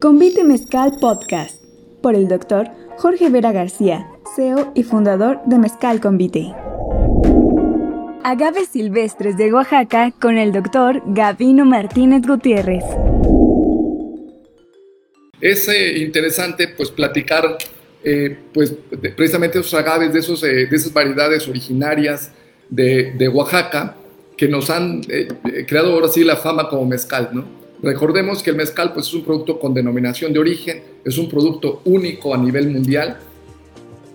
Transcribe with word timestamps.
Convite 0.00 0.44
Mezcal 0.44 0.92
Podcast 1.00 1.60
por 2.00 2.14
el 2.14 2.28
doctor 2.28 2.68
Jorge 2.98 3.30
Vera 3.30 3.50
García, 3.50 4.08
CEO 4.36 4.70
y 4.76 4.84
fundador 4.84 5.40
de 5.46 5.58
Mezcal 5.58 6.00
Convite. 6.00 6.54
Agaves 8.22 8.68
silvestres 8.68 9.36
de 9.36 9.52
Oaxaca 9.52 10.12
con 10.20 10.38
el 10.38 10.52
doctor 10.52 11.02
Gavino 11.04 11.64
Martínez 11.64 12.22
Gutiérrez. 12.24 12.84
Es 15.40 15.68
eh, 15.68 15.98
interesante 15.98 16.68
pues 16.68 16.92
platicar 16.92 17.58
eh, 18.04 18.38
pues 18.54 18.76
precisamente 19.16 19.58
esos 19.58 19.74
agaves, 19.74 20.10
eh, 20.44 20.66
de 20.70 20.76
esas 20.76 20.92
variedades 20.92 21.48
originarias 21.48 22.30
de, 22.70 23.14
de 23.18 23.28
Oaxaca 23.28 23.96
que 24.36 24.46
nos 24.46 24.70
han 24.70 25.02
creado 25.66 25.94
ahora 25.94 26.06
sí 26.06 26.22
la 26.22 26.36
fama 26.36 26.68
como 26.68 26.86
mezcal, 26.86 27.30
¿no? 27.32 27.57
Recordemos 27.82 28.42
que 28.42 28.50
el 28.50 28.56
mezcal 28.56 28.92
pues, 28.92 29.06
es 29.06 29.14
un 29.14 29.24
producto 29.24 29.58
con 29.58 29.72
denominación 29.72 30.32
de 30.32 30.40
origen, 30.40 30.82
es 31.04 31.16
un 31.16 31.28
producto 31.28 31.82
único 31.84 32.34
a 32.34 32.38
nivel 32.38 32.70
mundial 32.70 33.18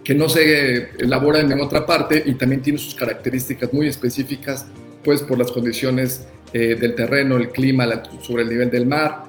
que 0.04 0.14
no 0.14 0.28
se 0.28 0.90
elabora 1.00 1.40
en 1.40 1.60
otra 1.62 1.86
parte 1.86 2.22
y 2.26 2.34
también 2.34 2.62
tiene 2.62 2.78
sus 2.78 2.94
características 2.94 3.72
muy 3.72 3.88
específicas 3.88 4.66
pues 5.02 5.22
por 5.22 5.38
las 5.38 5.52
condiciones 5.52 6.28
eh, 6.52 6.76
del 6.76 6.94
terreno, 6.96 7.38
el 7.38 7.50
clima, 7.50 8.04
sobre 8.22 8.44
el 8.44 8.50
nivel 8.50 8.70
del 8.70 8.86
mar 8.86 9.24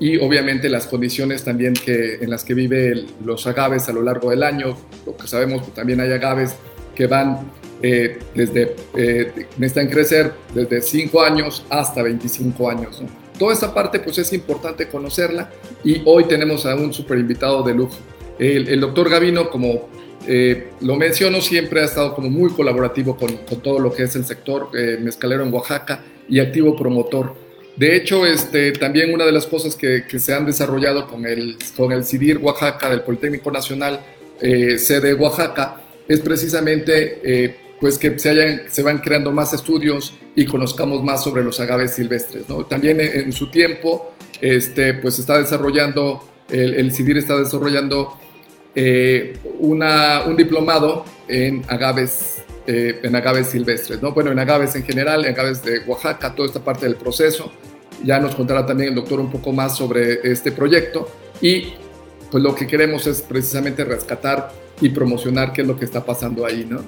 y 0.00 0.16
obviamente 0.18 0.68
las 0.68 0.86
condiciones 0.86 1.44
también 1.44 1.74
que, 1.74 2.14
en 2.16 2.30
las 2.30 2.44
que 2.44 2.54
viven 2.54 3.06
los 3.24 3.46
agaves 3.46 3.88
a 3.88 3.92
lo 3.92 4.02
largo 4.02 4.30
del 4.30 4.42
año. 4.42 4.76
Lo 5.06 5.16
que 5.16 5.26
sabemos 5.26 5.64
que 5.64 5.72
también 5.72 6.00
hay 6.00 6.12
agaves 6.12 6.54
que 6.94 7.06
van 7.06 7.50
eh, 7.82 8.18
desde, 8.34 8.74
eh, 8.96 9.46
necesitan 9.56 9.88
crecer 9.88 10.32
desde 10.54 10.82
5 10.82 11.22
años 11.22 11.64
hasta 11.70 12.02
25 12.02 12.70
años. 12.70 13.00
¿no? 13.00 13.27
Toda 13.38 13.54
esta 13.54 13.72
parte 13.72 14.00
pues 14.00 14.18
es 14.18 14.32
importante 14.32 14.88
conocerla 14.88 15.50
y 15.84 16.02
hoy 16.04 16.24
tenemos 16.24 16.66
a 16.66 16.74
un 16.74 16.92
super 16.92 17.18
invitado 17.18 17.62
de 17.62 17.74
lujo. 17.74 17.96
El, 18.38 18.80
doctor 18.80 19.08
Gavino, 19.10 19.50
como 19.50 19.88
eh, 20.26 20.70
lo 20.80 20.96
menciono, 20.96 21.40
siempre 21.40 21.80
ha 21.80 21.84
estado 21.84 22.14
como 22.14 22.30
muy 22.30 22.50
colaborativo 22.50 23.16
con, 23.16 23.36
con 23.38 23.60
todo 23.60 23.78
lo 23.78 23.92
que 23.92 24.04
es 24.04 24.14
el 24.16 24.24
sector 24.24 24.70
eh, 24.76 24.98
mezcalero 25.00 25.42
en 25.44 25.52
Oaxaca 25.52 26.02
y 26.28 26.40
activo 26.40 26.76
promotor. 26.76 27.34
De 27.78 27.94
hecho, 27.94 28.26
este, 28.26 28.72
también 28.72 29.14
una 29.14 29.24
de 29.24 29.30
las 29.30 29.46
cosas 29.46 29.76
que, 29.76 30.04
que 30.08 30.18
se 30.18 30.34
han 30.34 30.44
desarrollado 30.44 31.06
con 31.06 31.24
el, 31.24 31.56
con 31.76 31.92
el 31.92 32.04
CIDIR 32.04 32.38
Oaxaca 32.38 32.90
del 32.90 33.02
Politécnico 33.02 33.52
Nacional, 33.52 34.00
eh, 34.40 34.78
sede 34.78 35.14
Oaxaca, 35.14 35.82
es 36.08 36.20
precisamente 36.20 37.20
eh, 37.22 37.56
pues 37.80 37.96
que 37.96 38.18
se, 38.18 38.30
hayan, 38.30 38.62
se 38.68 38.82
van 38.82 38.98
creando 38.98 39.30
más 39.30 39.52
estudios 39.52 40.14
y 40.38 40.46
conozcamos 40.46 41.02
más 41.02 41.24
sobre 41.24 41.42
los 41.42 41.58
agaves 41.58 41.94
silvestres. 41.94 42.48
¿no? 42.48 42.64
También 42.64 43.00
en, 43.00 43.32
su 43.32 43.50
tiempo, 43.50 44.12
este, 44.40 44.94
pues 44.94 45.18
está 45.18 45.36
desarrollando, 45.36 46.22
el, 46.48 46.74
el 46.74 46.92
CIDIR 46.92 47.18
está 47.18 47.36
desarrollando 47.36 48.16
eh, 48.72 49.36
una, 49.58 50.22
un 50.26 50.36
diplomado 50.36 51.04
en 51.26 51.64
agaves, 51.66 52.44
eh, 52.68 53.00
en 53.02 53.16
agaves 53.16 53.48
silvestres, 53.48 54.00
¿no? 54.00 54.12
bueno, 54.12 54.30
en 54.30 54.38
agaves 54.38 54.76
en 54.76 54.84
general, 54.84 55.24
en 55.24 55.32
agaves 55.32 55.64
de 55.64 55.80
Oaxaca, 55.80 56.32
toda 56.32 56.46
esta 56.46 56.62
parte 56.62 56.86
del 56.86 56.94
proceso. 56.94 57.50
Ya 58.04 58.20
nos 58.20 58.36
contará 58.36 58.64
también 58.64 58.90
el 58.90 58.94
doctor 58.94 59.18
un 59.18 59.32
poco 59.32 59.50
más 59.50 59.76
sobre 59.76 60.20
este 60.22 60.52
proyecto 60.52 61.08
y 61.40 61.72
pues 62.30 62.44
lo 62.44 62.54
que 62.54 62.68
queremos 62.68 63.08
es 63.08 63.22
precisamente 63.22 63.84
rescatar 63.84 64.52
y 64.80 64.90
promocionar 64.90 65.52
qué 65.52 65.62
es 65.62 65.66
lo 65.66 65.76
que 65.76 65.84
está 65.84 66.04
pasando 66.04 66.46
ahí, 66.46 66.64
¿no? 66.64 66.80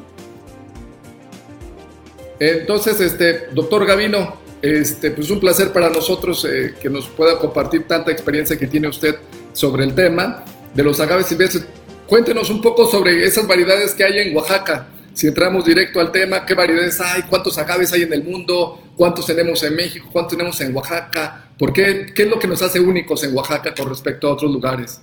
Entonces, 2.40 2.98
este, 3.00 3.48
doctor 3.52 3.84
Gavino, 3.84 4.40
este, 4.62 5.10
pues 5.10 5.30
un 5.30 5.38
placer 5.38 5.72
para 5.72 5.90
nosotros 5.90 6.46
eh, 6.46 6.74
que 6.80 6.88
nos 6.88 7.06
pueda 7.06 7.38
compartir 7.38 7.86
tanta 7.86 8.10
experiencia 8.10 8.58
que 8.58 8.66
tiene 8.66 8.88
usted 8.88 9.16
sobre 9.52 9.84
el 9.84 9.94
tema 9.94 10.42
de 10.74 10.82
los 10.82 10.98
agaves 11.00 11.26
silvestres. 11.26 11.66
Cuéntenos 12.06 12.48
un 12.48 12.62
poco 12.62 12.86
sobre 12.90 13.26
esas 13.26 13.46
variedades 13.46 13.94
que 13.94 14.04
hay 14.04 14.18
en 14.18 14.34
Oaxaca. 14.34 14.88
Si 15.12 15.26
entramos 15.26 15.66
directo 15.66 16.00
al 16.00 16.10
tema, 16.12 16.46
¿qué 16.46 16.54
variedades 16.54 16.98
hay? 17.00 17.22
¿Cuántos 17.24 17.58
agaves 17.58 17.92
hay 17.92 18.02
en 18.02 18.12
el 18.14 18.24
mundo? 18.24 18.80
¿Cuántos 18.96 19.26
tenemos 19.26 19.62
en 19.62 19.76
México? 19.76 20.08
¿Cuántos 20.10 20.36
tenemos 20.36 20.58
en 20.62 20.74
Oaxaca? 20.74 21.50
¿Por 21.58 21.74
qué? 21.74 22.06
¿Qué 22.14 22.22
es 22.22 22.30
lo 22.30 22.38
que 22.38 22.48
nos 22.48 22.62
hace 22.62 22.80
únicos 22.80 23.22
en 23.22 23.36
Oaxaca 23.36 23.74
con 23.74 23.88
respecto 23.88 24.28
a 24.28 24.32
otros 24.32 24.50
lugares? 24.50 25.02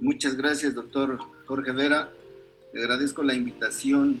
Muchas 0.00 0.34
gracias, 0.34 0.74
doctor 0.74 1.18
Jorge 1.44 1.72
Vera. 1.72 2.10
Le 2.72 2.80
agradezco 2.80 3.22
la 3.22 3.34
invitación 3.34 4.20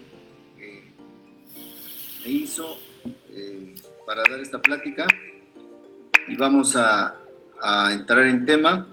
hizo 2.26 2.78
eh, 3.30 3.74
para 4.06 4.22
dar 4.28 4.40
esta 4.40 4.60
plática 4.60 5.06
y 6.28 6.36
vamos 6.36 6.76
a, 6.76 7.20
entrar 7.90 8.26
en 8.26 8.44
tema. 8.44 8.86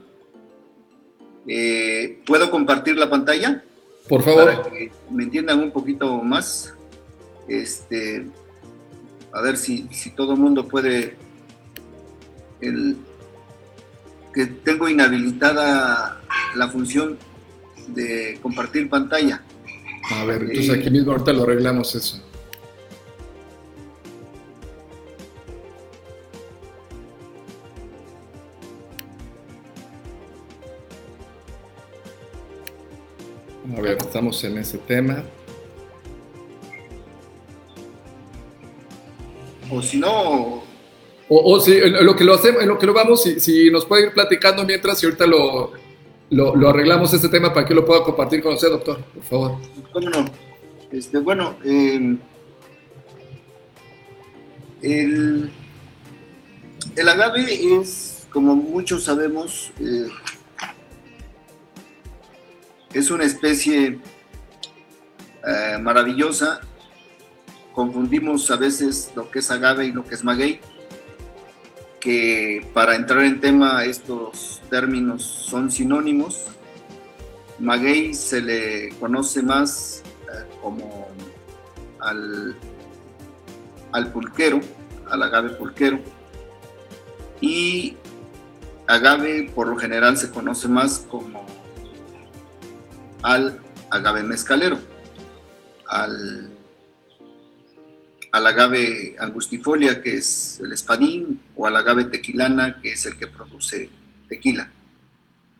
Eh, 1.48 2.22
¿Puedo 2.26 2.50
compartir 2.50 2.96
la 2.98 3.10
pantalla? 3.10 3.64
Por 4.08 4.24
favor. 4.24 4.46
Para 4.46 4.70
que 4.70 4.92
me 5.12 5.24
entiendan 5.24 5.60
un 5.60 5.72
poquito 5.72 6.22
más. 6.24 6.74
Este, 7.48 8.26
a 9.34 9.42
ver 9.42 9.58
si, 9.58 9.88
si 9.92 10.12
todo 10.12 10.34
el 10.34 10.40
mundo 10.40 10.68
puede. 10.68 11.18
El, 12.62 12.98
que 14.34 14.48
tengo 14.48 14.90
inhabilitada 14.90 16.22
la 16.56 16.68
función 16.70 17.18
de 17.88 18.40
compartir 18.42 18.90
pantalla. 18.90 19.44
A 20.12 20.26
ver, 20.26 20.44
entonces 20.44 20.72
aquí 20.72 20.90
mismo 20.90 21.12
ahorita 21.12 21.34
lo 21.34 21.44
arreglamos 21.44 21.94
eso. 21.96 22.22
A 33.78 33.82
ver, 33.82 33.98
estamos 33.98 34.44
en 34.44 34.58
ese 34.58 34.78
tema. 34.78 35.24
O 39.72 39.82
si 39.82 39.98
no. 39.98 40.64
O, 41.30 41.60
si 41.60 41.74
en 41.74 42.06
lo 42.06 42.16
que 42.16 42.24
lo 42.24 42.36
hacemos, 42.36 42.62
en 42.62 42.68
lo 42.68 42.78
que 42.78 42.86
lo 42.86 42.94
vamos, 42.94 43.24
si, 43.24 43.40
si 43.40 43.72
nos 43.72 43.86
puede 43.86 44.08
ir 44.08 44.14
platicando 44.14 44.64
mientras 44.66 45.02
y 45.02 45.08
ahorita 45.08 45.26
lo, 45.26 45.72
lo, 46.30 46.70
arreglamos 46.70 47.12
este 47.14 47.30
tema 47.30 47.54
para 47.54 47.66
que 47.66 47.74
lo 47.74 47.84
pueda 47.86 48.04
compartir 48.04 48.44
con 48.44 48.54
usted, 48.54 48.70
doctor, 48.70 49.00
por 49.02 49.24
favor. 49.24 49.58
¿Cómo 49.92 50.10
no? 50.10 50.26
Este, 50.92 51.18
bueno, 51.20 51.56
el, 51.64 52.20
el 56.96 57.10
agave 57.10 57.80
es, 57.80 58.28
como 58.30 58.56
muchos 58.56 59.06
sabemos, 59.06 59.72
eh, 59.80 60.08
es 62.94 63.12
una 63.12 63.24
especie 63.24 64.00
eh, 65.46 65.78
maravillosa. 65.82 66.62
Confundimos 67.74 68.50
a 68.52 68.56
veces 68.56 69.12
lo 69.16 69.30
que 69.32 69.40
es 69.40 69.50
agave 69.50 69.88
y 69.88 69.92
lo 69.92 70.06
que 70.06 70.16
es 70.16 70.24
maguey, 70.24 70.60
que 72.00 72.68
para 72.74 72.96
entrar 72.96 73.24
en 73.24 73.40
tema 73.40 73.84
estos 73.86 74.62
términos 74.70 75.24
son 75.24 75.72
sinónimos. 75.72 76.46
Maguey 77.60 78.14
se 78.14 78.42
le 78.42 78.90
conoce 79.00 79.42
más 79.42 80.04
eh, 80.24 80.46
como 80.62 81.08
al, 82.00 82.56
al 83.92 84.12
pulquero, 84.12 84.60
al 85.10 85.24
agave 85.24 85.50
pulquero, 85.52 86.00
y 87.42 87.98
agave 88.88 89.52
por 89.56 89.68
lo 89.68 89.78
general 89.78 90.18
se 90.18 90.30
conoce 90.30 90.68
más 90.68 91.06
como 91.10 91.46
al 93.24 93.60
agave 93.90 94.24
mezcalero, 94.24 94.78
al, 95.88 96.50
agave 98.32 99.16
angustifolia, 99.18 100.02
que 100.02 100.18
es 100.18 100.60
el 100.64 100.74
espadín, 100.74 101.42
o 101.56 101.66
al 101.66 101.76
agave 101.76 102.06
tequilana, 102.06 102.80
que 102.82 102.92
es 102.92 103.06
el 103.06 103.18
que 103.18 103.28
produce 103.28 103.90
tequila. 104.28 104.70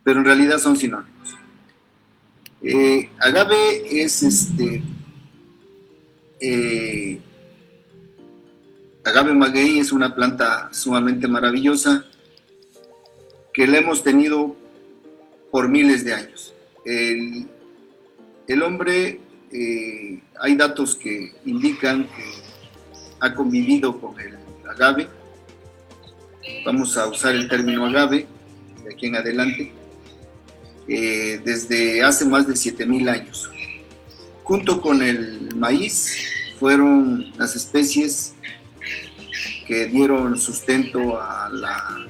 Pero 0.04 0.20
en 0.20 0.26
realidad 0.26 0.58
son 0.58 0.76
sinónimos. 0.76 1.36
Eh, 2.62 3.10
agave 3.18 4.02
es 4.02 4.22
este. 4.22 4.82
Eh, 6.40 7.20
agave 9.04 9.34
maguey 9.34 9.78
es 9.78 9.92
una 9.92 10.14
planta 10.14 10.68
sumamente 10.72 11.28
maravillosa 11.28 12.04
que 13.52 13.66
la 13.66 13.78
hemos 13.78 14.02
tenido 14.02 14.56
por 15.50 15.68
miles 15.68 16.04
de 16.04 16.14
años. 16.14 16.54
El 18.46 18.62
hombre, 18.62 19.20
eh, 19.52 20.20
hay 20.40 20.56
datos 20.56 20.94
que 20.94 21.32
indican 21.44 22.04
que 22.04 22.24
ha 23.20 23.34
convivido 23.34 24.00
con 24.00 24.18
el 24.20 24.36
agave. 24.68 25.08
Vamos 26.64 26.96
a 26.96 27.06
usar 27.06 27.34
el 27.34 27.48
término 27.48 27.86
agave 27.86 28.26
de 28.84 28.92
aquí 28.92 29.06
en 29.06 29.16
adelante, 29.16 29.72
eh, 30.88 31.40
desde 31.44 32.02
hace 32.02 32.26
más 32.26 32.46
de 32.46 32.54
7.000 32.54 33.08
años. 33.08 33.50
Junto 34.42 34.82
con 34.82 35.02
el 35.02 35.54
maíz 35.56 36.18
fueron 36.58 37.32
las 37.38 37.56
especies 37.56 38.34
que 39.66 39.86
dieron 39.86 40.38
sustento 40.38 41.18
a 41.18 41.48
la, 41.50 42.06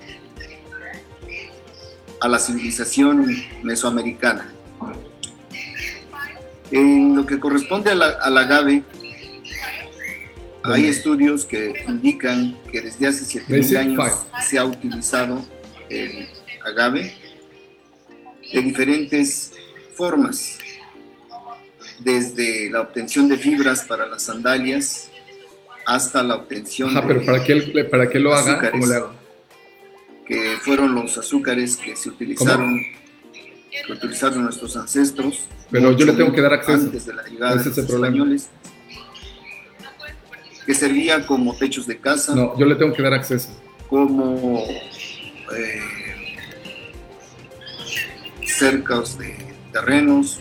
a 2.20 2.28
la 2.28 2.38
civilización 2.40 3.24
mesoamericana. 3.62 4.53
En 6.74 7.14
lo 7.14 7.24
que 7.24 7.38
corresponde 7.38 7.92
a 7.92 7.94
la, 7.94 8.08
al 8.20 8.36
agave, 8.36 8.82
hay 10.64 10.86
estudios 10.86 11.44
que 11.44 11.84
indican 11.86 12.58
que 12.72 12.80
desde 12.80 13.06
hace 13.06 13.40
7.000 13.40 13.76
años 13.76 14.26
se 14.42 14.58
ha 14.58 14.64
utilizado 14.64 15.46
el 15.88 16.26
agave 16.64 17.14
de 18.52 18.60
diferentes 18.60 19.52
formas, 19.94 20.58
desde 22.00 22.68
la 22.70 22.80
obtención 22.80 23.28
de 23.28 23.36
fibras 23.38 23.84
para 23.84 24.06
las 24.06 24.24
sandalias 24.24 25.10
hasta 25.86 26.24
la 26.24 26.34
obtención 26.34 26.90
Ajá, 26.90 27.06
pero 27.06 27.24
para 27.24 27.44
que, 27.44 27.84
para 27.84 28.10
que 28.10 28.18
lo 28.18 28.34
haga, 28.34 28.72
¿cómo 28.72 28.86
le 28.86 28.96
hago? 28.96 29.12
Que 30.26 30.56
fueron 30.60 30.92
los 30.92 31.16
azúcares 31.18 31.76
que 31.76 31.94
se 31.94 32.08
utilizaron, 32.08 32.82
que 33.86 33.92
utilizaron 33.92 34.42
nuestros 34.42 34.76
ancestros. 34.76 35.46
Pero 35.74 35.90
yo 35.90 36.06
le 36.06 36.12
tengo 36.12 36.32
que 36.32 36.40
dar 36.40 36.52
acceso. 36.52 36.84
Antes 36.84 37.04
de 37.04 37.14
la 37.14 37.24
llegada 37.24 37.56
de 37.56 37.64
los 37.64 37.78
españoles 37.78 38.48
que 40.64 40.72
servía 40.72 41.26
como 41.26 41.52
techos 41.56 41.88
de 41.88 41.98
casa. 41.98 42.32
No, 42.32 42.56
yo 42.56 42.64
le 42.64 42.76
tengo 42.76 42.92
que 42.94 43.02
dar 43.02 43.12
acceso. 43.12 43.48
Como 43.88 44.64
eh, 45.52 45.80
cercas 48.46 49.18
de 49.18 49.36
terrenos. 49.72 50.38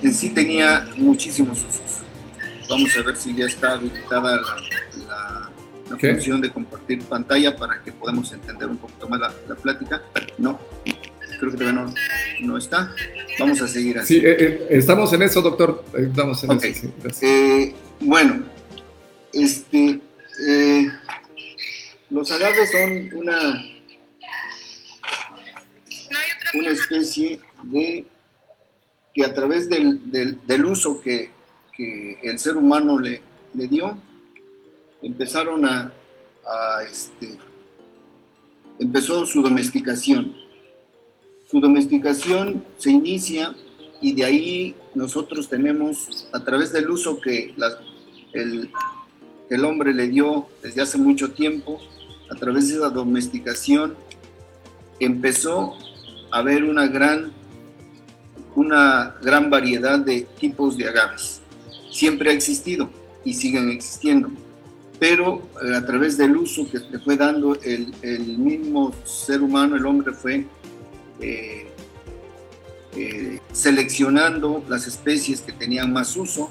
En 0.00 0.14
sí 0.14 0.30
tenía 0.30 0.88
muchísimos 0.96 1.58
usos. 1.58 2.00
Vamos 2.70 2.96
a 2.96 3.02
ver 3.02 3.16
si 3.16 3.36
ya 3.36 3.44
está 3.44 3.72
habilitada 3.74 4.40
la, 5.06 5.50
función 6.00 6.40
de 6.40 6.50
compartir 6.50 7.04
pantalla 7.04 7.54
para 7.54 7.82
que 7.82 7.92
podamos 7.92 8.32
entender 8.32 8.66
un 8.66 8.78
poquito 8.78 9.06
más 9.10 9.20
la, 9.20 9.54
plática. 9.56 10.00
No, 10.38 10.58
creo 11.38 11.50
que 11.50 11.58
todavía 11.58 11.82
no, 11.82 11.94
no, 12.40 12.56
está. 12.56 12.94
Vamos 13.38 13.62
a 13.62 13.68
seguir 13.68 13.98
así. 13.98 14.20
Sí, 14.20 14.26
eh, 14.26 14.36
eh, 14.38 14.66
estamos 14.70 15.12
en 15.12 15.22
eso, 15.22 15.40
doctor. 15.40 15.84
Estamos 15.96 16.42
en 16.44 16.52
eso. 16.52 16.88
Sí, 17.12 17.74
bueno, 18.00 18.44
este, 19.32 20.00
eh, 20.48 20.88
los 22.10 22.30
agaves 22.30 22.70
son 22.70 23.10
una, 23.14 23.64
una 26.54 26.70
especie 26.70 27.40
de 27.64 28.06
que 29.14 29.24
a 29.24 29.34
través 29.34 29.68
del, 29.68 30.00
del, 30.10 30.64
uso 30.64 31.00
que, 31.00 31.30
que, 31.76 32.18
el 32.22 32.38
ser 32.38 32.56
humano 32.56 32.98
le, 32.98 33.22
le 33.54 33.68
dio, 33.68 33.96
empezaron 35.02 35.64
a, 35.66 35.92
a 36.46 36.82
este, 36.82 37.38
empezó 38.78 39.24
su 39.26 39.42
domesticación. 39.42 40.41
Su 41.52 41.60
domesticación 41.60 42.64
se 42.78 42.90
inicia 42.90 43.54
y 44.00 44.14
de 44.14 44.24
ahí 44.24 44.74
nosotros 44.94 45.50
tenemos, 45.50 46.26
a 46.32 46.42
través 46.42 46.72
del 46.72 46.88
uso 46.88 47.20
que 47.20 47.54
el, 48.32 48.70
el 49.50 49.64
hombre 49.66 49.92
le 49.92 50.08
dio 50.08 50.46
desde 50.62 50.80
hace 50.80 50.96
mucho 50.96 51.32
tiempo, 51.32 51.78
a 52.30 52.36
través 52.36 52.68
de 52.68 52.76
esa 52.76 52.88
domesticación, 52.88 53.94
empezó 54.98 55.76
a 56.30 56.38
haber 56.38 56.64
una 56.64 56.86
gran, 56.86 57.32
una 58.56 59.16
gran 59.22 59.50
variedad 59.50 59.98
de 59.98 60.22
tipos 60.40 60.78
de 60.78 60.88
agaves. 60.88 61.42
Siempre 61.90 62.30
ha 62.30 62.32
existido 62.32 62.88
y 63.26 63.34
siguen 63.34 63.68
existiendo, 63.68 64.30
pero 64.98 65.42
eh, 65.62 65.74
a 65.74 65.84
través 65.84 66.16
del 66.16 66.34
uso 66.34 66.66
que 66.70 66.78
le 66.78 66.98
fue 66.98 67.18
dando 67.18 67.56
el, 67.60 67.92
el 68.00 68.38
mismo 68.38 68.94
ser 69.04 69.42
humano, 69.42 69.76
el 69.76 69.84
hombre 69.84 70.14
fue 70.14 70.46
eh, 71.22 71.66
eh, 72.96 73.40
seleccionando 73.52 74.62
las 74.68 74.86
especies 74.86 75.40
que 75.40 75.52
tenían 75.52 75.92
más 75.92 76.14
uso 76.16 76.50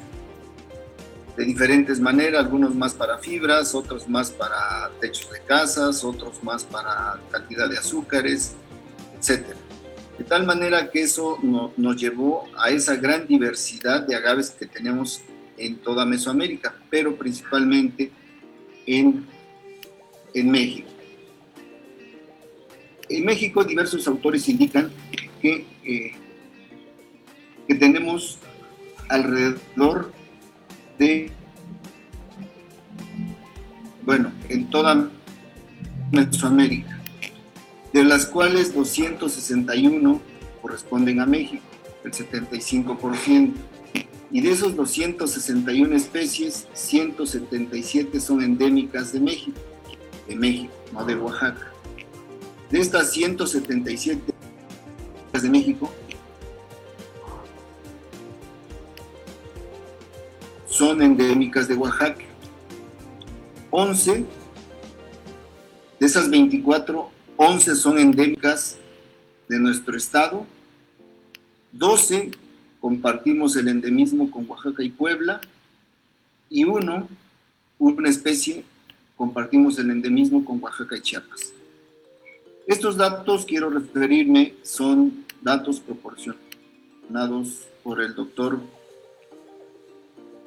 de 1.38 1.46
diferentes 1.46 2.00
maneras, 2.00 2.44
algunos 2.44 2.74
más 2.74 2.94
para 2.94 3.18
fibras, 3.20 3.76
otros 3.76 4.08
más 4.10 4.32
para 4.32 4.90
techos 5.00 5.30
de 5.32 5.40
casas, 5.42 6.04
otros 6.04 6.44
más 6.44 6.64
para 6.64 7.20
cantidad 7.32 7.70
de 7.70 7.78
azúcares, 7.78 8.54
etc. 9.18 9.46
De 10.18 10.24
tal 10.24 10.46
manera 10.46 10.90
que 10.90 11.04
eso 11.04 11.38
nos 11.42 11.96
llevó 11.96 12.46
a 12.58 12.70
esa 12.70 12.96
gran 12.96 13.28
diversidad 13.28 14.02
de 14.02 14.16
agaves 14.16 14.52
que 14.52 14.66
tenemos 14.66 15.22
en 15.58 15.78
toda 15.78 16.06
Mesoamérica, 16.06 16.76
pero 16.90 17.16
principalmente 17.16 18.12
en, 18.86 19.26
en 20.34 20.52
México. 20.52 20.90
En 23.18 23.26
México 23.26 23.64
diversos 23.64 24.08
autores 24.08 24.48
indican 24.48 24.92
que, 25.42 25.66
eh, 25.84 26.12
que 27.68 27.76
tenemos 27.76 28.40
alrededor 29.10 30.12
bueno, 34.04 34.32
en 34.50 34.70
toda 34.70 35.10
Mesoamérica, 36.12 37.02
de 37.94 38.04
las 38.04 38.26
cuales 38.26 38.74
261 38.74 40.22
corresponden 40.62 41.20
a 41.22 41.26
México, 41.26 41.64
el 42.04 42.12
75%. 42.12 43.54
Y 44.34 44.42
de 44.42 44.52
esos 44.52 44.76
261 44.76 45.96
especies, 45.96 46.68
177 46.74 48.20
son 48.20 48.42
endémicas 48.42 49.12
de 49.12 49.20
México, 49.20 49.60
de 50.28 50.36
México, 50.36 50.74
no 50.94 51.04
de 51.04 51.16
Oaxaca. 51.16 51.71
De 52.72 52.80
estas 52.80 53.12
177 53.12 54.34
de 55.34 55.50
México, 55.50 55.92
son 60.68 61.02
endémicas 61.02 61.68
de 61.68 61.76
Oaxaca. 61.76 62.24
11 63.72 64.26
de 66.00 66.06
esas 66.06 66.30
24, 66.30 67.12
11 67.38 67.76
son 67.76 68.00
endémicas 68.00 68.78
de 69.50 69.60
nuestro 69.60 69.98
estado. 69.98 70.46
12 71.74 72.32
compartimos 72.80 73.56
el 73.58 73.68
endemismo 73.68 74.32
con 74.32 74.50
Oaxaca 74.50 74.82
y 74.82 74.90
Puebla. 74.90 75.42
Y 76.50 76.64
uno, 76.64 77.10
una 77.78 78.10
especie, 78.10 78.64
compartimos 79.18 79.78
el 79.78 79.92
endemismo 79.92 80.44
con 80.46 80.62
Oaxaca 80.64 80.98
y 80.98 81.02
Chiapas. 81.02 81.54
Estos 82.72 82.96
datos, 82.96 83.46
quiero 83.46 83.70
referirme, 83.70 84.56
son 84.64 85.26
datos 85.42 85.82
proporcionados 85.82 87.68
por 87.84 88.02
el 88.02 88.16
doctor 88.16 88.62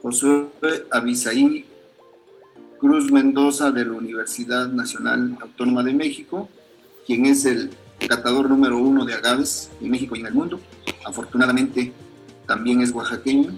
José 0.00 0.46
Abisaí 0.90 1.66
Cruz 2.80 3.12
Mendoza 3.12 3.70
de 3.72 3.84
la 3.84 3.92
Universidad 3.92 4.68
Nacional 4.68 5.36
Autónoma 5.38 5.82
de 5.82 5.92
México, 5.92 6.48
quien 7.06 7.26
es 7.26 7.44
el 7.44 7.68
catador 8.08 8.48
número 8.48 8.78
uno 8.78 9.04
de 9.04 9.12
agaves 9.12 9.70
en 9.82 9.90
México 9.90 10.16
y 10.16 10.20
en 10.20 10.26
el 10.28 10.32
mundo. 10.32 10.58
Afortunadamente 11.04 11.92
también 12.46 12.80
es 12.80 12.90
oaxaqueño. 12.92 13.50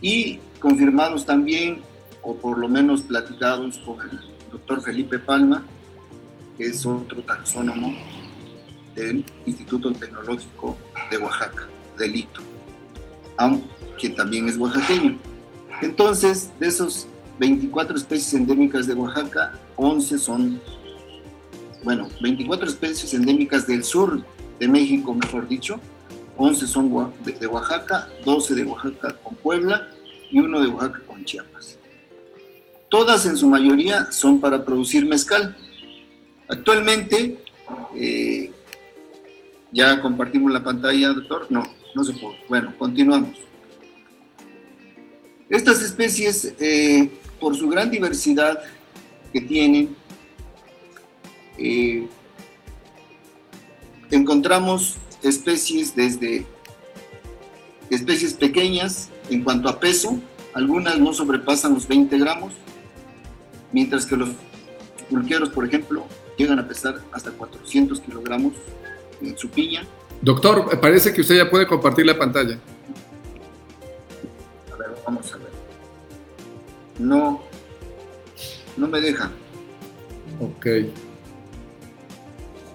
Y 0.00 0.38
confirmados 0.60 1.26
también, 1.26 1.82
o 2.22 2.36
por 2.36 2.58
lo 2.58 2.68
menos 2.68 3.02
platicados 3.02 3.78
con 3.78 4.00
el 4.02 4.20
doctor 4.52 4.82
Felipe 4.82 5.18
Palma, 5.18 5.66
que 6.60 6.66
es 6.66 6.84
otro 6.84 7.22
taxónomo 7.22 7.94
del 8.94 9.24
Instituto 9.46 9.92
Tecnológico 9.92 10.76
de 11.10 11.16
Oaxaca, 11.16 11.66
del 11.96 12.16
ITO 12.16 12.42
que 13.98 14.10
también 14.10 14.46
es 14.46 14.58
oaxaqueño. 14.58 15.18
Entonces, 15.80 16.50
de 16.60 16.68
esos 16.68 17.06
24 17.38 17.96
especies 17.96 18.34
endémicas 18.34 18.86
de 18.86 18.92
Oaxaca, 18.92 19.54
11 19.76 20.18
son, 20.18 20.60
bueno, 21.82 22.08
24 22.20 22.68
especies 22.68 23.14
endémicas 23.14 23.66
del 23.66 23.82
sur 23.82 24.22
de 24.58 24.68
México, 24.68 25.14
mejor 25.14 25.48
dicho, 25.48 25.80
11 26.36 26.66
son 26.66 27.12
de 27.24 27.46
Oaxaca, 27.46 28.06
12 28.26 28.54
de 28.54 28.64
Oaxaca 28.64 29.16
con 29.22 29.34
Puebla 29.36 29.88
y 30.30 30.40
uno 30.40 30.60
de 30.60 30.66
Oaxaca 30.68 31.00
con 31.06 31.24
Chiapas. 31.24 31.78
Todas 32.90 33.24
en 33.24 33.38
su 33.38 33.48
mayoría 33.48 34.12
son 34.12 34.40
para 34.42 34.62
producir 34.62 35.06
mezcal. 35.06 35.56
Actualmente, 36.50 37.38
eh, 37.94 38.50
ya 39.70 40.02
compartimos 40.02 40.52
la 40.52 40.62
pantalla, 40.64 41.10
doctor. 41.10 41.46
No, 41.48 41.62
no 41.94 42.04
se 42.04 42.12
puede. 42.14 42.38
Bueno, 42.48 42.74
continuamos. 42.76 43.38
Estas 45.48 45.80
especies, 45.80 46.52
eh, 46.58 47.08
por 47.38 47.56
su 47.56 47.68
gran 47.68 47.88
diversidad 47.90 48.58
que 49.32 49.40
tienen, 49.40 49.94
eh, 51.56 52.08
encontramos 54.10 54.96
especies 55.22 55.94
desde 55.94 56.46
especies 57.90 58.34
pequeñas 58.34 59.08
en 59.28 59.44
cuanto 59.44 59.68
a 59.68 59.78
peso, 59.78 60.18
algunas 60.54 60.98
no 60.98 61.12
sobrepasan 61.12 61.74
los 61.74 61.86
20 61.86 62.18
gramos, 62.18 62.54
mientras 63.72 64.04
que 64.04 64.16
los 64.16 64.30
pulqueros, 65.08 65.50
por 65.50 65.64
ejemplo, 65.64 66.06
llegan 66.40 66.58
a 66.58 66.66
pesar 66.66 67.00
hasta 67.12 67.30
400 67.30 68.00
kilogramos 68.00 68.54
en 69.20 69.36
su 69.36 69.48
piña. 69.48 69.86
Doctor, 70.22 70.78
parece 70.80 71.12
que 71.12 71.20
usted 71.20 71.36
ya 71.36 71.50
puede 71.50 71.66
compartir 71.66 72.06
la 72.06 72.18
pantalla. 72.18 72.58
A 74.72 74.76
ver, 74.76 74.88
vamos 75.04 75.32
a 75.32 75.36
ver. 75.36 75.50
No, 76.98 77.42
no 78.76 78.88
me 78.88 79.00
deja. 79.00 79.30
Ok. 80.40 80.66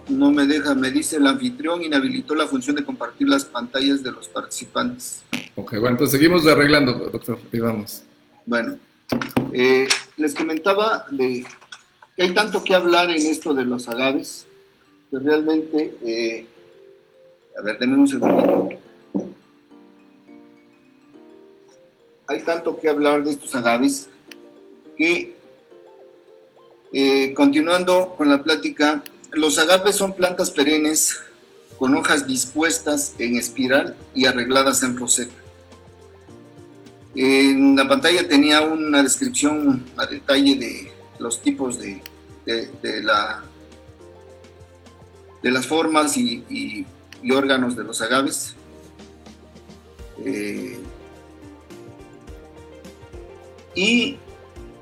No 0.09 0.31
me 0.31 0.45
deja, 0.45 0.75
me 0.75 0.91
dice 0.91 1.17
el 1.17 1.25
anfitrión 1.25 1.81
inhabilitó 1.81 2.35
la 2.35 2.45
función 2.45 2.75
de 2.75 2.85
compartir 2.85 3.27
las 3.27 3.45
pantallas 3.45 4.03
de 4.03 4.11
los 4.11 4.27
participantes. 4.27 5.23
Ok, 5.55 5.71
bueno, 5.71 5.89
entonces 5.89 6.19
seguimos 6.19 6.45
arreglando, 6.45 6.93
doctor. 6.93 7.39
Y 7.51 7.59
vamos. 7.59 8.03
Bueno, 8.45 8.77
eh, 9.51 9.87
les 10.17 10.35
comentaba 10.35 11.05
de 11.09 11.45
hay 12.17 12.33
tanto 12.33 12.63
que 12.63 12.73
hablar 12.73 13.09
en 13.09 13.25
esto 13.25 13.53
de 13.53 13.65
los 13.65 13.89
agaves, 13.89 14.47
que 15.11 15.19
realmente, 15.19 15.95
eh, 16.05 16.47
a 17.57 17.61
ver, 17.61 17.77
denme 17.77 17.97
un 17.97 18.07
segundo. 18.07 18.69
Hay 22.27 22.41
tanto 22.41 22.79
que 22.79 22.89
hablar 22.89 23.23
de 23.23 23.31
estos 23.31 23.53
agaves 23.53 24.09
que, 24.97 25.35
eh, 26.93 27.33
continuando 27.33 28.15
con 28.17 28.29
la 28.29 28.41
plática, 28.41 29.03
los 29.31 29.59
agaves 29.59 29.95
son 29.95 30.13
plantas 30.13 30.49
perennes 30.51 31.19
con 31.77 31.93
hojas 31.95 32.25
dispuestas 32.25 33.13
en 33.19 33.35
espiral 33.35 33.95
y 34.13 34.25
arregladas 34.25 34.81
en 34.83 34.97
roseta. 34.97 35.33
En 37.13 37.75
la 37.75 37.87
pantalla 37.87 38.27
tenía 38.27 38.61
una 38.61 39.03
descripción 39.03 39.85
a 39.97 40.05
detalle 40.05 40.55
de 40.55 40.94
los 41.19 41.41
tipos 41.41 41.79
de, 41.79 42.01
de, 42.45 43.03
la, 43.03 43.43
de 45.41 45.51
las 45.51 45.65
formas 45.67 46.17
y, 46.17 46.85
órganos 47.31 47.75
de 47.75 47.83
los 47.83 48.01
agaves. 48.01 48.55
Eh, 50.23 50.79
y 53.73 54.17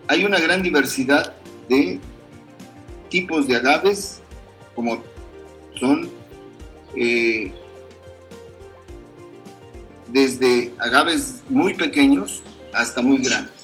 hay 0.08 0.25
una 0.25 0.40
gran 0.40 0.62
diversidad 0.62 1.34
de 1.70 2.00
tipos 3.10 3.48
de 3.48 3.56
agaves, 3.56 4.22
como 4.75 5.02
son 5.80 6.10
eh, 6.96 7.52
desde 10.10 10.74
agaves 10.80 11.42
muy 11.50 11.74
pequeños 11.74 12.44
hasta 12.74 13.02
muy 13.02 13.18
grandes. 13.18 13.62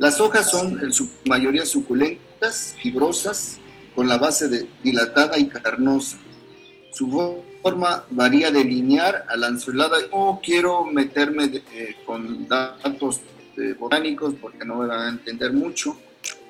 Las 0.00 0.18
hojas 0.18 0.50
son 0.50 0.82
en 0.82 0.94
su 0.94 1.10
mayoría 1.26 1.66
suculentas, 1.66 2.74
fibrosas, 2.82 3.58
con 3.94 4.08
la 4.08 4.16
base 4.16 4.66
dilatada 4.82 5.38
y 5.38 5.46
carnosa. 5.46 6.16
Su 6.90 7.42
forma 7.62 8.04
varía 8.08 8.50
de 8.50 8.64
linear 8.64 9.26
a 9.28 9.36
lanceolada. 9.36 9.98
No 10.10 10.40
quiero 10.42 10.86
meterme 10.86 11.62
eh, 11.74 11.96
con 12.06 12.48
datos 12.48 13.20
eh, 13.58 13.74
botánicos 13.78 14.32
porque 14.40 14.64
no 14.64 14.76
me 14.76 14.86
van 14.86 15.00
a 15.00 15.08
entender 15.10 15.52
mucho. 15.52 15.98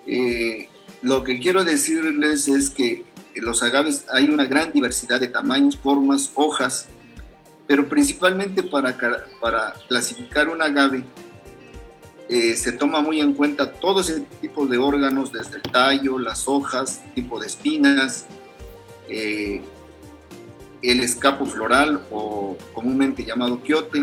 Eh, 0.06 0.68
lo 1.02 1.24
que 1.24 1.40
quiero 1.40 1.64
decirles 1.64 2.46
es 2.46 2.70
que 2.70 3.04
los 3.34 3.64
agaves 3.64 4.06
hay 4.12 4.28
una 4.28 4.44
gran 4.44 4.70
diversidad 4.70 5.18
de 5.18 5.26
tamaños, 5.26 5.76
formas, 5.76 6.30
hojas, 6.36 6.86
pero 7.66 7.88
principalmente 7.88 8.62
para, 8.62 8.96
para 9.40 9.74
clasificar 9.88 10.48
un 10.48 10.62
agave 10.62 11.02
eh, 12.32 12.54
se 12.54 12.70
toma 12.70 13.00
muy 13.00 13.20
en 13.20 13.34
cuenta 13.34 13.72
todo 13.72 14.02
ese 14.02 14.20
tipo 14.40 14.64
de 14.64 14.78
órganos, 14.78 15.32
desde 15.32 15.56
el 15.56 15.62
tallo, 15.62 16.16
las 16.16 16.46
hojas, 16.46 17.02
tipo 17.12 17.40
de 17.40 17.48
espinas, 17.48 18.26
eh, 19.08 19.60
el 20.80 21.00
escapo 21.00 21.44
floral 21.44 22.06
o 22.12 22.56
comúnmente 22.72 23.24
llamado 23.24 23.60
quiote, 23.60 24.00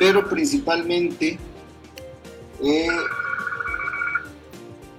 pero 0.00 0.28
principalmente 0.28 1.38
eh, 2.60 2.88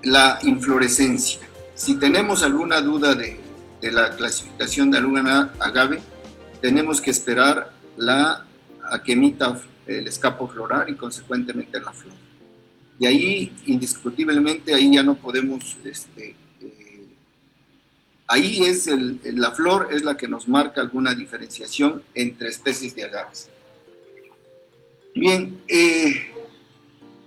la 0.03 0.39
inflorescencia. 0.43 1.41
Si 1.75 1.96
tenemos 1.96 2.41
alguna 2.41 2.79
duda 2.79 3.15
de, 3.15 3.38
la 3.81 4.15
clasificación 4.15 4.91
de 4.91 5.00
alguna 5.00 5.51
agave, 5.60 6.00
tenemos 6.62 7.01
que 7.01 7.12
esperar 7.12 7.74
la, 7.98 8.46
a 8.89 9.03
que 9.03 9.12
emita 9.12 9.60
el 9.86 10.08
escapo 10.08 10.48
floral 10.48 10.89
y 10.89 10.96
consecuentemente 10.96 11.81
la 11.81 11.91
flor. 11.91 12.28
Y 13.00 13.06
ahí, 13.06 13.53
indiscutiblemente, 13.65 14.74
ahí 14.74 14.94
ya 14.94 15.03
no 15.03 15.15
podemos, 15.15 15.77
este, 15.86 16.36
eh, 16.62 17.06
ahí 18.27 18.63
es 18.63 18.88
la 19.24 19.51
flor 19.51 19.88
es 19.91 20.03
la 20.03 20.18
que 20.18 20.27
nos 20.27 20.50
marca 20.50 20.82
alguna 20.82 21.15
diferenciación 21.15 22.03
entre 22.13 22.50
especies 22.50 22.94
de 22.96 23.06
agaves. 23.06 23.50
Bien, 25.15 25.62
eh, 25.70 26.29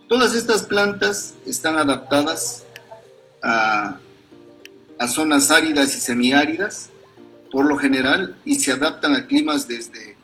todas 0.08 0.34
estas 0.34 0.64
plantas 0.64 1.34
están 1.46 1.78
adaptadas 1.78 2.66
a 3.42 3.98
zonas 5.08 5.50
áridas 5.50 5.96
y 5.96 6.00
semiáridas, 6.00 6.90
por 7.50 7.66
lo 7.66 7.76
general, 7.76 8.36
y 8.44 8.56
se 8.56 8.72
adaptan 8.72 9.16
a 9.16 9.26
climas 9.26 9.66
desde... 9.66 10.16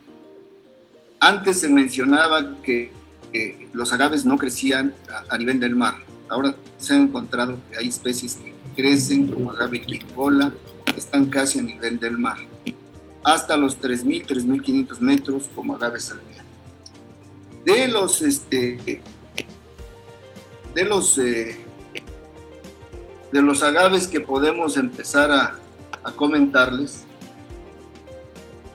Antes 1.21 1.61
se 1.61 1.69
mencionaba 1.69 2.63
que 2.63 2.93
los 3.73 3.93
agaves 3.93 4.25
no 4.25 4.39
crecían 4.39 4.95
a, 5.29 5.39
nivel 5.39 5.61
del 5.61 5.77
mar. 5.77 5.95
Ahora 6.29 6.55
se 6.79 6.95
ha 6.95 6.97
encontrado 6.97 7.59
que 7.71 7.79
hay 7.79 7.89
especies 7.89 8.37
que 8.37 8.55
crecen 8.77 9.29
como 9.29 9.51
agave 9.51 9.81
quicola, 9.83 10.53
están 10.97 11.27
casi 11.27 11.59
a 11.59 11.63
nivel 11.63 11.99
del 11.99 12.19
mar, 12.19 12.39
hasta 13.25 13.57
los 13.57 13.81
3.000, 13.81 14.27
3.500 14.27 15.01
metros 15.01 15.51
como 15.55 15.75
agave 15.75 16.01
salvia. 16.01 16.45
De 17.65 17.89
los, 17.89 18.23
este, 18.23 19.03
de 20.75 20.85
los, 20.85 21.19
eh, 21.19 21.59
de 23.33 23.43
los 23.43 23.63
agaves 23.63 24.07
que 24.07 24.21
podemos 24.21 24.77
empezar 24.77 25.31
a, 25.31 25.59
a 26.03 26.13
comentarles, 26.13 27.05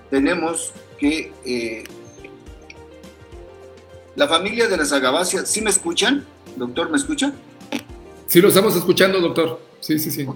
tenemos 0.10 0.74
que 1.00 1.34
eh, 1.44 1.84
la 4.16 4.28
familia 4.28 4.68
de 4.68 4.78
las 4.78 4.92
agaváceas, 4.92 5.50
¿sí 5.50 5.62
me 5.62 5.70
escuchan? 5.70 6.26
Doctor, 6.56 6.90
¿me 6.90 6.98
escucha? 6.98 7.34
Sí, 8.28 8.42
lo 8.42 8.50
estamos 8.50 8.76
escuchando, 8.76 9.20
doctor. 9.20 9.60
Sí, 9.80 9.98
sí, 10.00 10.12
sí. 10.12 10.28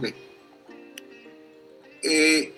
Eh, 2.03 2.53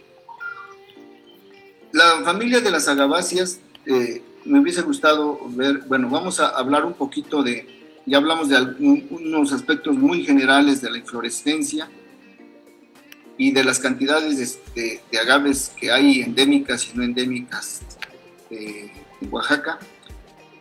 la 1.91 2.21
familia 2.23 2.61
de 2.61 2.71
las 2.71 2.87
agaváceas, 2.87 3.59
eh, 3.85 4.21
me 4.45 4.59
hubiese 4.59 4.81
gustado 4.81 5.39
ver, 5.49 5.79
bueno, 5.87 6.09
vamos 6.09 6.39
a 6.39 6.49
hablar 6.49 6.85
un 6.85 6.93
poquito 6.93 7.43
de, 7.43 7.67
ya 8.05 8.17
hablamos 8.17 8.49
de 8.49 8.57
unos 9.09 9.51
aspectos 9.51 9.95
muy 9.95 10.23
generales 10.23 10.81
de 10.81 10.91
la 10.91 10.97
inflorescencia 10.97 11.89
y 13.37 13.51
de 13.51 13.63
las 13.63 13.79
cantidades 13.79 14.59
de, 14.75 15.01
agaves 15.19 15.71
que 15.79 15.91
hay 15.91 16.21
endémicas 16.21 16.89
y 16.93 16.97
no 16.97 17.03
endémicas 17.03 17.81
eh, 18.49 18.91
en 19.21 19.33
Oaxaca 19.33 19.79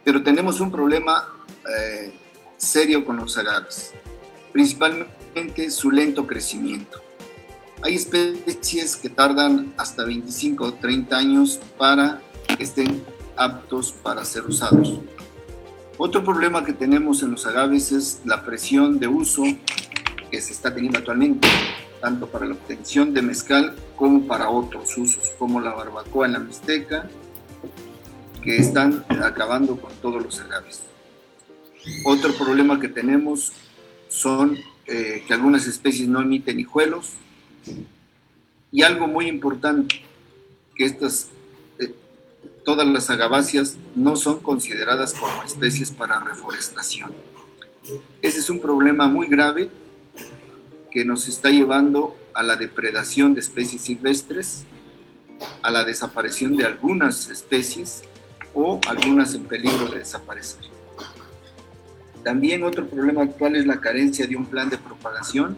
pero 0.08 0.22
tenemos 0.22 0.58
un 0.60 0.70
problema 0.70 1.28
eh, 1.68 2.14
serio 2.56 3.04
con 3.04 3.18
los 3.18 3.36
agaves, 3.36 3.92
principalmente 4.54 5.70
su 5.70 5.90
lento 5.90 6.26
crecimiento. 6.26 7.02
Hay 7.82 7.96
especies 7.96 8.96
que 8.96 9.10
tardan 9.10 9.74
hasta 9.76 10.06
25 10.06 10.64
o 10.64 10.72
30 10.72 11.14
años 11.14 11.60
para 11.76 12.22
que 12.56 12.64
estén 12.64 13.04
aptos 13.36 13.92
para 13.92 14.24
ser 14.24 14.46
usados. 14.46 14.98
Otro 15.98 16.24
problema 16.24 16.64
que 16.64 16.72
tenemos 16.72 17.22
en 17.22 17.32
los 17.32 17.44
agaves 17.44 17.92
es 17.92 18.22
la 18.24 18.46
presión 18.46 18.98
de 18.98 19.08
uso 19.08 19.42
que 20.30 20.40
se 20.40 20.54
está 20.54 20.74
teniendo 20.74 21.00
actualmente, 21.00 21.46
tanto 22.00 22.28
para 22.28 22.46
la 22.46 22.54
obtención 22.54 23.12
de 23.12 23.20
mezcal 23.20 23.76
como 23.94 24.26
para 24.26 24.48
otros 24.48 24.96
usos, 24.96 25.32
como 25.38 25.60
la 25.60 25.74
barbacoa 25.74 26.24
en 26.24 26.32
la 26.32 26.38
Mixteca 26.38 27.10
están 28.56 29.04
acabando 29.22 29.80
con 29.80 29.92
todos 29.96 30.22
los 30.22 30.40
agaves. 30.40 30.82
Otro 32.04 32.32
problema 32.34 32.80
que 32.80 32.88
tenemos 32.88 33.52
son 34.08 34.58
eh, 34.86 35.24
que 35.26 35.34
algunas 35.34 35.66
especies 35.66 36.08
no 36.08 36.20
emiten 36.20 36.58
hijuelos 36.58 37.12
y 38.70 38.82
algo 38.82 39.06
muy 39.06 39.26
importante, 39.26 40.02
que 40.74 40.84
estas, 40.84 41.28
eh, 41.78 41.94
todas 42.64 42.86
las 42.86 43.10
agaváceas 43.10 43.76
no 43.94 44.16
son 44.16 44.40
consideradas 44.40 45.14
como 45.14 45.42
especies 45.42 45.90
para 45.90 46.20
reforestación. 46.20 47.12
Ese 48.20 48.38
es 48.40 48.50
un 48.50 48.60
problema 48.60 49.08
muy 49.08 49.26
grave 49.28 49.70
que 50.90 51.04
nos 51.04 51.28
está 51.28 51.50
llevando 51.50 52.16
a 52.34 52.42
la 52.42 52.56
depredación 52.56 53.34
de 53.34 53.40
especies 53.40 53.82
silvestres, 53.82 54.64
a 55.62 55.70
la 55.70 55.84
desaparición 55.84 56.56
de 56.56 56.64
algunas 56.64 57.28
especies 57.30 58.02
o 58.54 58.80
algunas 58.88 59.34
en 59.34 59.44
peligro 59.44 59.88
de 59.88 59.98
desaparecer. 60.00 60.60
También 62.24 62.64
otro 62.64 62.86
problema 62.86 63.22
actual 63.22 63.56
es 63.56 63.66
la 63.66 63.80
carencia 63.80 64.26
de 64.26 64.36
un 64.36 64.46
plan 64.46 64.68
de 64.68 64.78
propagación 64.78 65.56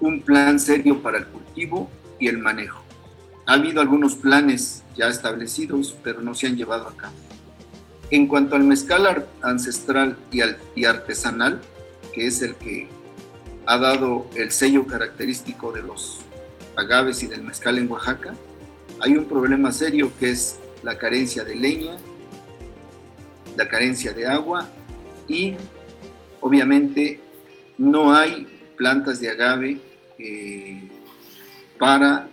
un 0.00 0.20
plan 0.22 0.60
serio 0.60 1.02
para 1.02 1.18
el 1.18 1.26
cultivo 1.26 1.90
y 2.18 2.28
el 2.28 2.38
manejo. 2.38 2.82
Ha 3.46 3.54
habido 3.54 3.80
algunos 3.80 4.16
planes 4.16 4.82
ya 4.96 5.08
establecidos, 5.08 5.96
pero 6.02 6.20
no 6.20 6.34
se 6.34 6.46
han 6.46 6.56
llevado 6.56 6.88
a 6.88 6.96
cabo. 6.96 7.14
En 8.10 8.26
cuanto 8.26 8.56
al 8.56 8.64
mezcal 8.64 9.26
ancestral 9.42 10.16
y, 10.30 10.84
artesanal, 10.84 11.60
que 12.12 12.26
es 12.26 12.42
el 12.42 12.54
que 12.54 12.88
ha 13.66 13.78
dado 13.78 14.26
el 14.36 14.50
sello 14.52 14.86
característico 14.86 15.72
de 15.72 15.82
los 15.82 16.20
agaves 16.76 17.22
y 17.22 17.26
del 17.26 17.42
mezcal 17.42 17.78
en 17.78 17.90
Oaxaca, 17.90 18.34
hay 19.00 19.16
un 19.16 19.24
problema 19.26 19.72
serio 19.72 20.10
que 20.18 20.30
es 20.30 20.58
la 20.82 20.98
carencia 20.98 21.44
de 21.44 21.54
leña, 21.54 21.96
la 23.56 23.68
carencia 23.68 24.12
de 24.12 24.26
agua 24.26 24.68
y 25.28 25.54
obviamente 26.40 27.20
no 27.78 28.14
hay 28.14 28.46
plantas 28.76 29.20
de 29.20 29.30
agave 29.30 29.78
eh, 30.18 30.88
para, 31.78 32.28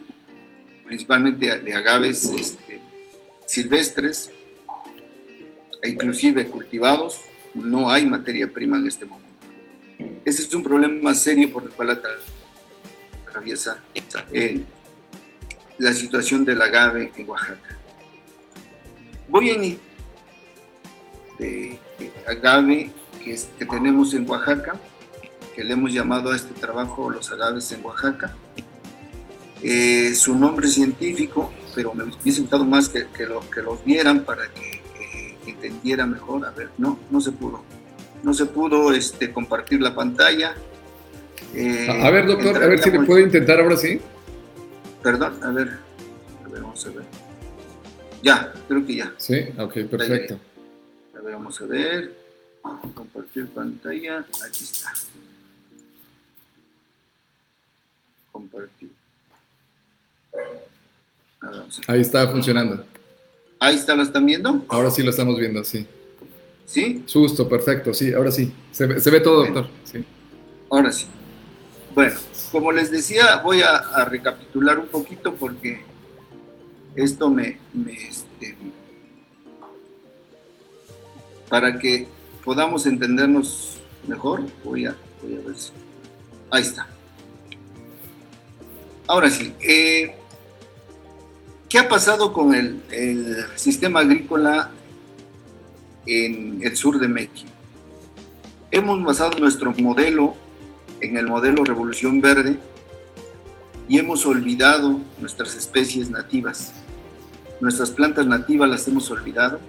principalmente 0.86 1.60
de 1.60 1.74
agaves 1.74 2.26
este, 2.26 2.80
silvestres 3.46 4.32
e 5.82 5.90
inclusive 5.90 6.48
cultivados, 6.48 7.22
no 7.54 7.90
hay 7.90 8.06
materia 8.06 8.52
prima 8.52 8.78
en 8.78 8.88
este 8.88 9.06
momento. 9.06 9.24
Ese 10.26 10.44
es 10.44 10.54
un 10.54 10.64
problema 10.64 11.14
serio 11.14 11.52
por 11.52 11.64
el 11.64 11.70
cual 11.70 12.02
atraviesa 13.28 13.84
eh, 14.32 14.62
la 15.78 15.94
situación 15.94 16.46
del 16.46 16.62
agave 16.62 17.12
en 17.16 17.30
Oaxaca. 17.30 17.78
Voy 19.30 19.50
en 19.50 19.80
de, 21.40 21.80
agave 22.28 22.92
que, 23.24 23.40
que 23.58 23.66
tenemos 23.66 24.14
en 24.14 24.30
Oaxaca, 24.30 24.76
que 25.56 25.64
le 25.64 25.74
hemos 25.74 25.94
llamado 25.94 26.32
a 26.32 26.36
este 26.36 26.54
trabajo 26.54 27.10
los 27.10 27.32
agaves 27.32 27.72
en 27.72 27.84
Oaxaca. 27.84 28.36
Eh, 29.62 30.14
su 30.14 30.36
nombre 30.36 30.68
científico, 30.68 31.54
pero 31.74 31.94
me 31.94 32.04
hubiese 32.04 32.42
gustado 32.42 32.66
más 32.66 32.90
que, 32.90 33.08
que, 33.16 33.26
lo, 33.26 33.50
que 33.50 33.62
los 33.62 33.84
vieran 33.86 34.24
para 34.26 34.44
que, 34.50 34.84
entendiera 35.48 36.06
mejor. 36.06 36.46
A 36.46 36.52
ver, 36.52 36.70
no, 36.78 37.00
no 37.10 37.22
se 37.22 37.32
pudo. 37.32 37.64
No 38.24 38.34
se 38.34 38.46
pudo 38.46 38.94
este, 38.94 39.32
compartir 39.32 39.82
la 39.82 39.96
pantalla. 39.96 40.54
Eh, 41.54 41.88
a 41.90 42.10
ver, 42.10 42.28
doctor, 42.28 42.62
a 42.62 42.68
ver 42.68 42.80
si 42.80 42.92
le 42.92 43.02
puedo 43.02 43.20
intentar 43.20 43.60
ahora 43.60 43.78
sí. 43.78 44.02
Perdón, 45.04 45.44
a 45.44 45.52
ver, 45.52 45.80
a 46.46 46.48
ver, 46.48 46.62
vamos 46.62 46.86
a 46.86 46.90
ver. 46.92 47.04
Ya, 48.24 48.54
creo 48.70 48.86
que 48.86 48.96
ya. 48.96 49.14
Sí, 49.18 49.36
ok, 49.58 49.74
perfecto. 49.92 50.40
A 51.18 51.22
ver, 51.22 51.34
vamos 51.34 51.62
a 51.62 51.66
ver. 51.66 52.16
Compartir 52.96 53.48
pantalla. 53.50 54.26
Aquí 54.48 54.64
está. 54.64 54.94
Compartir. 58.32 58.90
Ahí 61.88 62.00
está 62.00 62.26
funcionando. 62.30 62.86
Ahí 63.60 63.76
está, 63.76 63.96
¿lo 63.96 64.04
están 64.04 64.26
viendo? 64.26 64.66
Ahora 64.70 64.90
sí 64.90 65.04
lo 65.04 65.10
estamos 65.10 65.38
viendo, 65.38 65.64
sí. 65.66 65.86
¿Sí? 66.66 67.04
Susto, 67.06 67.48
perfecto, 67.50 67.94
sí, 67.94 68.14
ahora 68.14 68.32
sí. 68.32 68.54
Se 68.72 68.88
ve, 68.88 69.20
todo, 69.20 69.44
doctor. 69.44 69.68
Sí. 69.84 70.06
Ahora 70.70 70.92
sí. 70.94 71.08
Bueno, 71.94 72.16
como 72.52 72.72
les 72.72 72.90
decía, 72.90 73.38
voy 73.44 73.62
a, 73.62 74.06
recapitular 74.06 74.80
un 74.80 74.88
poquito 74.88 75.36
porque 75.36 75.82
esto 76.96 77.30
me, 77.30 77.60
este, 77.88 78.58
para 81.50 81.78
que 81.78 82.08
podamos 82.44 82.88
entendernos 82.88 83.78
mejor, 84.08 84.42
voy 84.64 84.88
a, 84.88 84.96
voy 85.22 85.36
a 85.36 85.48
ver 85.48 85.56
si. 85.56 85.72
Ahí 86.50 86.64
está. 86.64 86.88
Ahora 89.06 89.30
sí, 89.30 89.54
eh, 89.62 90.16
¿qué 91.70 91.78
ha 91.78 91.88
pasado 91.88 92.34
con 92.34 92.56
el, 92.56 92.82
el, 92.90 93.46
sistema 93.56 94.00
agrícola 94.00 94.72
en 96.08 96.60
el 96.64 96.76
sur 96.76 97.00
de 97.00 97.08
México? 97.08 97.52
Hemos 98.72 99.04
basado 99.04 99.38
nuestro 99.38 99.72
modelo 99.74 100.43
en 101.04 101.18
el 101.18 101.28
modelo 101.28 101.66
Revolución 101.66 102.22
Verde 102.22 102.58
y 103.90 104.00
hemos 104.00 104.26
olvidado 104.26 105.02
nuestras 105.20 105.54
especies 105.56 106.10
nativas. 106.10 106.74
Nuestras 107.60 107.92
plantas 107.92 108.26
nativas 108.26 108.70
las 108.70 108.88
hemos 108.88 109.12
olvidado. 109.12 109.60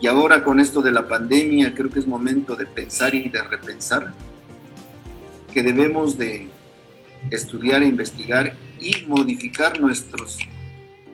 Y 0.00 0.06
ahora 0.06 0.44
con 0.44 0.60
esto 0.60 0.80
de 0.80 0.92
la 0.92 1.08
pandemia 1.08 1.74
creo 1.74 1.90
que 1.90 1.98
es 1.98 2.06
momento 2.06 2.54
de 2.54 2.66
pensar 2.66 3.14
y 3.16 3.28
de 3.28 3.42
repensar 3.42 4.12
que 5.52 5.62
debemos 5.64 6.16
de 6.16 6.48
estudiar 7.30 7.82
e 7.82 7.86
investigar 7.86 8.56
y 8.78 9.04
modificar 9.08 9.80
nuestros, 9.80 10.38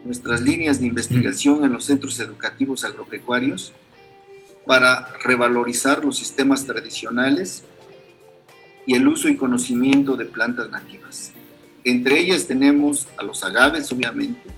nuestras 0.05 0.43
líneas 0.43 0.81
de 0.81 0.89
investigación 0.89 1.65
en 1.65 1.73
los 1.73 1.87
centros 1.87 2.21
educativos 2.21 2.85
agropecuarios 2.85 3.73
para 4.67 5.09
revalorizar 5.25 6.05
los 6.05 6.19
sistemas 6.19 6.67
tradicionales 6.67 7.65
y 8.87 8.95
el 8.95 9.07
uso 9.07 9.29
y 9.29 9.37
conocimiento 9.37 10.17
de 10.17 10.25
plantas 10.25 10.71
nativas. 10.71 11.33
Entre 11.85 12.19
ellas 12.19 12.47
tenemos 12.47 13.09
a 13.17 13.23
los 13.23 13.43
agaves, 13.45 13.91
obviamente, 13.93 14.51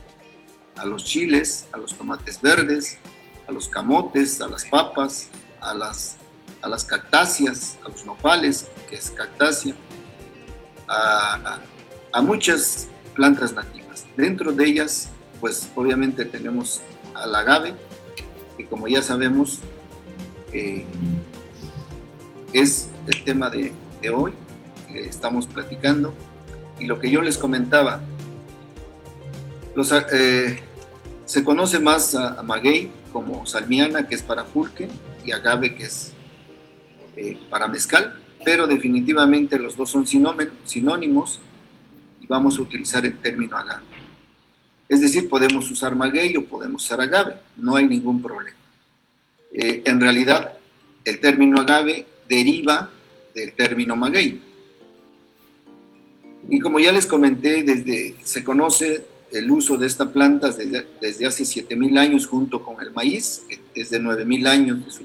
a 0.77 0.85
los 0.85 1.05
chiles, 1.05 1.67
a 1.73 1.79
los 1.79 1.95
tomates 1.95 2.41
verdes, 2.41 2.99
a 3.47 3.53
los 3.53 3.69
camotes, 3.69 4.41
a 4.41 4.49
las 4.49 4.65
papas, 4.65 5.29
a 5.61 5.75
las, 5.75 6.17
a 6.63 6.69
las 6.69 6.85
cactáceas, 6.85 7.79
a 7.85 7.89
los 7.89 8.05
nopales, 8.05 8.69
que 8.89 8.97
es 8.97 9.11
cactácea, 9.11 9.75
a, 10.89 11.61
muchas 12.23 12.89
plantas 13.15 13.53
nativas. 13.53 14.05
Dentro 14.17 14.53
de 14.53 14.67
ellas, 14.67 15.09
pues 15.41 15.69
obviamente 15.75 16.25
tenemos 16.25 16.81
al 17.15 17.35
agave, 17.35 17.75
que 18.57 18.67
como 18.67 18.87
ya 18.89 19.03
sabemos, 19.03 19.61
eh, 20.53 20.85
es 22.53 22.89
el 23.07 23.25
tema 23.25 23.51
de 23.51 23.73
hoy 24.11 24.33
que 24.93 25.01
estamos 25.07 25.47
platicando. 25.47 26.15
Y 26.79 26.87
lo 26.87 26.99
que 26.99 27.11
yo 27.11 27.23
les 27.23 27.39
comentaba, 27.39 28.01
los, 29.75 29.93
eh, 30.13 30.59
se 31.25 31.45
conoce 31.45 31.79
más 31.79 32.15
a, 32.15 32.43
maguey 32.43 32.91
como 33.13 33.47
salmiana, 33.47 34.09
que 34.09 34.15
es 34.15 34.23
para 34.23 34.45
pulque, 34.45 34.89
y 35.25 35.33
agave, 35.33 35.75
que 35.75 35.85
es 35.85 36.13
eh, 37.17 37.39
para 37.49 37.69
mezcal, 37.69 38.19
pero 38.45 38.67
definitivamente 38.67 39.59
los 39.59 39.77
dos 39.77 39.91
son 39.91 40.07
sinónimos 40.07 41.41
y 42.21 42.27
vamos 42.27 42.59
a 42.59 42.63
utilizar 42.63 43.07
el 43.07 43.17
término 43.19 43.57
agave. 43.57 43.85
Es 44.89 45.01
decir, 45.01 45.29
podemos 45.29 45.71
usar 45.71 45.95
maguey 45.95 46.37
o 46.37 46.45
podemos 46.45 46.85
usar 46.85 47.01
agave, 47.01 47.37
no 47.57 47.77
hay 47.77 47.87
ningún 47.87 48.21
problema. 48.21 48.59
Eh, 49.53 49.83
en 49.87 50.01
realidad, 50.01 50.55
el 51.05 51.21
término 51.21 51.61
agave 51.61 52.07
deriva 52.29 52.91
del 53.35 53.53
término 53.53 53.97
maguey. 53.97 54.41
Y 56.49 56.61
como 56.61 56.79
ya 56.79 56.93
les 56.93 57.07
comenté, 57.07 57.63
desde, 57.63 58.17
se 58.23 58.45
conoce 58.45 59.05
el 59.33 59.51
uso 59.51 59.77
de 59.77 59.87
esta 59.87 60.13
planta 60.13 60.51
desde, 60.51 60.87
desde 61.01 61.27
hace 61.27 61.45
7.000 61.45 61.99
años 61.99 62.27
junto 62.27 62.63
con 62.63 62.81
el 62.81 62.93
maíz, 62.93 63.43
que 63.49 63.81
es 63.81 63.91
de 63.91 64.01
9.000 64.01 64.47
años 64.47 64.85
de 64.85 64.91
su 64.91 65.03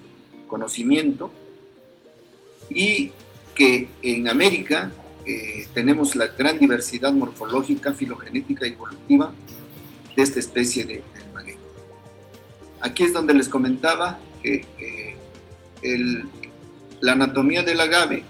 conocimiento, 0.47 1.31
y 2.69 3.11
que 3.55 3.87
en 4.01 4.27
América 4.27 4.91
eh, 5.25 5.67
tenemos 5.73 6.15
la 6.15 6.27
gran 6.27 6.59
diversidad 6.59 7.11
morfológica, 7.13 7.93
filogenética 7.93 8.67
y 8.67 8.71
evolutiva 8.73 9.33
de 10.15 10.23
esta 10.23 10.39
especie 10.39 10.85
de, 10.85 11.03
maguey. 11.33 11.55
Aquí 12.81 13.03
es 13.03 13.13
donde 13.13 13.33
les 13.33 13.49
comentaba 13.49 14.19
que 14.41 14.65
el, 15.81 16.25
la 17.01 17.13
anatomía 17.13 17.63
del 17.63 17.79
agave, 17.79 18.23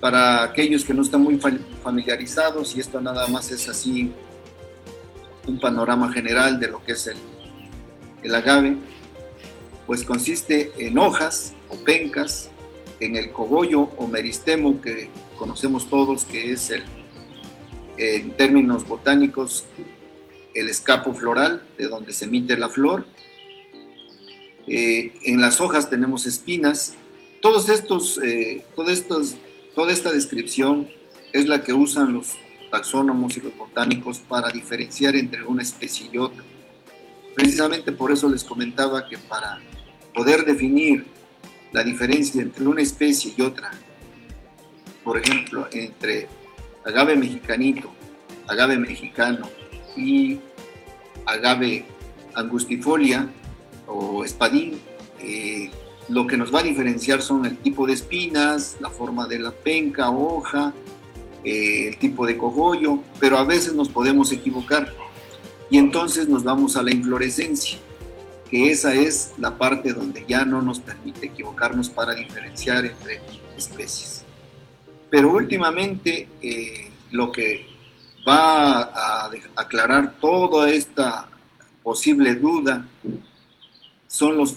para 0.00 0.42
aquellos 0.42 0.84
que 0.84 0.94
no 0.94 1.02
están 1.02 1.22
muy 1.22 1.40
familiarizados, 1.82 2.76
y 2.76 2.80
esto 2.80 3.00
nada 3.00 3.26
más 3.28 3.50
es 3.50 3.68
así 3.68 4.12
un 5.46 5.58
panorama 5.58 6.12
general 6.12 6.58
de 6.60 6.68
lo 6.68 6.82
que 6.84 6.92
es 6.92 7.06
el, 7.06 7.16
el 8.22 8.34
agave, 8.34 8.76
pues 9.86 10.04
consiste 10.04 10.72
en 10.78 10.98
hojas 10.98 11.54
o 11.68 11.76
pencas, 11.76 12.50
en 13.00 13.16
el 13.16 13.30
cogollo 13.30 13.82
o 13.96 14.06
meristemo 14.06 14.80
que 14.80 15.10
conocemos 15.38 15.88
todos, 15.88 16.24
que 16.24 16.52
es 16.52 16.70
el, 16.70 16.82
en 17.98 18.32
términos 18.32 18.86
botánicos, 18.86 19.64
el 20.54 20.68
escapo 20.68 21.14
floral, 21.14 21.62
de 21.78 21.88
donde 21.88 22.12
se 22.12 22.24
emite 22.24 22.56
la 22.56 22.68
flor, 22.68 23.06
eh, 24.66 25.12
en 25.24 25.40
las 25.40 25.60
hojas 25.60 25.90
tenemos 25.90 26.26
espinas. 26.26 26.94
Todos 27.40 27.68
estos, 27.68 28.18
eh, 28.22 28.64
toda 28.74 29.92
esta 29.92 30.12
descripción 30.12 30.88
es 31.32 31.46
la 31.46 31.62
que 31.62 31.72
usan 31.72 32.12
los 32.12 32.32
taxónomos 32.70 33.36
y 33.36 33.40
los 33.40 33.56
botánicos 33.56 34.18
para 34.18 34.50
diferenciar 34.50 35.16
entre 35.16 35.44
una 35.44 35.62
especie 35.62 36.08
y 36.12 36.18
otra. 36.18 36.42
Precisamente 37.34 37.92
por 37.92 38.10
eso 38.10 38.28
les 38.28 38.42
comentaba 38.44 39.06
que 39.08 39.18
para 39.18 39.60
poder 40.14 40.44
definir 40.44 41.04
la 41.72 41.84
diferencia 41.84 42.40
entre 42.40 42.66
una 42.66 42.82
especie 42.82 43.34
y 43.36 43.42
otra 43.42 43.70
por 45.06 45.18
ejemplo, 45.18 45.68
entre 45.70 46.26
agave 46.84 47.14
mexicanito, 47.14 47.92
agave 48.48 48.76
mexicano 48.76 49.48
y 49.96 50.40
agave 51.26 51.84
angustifolia 52.34 53.28
o 53.86 54.24
espadín, 54.24 54.80
eh, 55.20 55.70
lo 56.08 56.26
que 56.26 56.36
nos 56.36 56.54
va 56.54 56.60
a 56.60 56.62
diferenciar 56.62 57.22
son 57.22 57.46
el 57.46 57.56
tipo 57.58 57.86
de 57.86 57.94
espinas, 57.94 58.76
la 58.80 58.90
forma 58.90 59.26
de 59.26 59.38
la 59.38 59.50
penca, 59.50 60.10
hoja, 60.10 60.72
eh, 61.44 61.88
el 61.88 61.98
tipo 61.98 62.26
de 62.26 62.36
cogollo, 62.36 63.00
pero 63.18 63.38
a 63.38 63.44
veces 63.44 63.74
nos 63.74 63.88
podemos 63.88 64.30
equivocar 64.32 64.92
y 65.68 65.78
entonces 65.78 66.28
nos 66.28 66.44
vamos 66.44 66.76
a 66.76 66.82
la 66.82 66.92
inflorescencia, 66.92 67.78
que 68.48 68.70
esa 68.70 68.94
es 68.94 69.32
la 69.38 69.58
parte 69.58 69.92
donde 69.92 70.24
ya 70.28 70.44
no 70.44 70.62
nos 70.62 70.78
permite 70.78 71.26
equivocarnos 71.26 71.88
para 71.88 72.14
diferenciar 72.14 72.84
entre 72.84 73.20
especies. 73.56 74.24
Pero 75.10 75.32
últimamente 75.32 76.28
eh, 76.40 76.90
lo 77.10 77.32
que 77.32 77.66
va 78.28 78.82
a 78.82 79.30
aclarar 79.56 80.14
toda 80.20 80.70
esta 80.70 81.28
posible 81.82 82.34
duda 82.34 82.86
son 84.16 84.38
los 84.38 84.56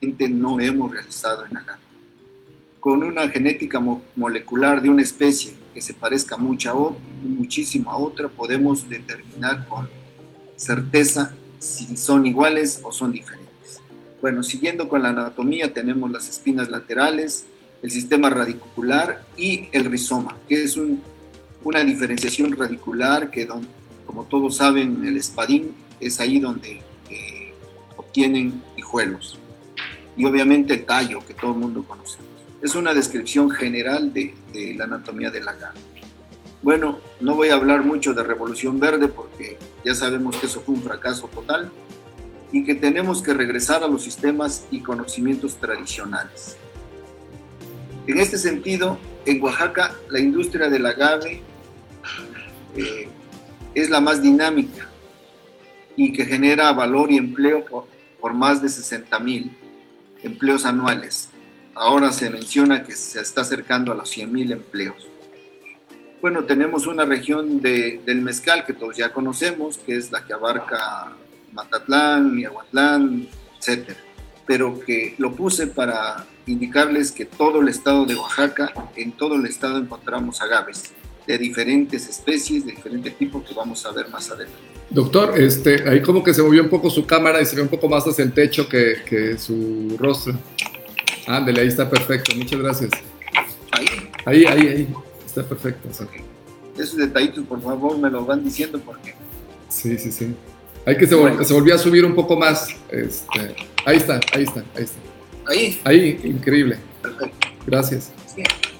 que 0.00 0.28
no 0.28 0.58
hemos 0.58 0.90
realizado 0.90 1.46
en 1.46 1.56
agave. 1.56 1.78
Con 2.80 3.04
una 3.04 3.28
genética 3.28 3.80
molecular 4.16 4.82
de 4.82 4.88
una 4.88 5.02
especie 5.02 5.54
que 5.72 5.80
se 5.80 5.94
parezca 5.94 6.36
mucho 6.36 6.70
a 6.70 7.24
muchísimo 7.24 7.92
a 7.92 7.96
otra, 7.96 8.28
podemos 8.28 8.88
determinar 8.88 9.68
con 9.68 9.88
certeza 10.56 11.32
si 11.60 11.96
son 11.96 12.26
iguales 12.26 12.80
o 12.82 12.90
son 12.90 13.12
diferentes. 13.12 13.80
Bueno, 14.20 14.42
siguiendo 14.42 14.88
con 14.88 15.04
la 15.04 15.10
anatomía, 15.10 15.72
tenemos 15.72 16.10
las 16.10 16.28
espinas 16.28 16.68
laterales, 16.68 17.46
el 17.82 17.92
sistema 17.92 18.30
radicular 18.30 19.24
y 19.36 19.68
el 19.70 19.84
rizoma, 19.84 20.36
que 20.48 20.64
es 20.64 20.76
una 21.62 21.84
diferenciación 21.84 22.56
radicular 22.56 23.30
que, 23.30 23.46
como 24.06 24.24
todos 24.24 24.56
saben, 24.56 25.04
el 25.04 25.16
espadín 25.16 25.72
es 26.00 26.20
ahí 26.20 26.38
donde 26.38 26.80
eh, 27.10 27.54
obtienen 27.96 28.62
hijuelos. 28.76 29.38
Y 30.16 30.24
obviamente 30.24 30.74
el 30.74 30.84
tallo, 30.84 31.24
que 31.24 31.34
todo 31.34 31.52
el 31.52 31.58
mundo 31.58 31.84
conoce. 31.84 32.18
Es 32.62 32.74
una 32.74 32.92
descripción 32.92 33.50
general 33.50 34.12
de, 34.12 34.34
la 34.76 34.84
anatomía 34.84 35.30
de 35.30 35.40
la 35.40 35.52
gana. 35.52 35.74
Bueno, 36.60 36.98
no 37.20 37.36
voy 37.36 37.50
a 37.50 37.54
hablar 37.54 37.84
mucho 37.84 38.14
de 38.14 38.24
Revolución 38.24 38.80
Verde 38.80 39.06
porque 39.06 39.58
ya 39.84 39.94
sabemos 39.94 40.36
que 40.36 40.46
eso 40.46 40.60
fue 40.60 40.74
un 40.74 40.82
fracaso 40.82 41.28
total 41.28 41.70
y 42.50 42.64
que 42.64 42.74
tenemos 42.74 43.22
que 43.22 43.32
regresar 43.32 43.84
a 43.84 43.86
los 43.86 44.02
sistemas 44.02 44.66
y 44.72 44.80
conocimientos 44.80 45.56
tradicionales. 45.56 46.56
En 48.08 48.18
este 48.18 48.38
sentido, 48.38 48.98
en 49.24 49.40
Oaxaca 49.40 49.94
la 50.08 50.18
industria 50.18 50.68
del 50.68 50.86
agave 50.86 51.42
eh, 52.74 53.08
es 53.74 53.90
la 53.90 54.00
más 54.00 54.20
dinámica 54.20 54.88
y 55.98 56.12
que 56.12 56.24
genera 56.24 56.72
valor 56.72 57.10
y 57.10 57.16
empleo 57.16 57.64
por, 58.20 58.32
más 58.32 58.62
de 58.62 58.68
60 58.68 59.18
mil 59.18 59.50
empleos 60.22 60.64
anuales. 60.64 61.28
Ahora 61.74 62.12
se 62.12 62.30
menciona 62.30 62.84
que 62.84 62.92
se 62.92 63.20
está 63.20 63.40
acercando 63.40 63.90
a 63.90 63.96
los 63.96 64.08
100 64.08 64.32
mil 64.32 64.52
empleos. 64.52 65.08
Bueno, 66.20 66.44
tenemos 66.44 66.86
una 66.86 67.04
región 67.04 67.60
del 67.60 68.22
mezcal 68.22 68.64
que 68.64 68.74
todos 68.74 68.96
ya 68.96 69.12
conocemos, 69.12 69.78
que 69.78 69.96
es 69.96 70.12
la 70.12 70.24
que 70.24 70.32
abarca 70.32 71.16
Matatlán, 71.52 72.32
Miahuatlán, 72.32 73.26
etc. 73.60 73.90
Pero 74.46 74.78
que 74.78 75.16
lo 75.18 75.34
puse 75.34 75.66
para 75.66 76.26
indicarles 76.46 77.10
que 77.10 77.24
todo 77.24 77.60
el 77.60 77.68
estado 77.68 78.06
de 78.06 78.14
Oaxaca, 78.14 78.72
en 78.94 79.12
todo 79.12 79.34
el 79.34 79.46
estado 79.46 79.78
encontramos 79.78 80.40
agaves 80.42 80.92
de 81.26 81.38
diferentes 81.38 82.08
especies, 82.08 82.64
de 82.64 82.72
diferentes 82.72 83.18
tipos 83.18 83.42
que 83.44 83.54
vamos 83.54 83.84
a 83.84 83.90
ver 83.90 84.08
más 84.10 84.30
adelante. 84.30 84.77
Doctor, 84.90 85.38
este, 85.38 85.88
ahí 85.88 86.00
como 86.00 86.24
que 86.24 86.32
se 86.32 86.42
movió 86.42 86.62
un 86.62 86.70
poco 86.70 86.88
su 86.88 87.04
cámara 87.04 87.42
y 87.42 87.46
se 87.46 87.56
ve 87.56 87.62
un 87.62 87.68
poco 87.68 87.88
más 87.88 88.04
hacia 88.06 88.24
el 88.24 88.32
techo 88.32 88.68
que, 88.68 88.96
que 89.06 89.36
su 89.36 89.96
rostro. 89.98 90.34
Ándele, 91.26 91.60
ahí 91.60 91.68
está 91.68 91.88
perfecto, 91.88 92.34
muchas 92.34 92.58
gracias. 92.58 92.90
Ahí. 93.70 93.86
Ahí, 94.24 94.44
ahí, 94.46 94.68
ahí. 94.68 94.88
Está 95.26 95.42
perfecto. 95.42 95.88
Esos 96.78 96.96
detallitos, 96.96 97.44
por 97.44 97.60
favor, 97.60 97.98
me 97.98 98.08
lo 98.08 98.24
van 98.24 98.42
diciendo 98.42 98.80
porque... 98.84 99.14
Sí, 99.68 99.98
sí, 99.98 100.10
sí. 100.10 100.34
Hay 100.86 100.96
que 100.96 101.06
se, 101.06 101.14
volvió 101.14 101.74
a 101.74 101.78
subir 101.78 102.04
un 102.06 102.14
poco 102.14 102.34
más. 102.34 102.68
Este, 102.90 103.54
ahí 103.84 103.98
está, 103.98 104.20
ahí 104.32 104.44
está, 104.44 104.64
ahí 104.74 104.84
está. 104.84 104.98
Ahí. 105.46 105.80
Ahí, 105.84 106.20
increíble. 106.24 106.78
Perfecto. 107.02 107.48
Gracias. 107.66 108.10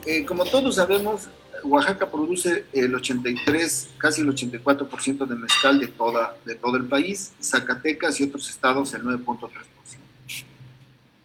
Eh, 0.07 0.25
como 0.25 0.47
todos 0.47 0.77
sabemos, 0.77 1.29
Oaxaca 1.65 2.11
produce 2.11 2.67
el 2.73 2.95
83, 2.95 3.91
casi 3.99 4.23
el 4.23 4.29
84% 4.29 5.27
de 5.27 5.35
mezcal 5.37 5.79
de, 5.79 5.89
toda, 5.89 6.37
de 6.45 6.55
todo 6.55 6.77
el 6.77 6.85
país, 6.85 7.33
Zacatecas 7.41 8.21
y 8.21 8.25
otros 8.25 8.49
estados 8.49 8.95
el 8.95 9.03
9.3%. 9.03 9.51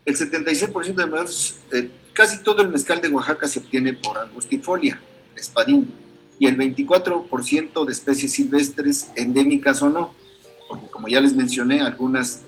El 0.06 0.18
76% 0.18 0.96
de 0.96 1.06
mezcal, 1.06 1.56
eh, 1.72 1.92
casi 2.14 2.44
todo 2.44 2.62
el 2.62 2.70
mezcal 2.70 3.00
de 3.00 3.10
Oaxaca 3.10 3.48
se 3.48 3.60
obtiene 3.60 3.94
por 3.94 4.18
angustifolia, 4.18 5.00
espadín, 5.36 5.94
y 6.40 6.48
el 6.48 6.58
24% 6.58 7.86
de 7.86 7.92
especies 7.92 8.34
silvestres 8.34 9.12
endémicas 9.16 9.82
o 9.82 9.90
no 9.90 10.24
porque 10.74 10.88
como 10.88 11.08
ya 11.08 11.22
les 11.22 11.36
mencioné, 11.36 11.82
algunas 11.82 12.42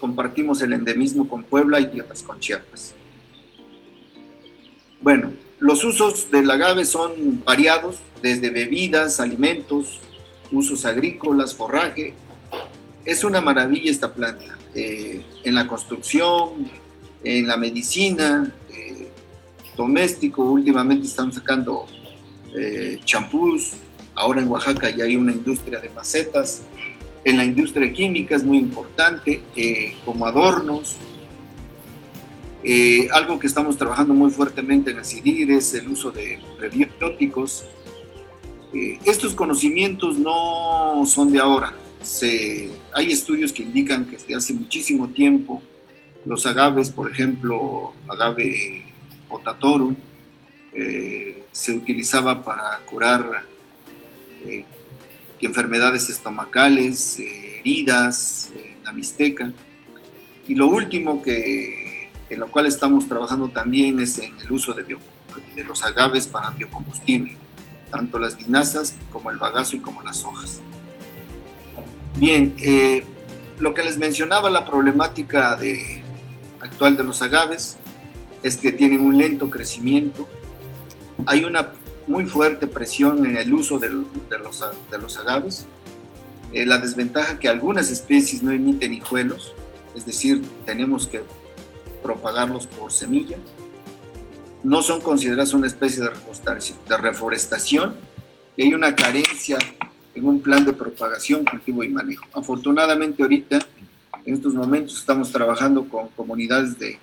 compartimos 0.00 0.62
el 0.62 0.72
endemismo 0.72 1.28
con 1.28 1.42
Puebla 1.42 1.80
y 1.80 2.00
otras 2.00 2.22
con 2.22 2.38
Chiapas. 2.38 2.94
Bueno, 5.00 5.32
los 5.60 5.82
usos 5.84 6.30
del 6.30 6.50
agave 6.50 6.84
son 6.84 7.42
variados, 7.44 7.96
desde 8.22 8.50
bebidas, 8.50 9.20
alimentos, 9.20 10.00
usos 10.52 10.84
agrícolas, 10.84 11.54
forraje. 11.54 12.14
Es 13.04 13.24
una 13.24 13.40
maravilla 13.40 13.90
esta 13.90 14.12
planta. 14.12 14.56
Eh, 14.74 15.22
en 15.44 15.54
la 15.54 15.66
construcción, 15.66 16.70
en 17.24 17.46
la 17.46 17.56
medicina, 17.56 18.52
eh, 18.70 19.08
doméstico, 19.76 20.44
últimamente 20.44 21.06
están 21.06 21.32
sacando 21.32 21.86
eh, 22.54 23.00
champús, 23.04 23.72
ahora 24.14 24.40
en 24.40 24.48
Oaxaca 24.48 24.90
ya 24.90 25.04
hay 25.04 25.16
una 25.16 25.32
industria 25.32 25.80
de 25.80 25.90
macetas, 25.90 26.62
en 27.24 27.36
la 27.36 27.44
industria 27.44 27.92
química 27.92 28.36
es 28.36 28.44
muy 28.44 28.58
importante, 28.58 29.42
como 30.04 30.24
adornos. 30.24 30.96
Eh, 32.64 33.08
algo 33.12 33.38
que 33.38 33.46
estamos 33.46 33.76
trabajando 33.76 34.14
muy 34.14 34.30
fuertemente 34.30 34.90
en 34.90 35.04
CIDIR 35.04 35.52
es 35.52 35.74
el 35.74 35.88
uso 35.88 36.10
de 36.10 36.40
prebióticos. 36.56 37.64
Eh, 38.74 38.98
estos 39.04 39.34
conocimientos 39.34 40.18
no 40.18 41.04
son 41.06 41.32
de 41.32 41.38
ahora. 41.38 41.74
Hay 42.92 43.12
estudios 43.12 43.52
que 43.52 43.62
indican 43.62 44.04
que 44.06 44.12
desde 44.16 44.34
hace 44.34 44.54
muchísimo 44.54 45.08
tiempo 45.08 45.62
los 46.24 46.46
agaves, 46.46 46.90
por 46.90 47.10
ejemplo, 47.10 47.92
agave 48.08 48.84
potatorum, 49.28 49.96
se 51.52 51.72
utilizaba 51.72 52.44
para 52.44 52.78
curar 52.86 53.44
enfermedades 55.46 56.08
estomacales, 56.08 57.18
eh, 57.18 57.60
heridas, 57.60 58.50
eh, 58.56 58.76
la 58.84 58.92
mixteca. 58.92 59.52
Y 60.46 60.54
lo 60.54 60.68
último 60.68 61.22
que, 61.22 61.77
en 62.30 62.40
lo 62.40 62.50
cual 62.50 62.66
estamos 62.66 63.08
trabajando 63.08 63.48
también 63.48 64.00
es 64.00 64.18
en 64.18 64.38
el 64.38 64.52
uso 64.52 64.74
de, 64.74 64.84
de 64.84 65.64
los 65.64 65.82
agaves 65.82 66.26
para 66.26 66.50
biocombustible, 66.50 67.36
tanto 67.90 68.18
las 68.18 68.40
linazas 68.40 68.94
como 69.12 69.30
el 69.30 69.38
bagazo 69.38 69.76
y 69.76 69.80
como 69.80 70.02
las 70.02 70.24
hojas. 70.24 70.60
Bien, 72.16 72.54
eh, 72.58 73.04
lo 73.58 73.74
que 73.74 73.82
les 73.82 73.98
mencionaba, 73.98 74.50
la 74.50 74.64
problemática 74.64 75.56
de, 75.56 76.02
actual 76.60 76.96
de 76.96 77.04
los 77.04 77.22
agaves 77.22 77.76
es 78.42 78.56
que 78.56 78.72
tienen 78.72 79.00
un 79.00 79.16
lento 79.16 79.50
crecimiento. 79.50 80.28
Hay 81.26 81.44
una 81.44 81.72
muy 82.06 82.26
fuerte 82.26 82.66
presión 82.66 83.24
en 83.26 83.36
el 83.36 83.52
uso 83.52 83.78
de, 83.78 83.90
los, 83.90 84.06
de 84.90 84.98
los 84.98 85.18
agaves. 85.18 85.66
Eh, 86.52 86.64
la 86.64 86.78
desventaja 86.78 87.38
que 87.38 87.48
algunas 87.48 87.90
especies 87.90 88.42
no 88.42 88.50
emiten 88.52 88.94
hijuelos, 88.94 89.52
es 89.94 90.06
decir, 90.06 90.42
tenemos 90.64 91.06
que 91.06 91.22
propagarlos 92.02 92.66
por 92.66 92.92
semilla. 92.92 93.36
No 94.62 94.82
son 94.82 95.00
consideradas 95.00 95.54
una 95.54 95.66
especie 95.66 96.02
de 96.02 96.96
reforestación, 96.96 97.94
y 98.56 98.62
hay 98.62 98.74
una 98.74 98.96
carencia 98.96 99.56
en 100.14 100.26
un 100.26 100.40
plan 100.40 100.64
de 100.64 100.72
propagación, 100.72 101.44
cultivo 101.44 101.84
y 101.84 101.88
manejo. 101.88 102.26
Afortunadamente 102.32 103.22
ahorita, 103.22 103.58
en 104.24 104.34
estos 104.34 104.52
momentos, 104.52 104.98
estamos 104.98 105.30
trabajando 105.30 105.88
con 105.88 106.08
comunidades 106.08 106.78
de, 106.78 106.98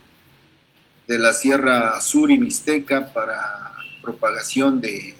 de 1.08 1.17
la 1.17 1.31
Sierra 1.31 1.99
Sur 2.01 2.29
y 2.29 2.38
Mixteca 2.38 3.13
para 3.13 3.73
propagación 4.01 4.81
de 4.81 5.15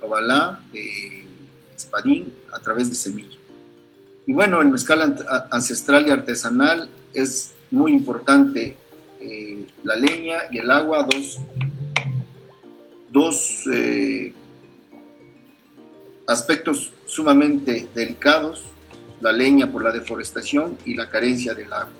ovalá, 0.00 0.60
de 0.72 1.26
espadín 1.74 2.32
a 2.52 2.60
través 2.60 2.90
de 2.90 2.94
semilla. 2.94 3.36
Y 4.26 4.32
bueno, 4.32 4.60
el 4.60 4.68
mezcal 4.68 5.16
ancestral 5.50 6.06
y 6.06 6.10
artesanal 6.10 6.90
es 7.14 7.54
muy 7.70 7.92
importante. 7.92 8.76
La 9.82 9.96
leña 9.96 10.38
y 10.50 10.58
el 10.58 10.70
agua, 10.70 11.06
dos, 11.10 11.38
dos 13.10 13.64
eh, 13.72 14.32
aspectos 16.26 16.92
sumamente 17.06 17.88
delicados, 17.94 18.64
la 19.20 19.32
leña 19.32 19.70
por 19.70 19.82
la 19.82 19.92
deforestación 19.92 20.76
y 20.84 20.94
la 20.94 21.08
carencia 21.08 21.54
del 21.54 21.72
agua. 21.72 21.92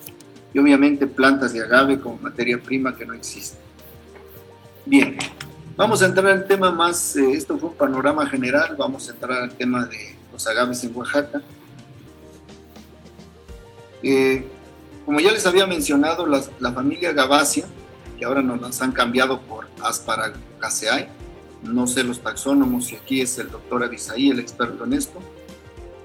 Y 0.53 0.59
obviamente 0.59 1.07
plantas 1.07 1.53
de 1.53 1.63
agave 1.63 1.99
como 2.01 2.19
materia 2.19 2.59
prima 2.61 2.97
que 2.97 3.05
no 3.05 3.15
existe. 3.15 3.59
Bien, 4.87 5.19
vamos 5.77 6.03
a 6.03 6.07
entrar 6.07 6.27
al 6.27 6.47
tema 6.47 6.71
más, 6.71 7.17
eh, 7.17 7.33
esto 7.33 7.59
fue 7.59 7.71
un 7.71 7.77
panorama 7.77 8.27
general, 8.27 8.75
vamos 8.77 9.09
a 9.09 9.13
entrar 9.13 9.43
al 9.43 9.51
tema 9.53 9.87
de 9.87 10.17
los 10.33 10.47
agaves 10.47 10.83
en 10.85 10.97
Oaxaca. 10.97 11.43
Eh, 14.03 14.47
como 15.09 15.21
ya 15.21 15.33
les 15.33 15.47
había 15.47 15.67
mencionado, 15.67 16.27
la 16.27 16.73
familia 16.75 17.15
Gavacia, 17.15 17.65
que 18.19 18.27
ahora 18.27 18.43
nos 18.43 18.61
las 18.61 18.83
han 18.83 18.93
cambiado 18.93 19.41
por 19.41 19.67
Asparagaceae, 19.83 21.09
no 21.63 21.87
sé 21.87 22.05
los 22.05 22.21
taxónomos 22.21 22.93
y 22.93 22.97
aquí 22.97 23.23
es 23.23 23.39
el 23.39 23.51
doctor 23.51 23.83
Abisaí, 23.83 24.29
el 24.29 24.39
experto 24.39 24.85
en 24.85 24.93
esto, 24.93 25.19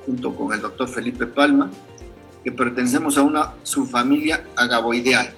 junto 0.06 0.34
con 0.34 0.54
el 0.54 0.62
doctor 0.62 0.88
Felipe 0.88 1.28
Palma, 1.28 1.70
que 2.46 2.54
pertenecemos 2.54 3.18
a 3.18 3.24
una 3.24 3.52
subfamilia 3.64 4.46
agavoideal 4.56 5.34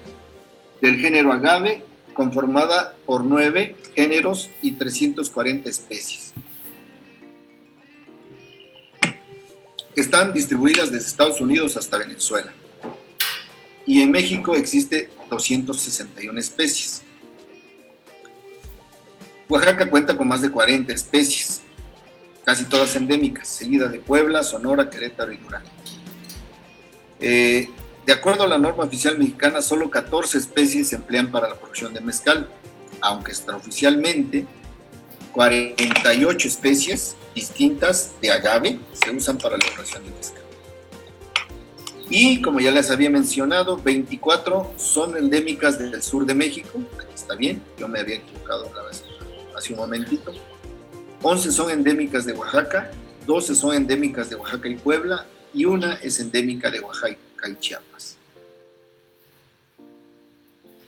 del 0.80 1.00
género 1.00 1.32
agave, 1.32 1.82
conformada 2.14 2.94
por 3.04 3.24
nueve 3.24 3.74
géneros 3.96 4.48
y 4.62 4.74
340 4.74 5.68
especies. 5.68 6.34
Están 9.96 10.32
distribuidas 10.32 10.92
desde 10.92 11.08
Estados 11.08 11.40
Unidos 11.40 11.76
hasta 11.76 11.98
Venezuela. 11.98 12.52
Y 13.86 14.02
en 14.02 14.10
México 14.10 14.54
existe 14.54 15.10
261 15.30 16.38
especies. 16.38 17.02
Oaxaca 19.48 19.88
cuenta 19.88 20.16
con 20.16 20.26
más 20.26 20.42
de 20.42 20.50
40 20.50 20.92
especies, 20.92 21.62
casi 22.44 22.64
todas 22.64 22.96
endémicas, 22.96 23.46
seguida 23.46 23.88
de 23.88 24.00
Puebla, 24.00 24.42
Sonora, 24.42 24.90
Querétaro 24.90 25.32
y 25.32 25.36
Durango. 25.36 25.70
Eh, 27.20 27.68
de 28.04 28.12
acuerdo 28.12 28.44
a 28.44 28.48
la 28.48 28.58
norma 28.58 28.84
oficial 28.84 29.18
mexicana, 29.18 29.62
solo 29.62 29.88
14 29.88 30.38
especies 30.38 30.88
se 30.88 30.96
emplean 30.96 31.30
para 31.30 31.48
la 31.48 31.54
producción 31.54 31.94
de 31.94 32.00
mezcal, 32.00 32.48
aunque 33.00 33.30
extraoficialmente 33.30 34.46
48 35.32 36.48
especies 36.48 37.16
distintas 37.34 38.12
de 38.20 38.32
agave 38.32 38.80
se 38.92 39.10
usan 39.10 39.38
para 39.38 39.56
la 39.56 39.66
producción 39.66 40.04
de 40.04 40.10
mezcal. 40.10 40.45
Y 42.08 42.40
como 42.40 42.60
ya 42.60 42.70
les 42.70 42.90
había 42.90 43.10
mencionado, 43.10 43.76
24 43.78 44.74
son 44.76 45.16
endémicas 45.16 45.78
del 45.78 46.00
sur 46.02 46.24
de 46.24 46.34
México, 46.34 46.80
está 47.12 47.34
bien, 47.34 47.60
yo 47.78 47.88
me 47.88 47.98
había 47.98 48.16
equivocado 48.16 48.70
la 48.74 48.82
vez 48.82 49.02
hace 49.56 49.72
un 49.72 49.80
momentito. 49.80 50.32
11 51.22 51.50
son 51.50 51.70
endémicas 51.70 52.24
de 52.24 52.32
Oaxaca, 52.32 52.90
12 53.26 53.54
son 53.56 53.74
endémicas 53.74 54.30
de 54.30 54.36
Oaxaca 54.36 54.68
y 54.68 54.76
Puebla 54.76 55.26
y 55.52 55.64
una 55.64 55.94
es 55.94 56.20
endémica 56.20 56.70
de 56.70 56.80
Oaxaca 56.80 57.16
y 57.48 57.56
Chiapas. 57.56 58.16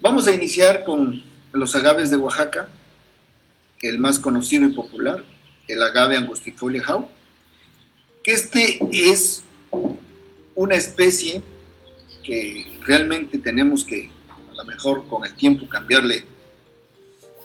Vamos 0.01 0.29
a 0.29 0.33
iniciar 0.33 0.85
con 0.85 1.25
los 1.53 1.75
agaves 1.75 2.11
de 2.11 2.17
Oaxaca, 2.17 2.69
el 3.83 3.99
más 3.99 4.21
conocido 4.21 4.67
y 4.67 4.73
popular, 4.73 5.25
el 5.67 5.83
agave 5.83 6.17
angustifolia 6.17 6.85
jau, 6.85 7.09
que 8.23 8.33
este 8.33 8.79
es 8.93 9.43
una 10.59 10.75
especie 10.75 11.41
que 12.25 12.81
realmente 12.85 13.39
tenemos 13.39 13.85
que, 13.85 14.11
a 14.29 14.55
lo 14.57 14.65
mejor 14.65 15.07
con 15.07 15.25
el 15.25 15.33
tiempo, 15.35 15.69
cambiarle 15.69 16.25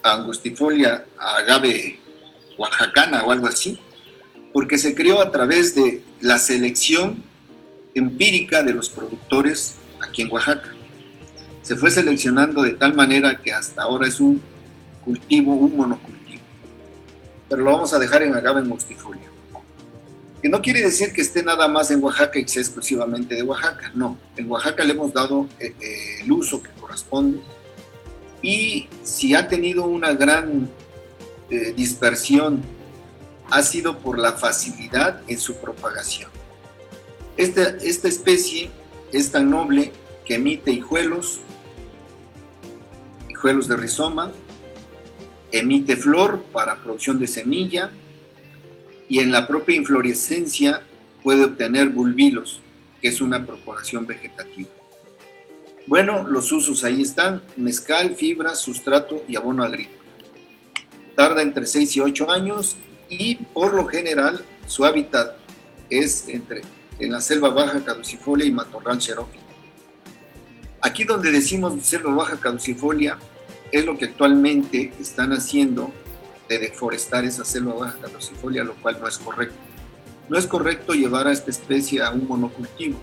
angustifolia 0.02 1.06
a 1.20 1.38
agave 1.38 2.00
oaxacana 2.58 3.24
o 3.24 3.32
algo 3.32 3.46
así, 3.46 3.80
porque 4.52 4.80
se 4.80 4.96
creó 4.96 5.22
a 5.22 5.30
través 5.30 5.76
de 5.76 6.02
la 6.22 6.40
selección 6.40 7.24
empírica 7.94 8.64
de 8.64 8.74
los 8.74 8.90
productores 8.90 9.76
aquí 10.02 10.24
en 10.24 10.32
Oaxaca. 10.32 10.74
Se 11.62 11.76
fue 11.76 11.92
seleccionando 11.92 12.64
de 12.64 12.72
tal 12.72 12.96
manera 12.96 13.40
que 13.40 13.54
hasta 13.54 13.84
ahora 13.84 14.08
es 14.08 14.20
un 14.20 14.42
cultivo, 15.06 15.54
un 15.54 15.78
monocultivo. 15.78 16.42
Pero 17.48 17.62
lo 17.62 17.74
vamos 17.74 17.94
a 17.94 18.00
dejar 18.00 18.24
en 18.24 18.34
agave 18.34 18.62
angustifolia. 18.62 19.33
Que 20.44 20.50
no 20.50 20.62
quiere 20.62 20.82
decir 20.82 21.14
que 21.14 21.22
esté 21.22 21.42
nada 21.42 21.70
más 21.70 21.90
en 21.90 22.04
Oaxaca 22.04 22.38
y 22.38 22.46
sea 22.46 22.62
exclusivamente 22.62 23.34
de 23.34 23.44
Oaxaca, 23.44 23.94
no. 23.96 24.18
En 24.36 24.52
Oaxaca 24.52 24.84
le 24.84 24.92
hemos 24.92 25.14
dado 25.14 25.48
eh, 25.58 25.74
eh, 25.80 26.22
el 26.22 26.32
uso 26.34 26.62
que 26.62 26.70
corresponde 26.72 27.40
y 28.42 28.90
si 29.04 29.34
ha 29.36 29.48
tenido 29.48 29.86
una 29.86 30.12
gran 30.14 30.70
eh, 31.50 31.74
dispersión, 31.74 32.62
ha 33.50 33.64
sido 33.64 34.00
por 34.00 34.20
la 34.20 34.34
facilidad 34.34 35.22
en 35.30 35.40
su 35.40 35.56
propagación. 35.56 36.30
Esta, 37.38 37.78
esta 37.82 38.10
especie 38.10 38.70
es 39.14 39.32
tan 39.32 39.50
noble 39.50 39.94
que 40.26 40.36
emite 40.36 40.72
hijuelos, 40.72 41.40
hijuelos 43.30 43.70
de 43.70 43.78
rizoma, 43.78 44.34
emite 45.54 45.96
flor 45.96 46.44
para 46.52 46.84
producción 46.84 47.18
de 47.18 47.28
semilla 47.28 47.92
y 49.10 49.20
en 49.20 49.32
la 49.32 49.48
propia 49.48 49.76
inflorescencia 49.76 50.84
puede 51.22 51.46
obtener 51.46 51.90
bulbilos, 51.90 52.62
que 53.02 53.10
es 53.10 53.22
una 53.22 53.46
propagación 53.46 54.06
vegetativa. 54.06 54.70
Bueno, 55.86 56.28
los 56.28 56.52
usos 56.52 56.84
ahí 56.84 57.02
están, 57.02 57.42
mezcal, 57.58 58.16
fibra, 58.16 58.56
sustrato 58.56 59.24
y 59.28 59.36
abono 59.36 59.64
agrícola. 59.64 60.00
Tarda 61.16 61.42
entre 61.42 61.66
6 61.66 61.98
y 61.98 62.00
8 62.00 62.32
años 62.32 62.78
y 63.10 63.36
por 63.36 63.74
lo 63.74 63.86
general 63.86 64.44
su 64.66 64.86
hábitat 64.86 65.36
es 65.90 66.28
entre 66.30 66.62
en 67.00 67.12
la 67.12 67.22
selva 67.22 67.50
baja 67.50 67.84
caducifolia 67.84 68.46
y 68.46 68.52
matorral 68.52 69.02
xerófilo. 69.02 69.44
Aquí 70.82 71.04
donde 71.04 71.32
decimos 71.32 71.74
selva 71.86 72.14
baja 72.14 72.40
caducifolia 72.40 73.18
es 73.72 73.86
lo 73.86 73.98
que 73.98 74.06
actualmente 74.06 74.94
están 75.00 75.34
haciendo 75.34 75.92
de 76.54 76.68
deforestar 76.68 77.26
esa 77.26 77.44
selva 77.44 77.74
baja 77.74 77.98
caducifolia, 78.00 78.64
lo 78.64 78.76
cual 78.76 79.00
no 79.00 79.08
es 79.08 79.18
correcto. 79.18 79.56
No 80.30 80.38
es 80.38 80.48
correcto 80.48 80.94
llevar 80.94 81.28
a 81.28 81.32
esta 81.32 81.52
especie 81.52 82.02
a 82.02 82.12
un 82.12 82.28
monocultivo, 82.28 82.98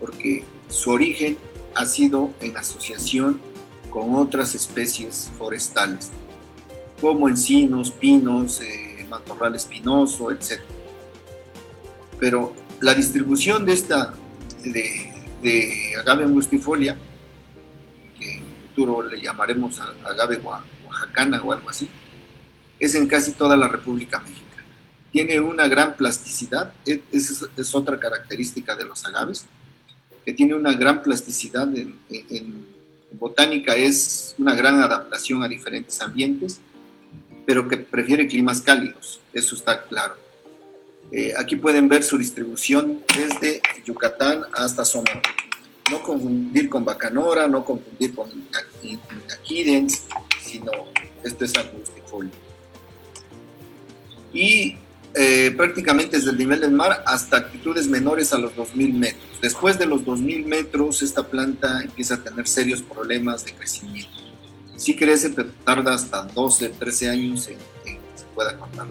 porque 0.00 0.44
su 0.68 0.90
origen 0.90 1.38
ha 1.74 1.86
sido 1.86 2.32
en 2.40 2.56
asociación 2.56 3.40
con 3.90 4.14
otras 4.16 4.54
especies 4.54 5.30
forestales, 5.38 6.10
como 7.00 7.28
encinos, 7.28 7.90
pinos, 7.90 8.60
eh, 8.60 9.06
matorral 9.08 9.54
espinoso, 9.54 10.30
etc. 10.30 10.60
Pero 12.18 12.54
la 12.80 12.94
distribución 12.94 13.64
de 13.64 13.72
esta, 13.72 14.14
de, 14.64 15.12
de 15.42 15.94
agave 15.98 16.24
angustifolia, 16.24 16.96
que 18.18 18.38
en 18.38 18.44
futuro 18.68 19.02
le 19.02 19.20
llamaremos 19.20 19.80
agave 20.04 20.40
oaxacana 20.42 21.40
o 21.42 21.52
algo 21.52 21.70
así, 21.70 21.88
es 22.78 22.94
en 22.94 23.06
casi 23.06 23.32
toda 23.32 23.56
la 23.56 23.68
República 23.68 24.20
Mexicana. 24.20 24.64
Tiene 25.12 25.40
una 25.40 25.68
gran 25.68 25.96
plasticidad, 25.96 26.72
es, 26.84 27.44
es 27.56 27.74
otra 27.74 27.98
característica 27.98 28.76
de 28.76 28.84
los 28.84 29.04
agaves, 29.04 29.46
que 30.28 30.34
tiene 30.34 30.52
una 30.52 30.74
gran 30.74 31.02
plasticidad 31.02 31.66
en, 31.74 32.66
botánica, 33.12 33.74
es 33.74 34.34
una 34.36 34.54
gran 34.54 34.78
adaptación 34.82 35.42
a 35.42 35.48
diferentes 35.48 36.02
ambientes, 36.02 36.60
pero 37.46 37.66
que 37.66 37.78
prefiere 37.78 38.28
climas 38.28 38.60
cálidos, 38.60 39.20
eso 39.32 39.54
está 39.54 39.84
claro. 39.84 40.16
Eh, 41.10 41.32
aquí 41.34 41.56
pueden 41.56 41.88
ver 41.88 42.02
su 42.02 42.18
distribución 42.18 43.02
desde 43.16 43.62
Yucatán 43.86 44.42
hasta 44.52 44.84
Sonora. 44.84 45.22
No 45.90 46.02
confundir 46.02 46.68
con 46.68 46.84
Bacanora, 46.84 47.48
no 47.48 47.64
confundir 47.64 48.14
con 48.14 48.28
Aquidens, 49.32 50.04
sino 50.42 50.70
esto 51.24 51.46
es 51.46 51.56
angustifolia. 51.56 52.32
Y 54.32 54.76
eh, 55.14 55.52
prácticamente 55.56 56.16
desde 56.16 56.30
el 56.30 56.38
nivel 56.38 56.60
del 56.60 56.72
mar 56.72 57.02
hasta 57.06 57.38
altitudes 57.38 57.88
menores 57.88 58.32
a 58.32 58.38
los 58.38 58.52
2.000 58.54 58.92
metros. 58.92 59.40
Después 59.40 59.78
de 59.78 59.86
los 59.86 60.04
2.000 60.04 60.44
metros, 60.44 61.02
esta 61.02 61.26
planta 61.26 61.82
empieza 61.82 62.14
a 62.14 62.22
tener 62.22 62.46
serios 62.46 62.82
problemas 62.82 63.44
de 63.44 63.52
crecimiento. 63.52 64.10
Sí 64.76 64.94
crece, 64.94 65.30
pero 65.30 65.48
tarda 65.64 65.94
hasta 65.94 66.22
12, 66.22 66.68
13 66.68 67.10
años 67.10 67.46
que 67.46 67.98
se 68.14 68.24
pueda 68.34 68.56
cortar 68.56 68.86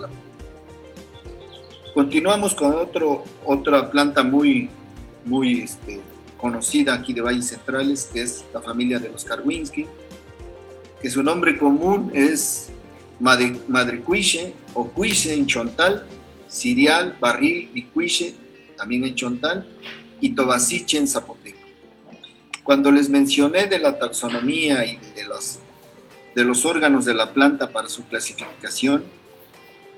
Continuamos 1.93 2.53
con 2.53 2.75
otro, 2.75 3.23
otra 3.45 3.89
planta 3.89 4.21
muy, 4.21 4.69
muy 5.25 5.61
este, 5.61 6.01
conocida 6.37 6.93
aquí 6.93 7.13
de 7.13 7.21
Valles 7.21 7.47
Centrales, 7.47 8.09
que 8.11 8.21
es 8.21 8.43
la 8.53 8.61
familia 8.61 8.99
de 8.99 9.09
los 9.09 9.23
Karwinski, 9.23 9.87
que 11.01 11.09
su 11.09 11.23
nombre 11.23 11.57
común 11.57 12.11
es 12.13 12.69
Madrecuiche 13.19 14.53
o 14.73 14.87
Cuiche 14.89 15.33
en 15.33 15.47
Chontal, 15.47 16.05
Cirial, 16.49 17.17
Barril 17.19 17.69
y 17.73 17.83
Cuiche, 17.83 18.35
también 18.77 19.03
en 19.05 19.15
Chontal, 19.15 19.67
y 20.21 20.29
Tobasiche 20.29 20.97
en 20.97 21.07
Zapoteco. 21.07 21.57
Cuando 22.63 22.91
les 22.91 23.09
mencioné 23.09 23.67
de 23.67 23.79
la 23.79 23.97
taxonomía 23.97 24.85
y 24.85 24.97
de 25.15 25.23
los, 25.23 25.59
de 26.35 26.43
los 26.43 26.65
órganos 26.65 27.05
de 27.05 27.13
la 27.13 27.33
planta 27.33 27.71
para 27.71 27.87
su 27.87 28.03
clasificación, 28.05 29.03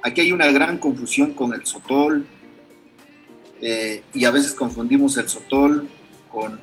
aquí 0.03 0.21
hay 0.21 0.31
una 0.31 0.51
gran 0.51 0.77
confusión 0.77 1.33
con 1.33 1.53
el 1.53 1.65
sotol 1.65 2.25
eh, 3.61 4.03
y 4.13 4.25
a 4.25 4.31
veces 4.31 4.53
confundimos 4.53 5.17
el 5.17 5.27
sotol 5.27 5.89
con, 6.31 6.59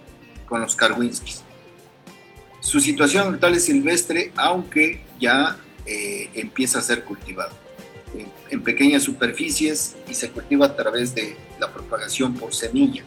con 0.46 0.60
los 0.60 0.76
carwinskis. 0.76 1.42
Su 2.60 2.80
situación 2.80 3.34
actual 3.34 3.54
es 3.54 3.64
silvestre, 3.64 4.32
aunque 4.36 5.04
ya 5.20 5.58
eh, 5.86 6.30
empieza 6.34 6.78
a 6.78 6.82
ser 6.82 7.04
cultivado 7.04 7.54
en, 8.50 8.62
pequeñas 8.62 9.02
superficies 9.02 9.96
y 10.08 10.14
se 10.14 10.30
cultiva 10.30 10.66
a 10.66 10.76
través 10.76 11.14
de 11.14 11.36
la 11.60 11.72
propagación 11.72 12.34
por 12.34 12.54
semilla. 12.54 13.04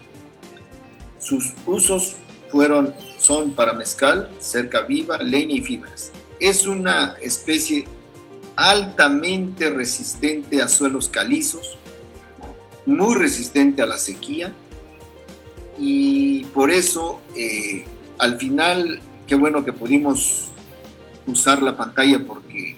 Sus 1.19 1.53
usos 1.65 2.15
fueron, 2.49 2.93
son 3.17 3.53
para 3.53 3.73
mezcal, 3.73 4.29
cerca 4.39 4.81
viva, 4.81 5.17
leña 5.17 5.55
y 5.55 5.61
fibras. 5.61 6.11
Es 6.39 6.65
una 6.65 7.15
especie 7.21 7.85
altamente 8.55 9.69
resistente 9.69 10.61
a 10.61 10.67
suelos 10.67 11.09
calizos, 11.09 11.77
muy 12.85 13.15
resistente 13.15 13.81
a 13.81 13.85
la 13.85 13.97
sequía 13.97 14.53
y 15.77 16.43
por 16.45 16.71
eso 16.71 17.21
eh, 17.35 17.85
al 18.17 18.37
final 18.37 18.99
qué 19.27 19.35
bueno 19.35 19.63
que 19.63 19.71
pudimos 19.71 20.48
usar 21.29 21.61
la 21.61 21.77
pantalla 21.77 22.19
porque 22.25 22.77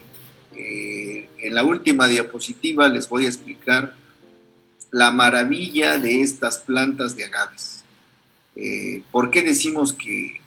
eh, 0.55 1.29
en 1.39 1.55
la 1.55 1.63
última 1.63 2.07
diapositiva 2.07 2.87
les 2.87 3.07
voy 3.09 3.25
a 3.25 3.29
explicar 3.29 3.95
la 4.91 5.11
maravilla 5.11 5.97
de 5.97 6.21
estas 6.21 6.59
plantas 6.59 7.15
de 7.15 7.25
agaves. 7.25 7.83
Eh, 8.55 9.03
¿Por 9.11 9.31
qué 9.31 9.41
decimos 9.41 9.93
que 9.93 10.41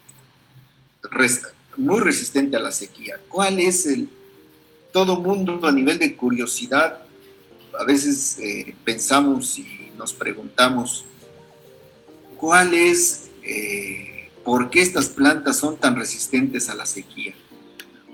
muy 1.76 2.00
resistente 2.00 2.56
a 2.56 2.60
la 2.60 2.72
sequía? 2.72 3.18
¿Cuál 3.28 3.58
es 3.60 3.86
el... 3.86 4.08
Todo 4.92 5.20
mundo 5.20 5.58
a 5.66 5.72
nivel 5.72 5.98
de 5.98 6.14
curiosidad, 6.14 7.00
a 7.76 7.84
veces 7.84 8.38
eh, 8.38 8.76
pensamos 8.84 9.58
y 9.58 9.90
nos 9.98 10.12
preguntamos, 10.12 11.04
¿cuál 12.36 12.74
es 12.74 13.22
¿Por 14.44 14.68
qué 14.68 14.82
estas 14.82 15.08
plantas 15.08 15.56
son 15.56 15.78
tan 15.78 15.96
resistentes 15.96 16.68
a 16.68 16.74
la 16.74 16.84
sequía? 16.84 17.34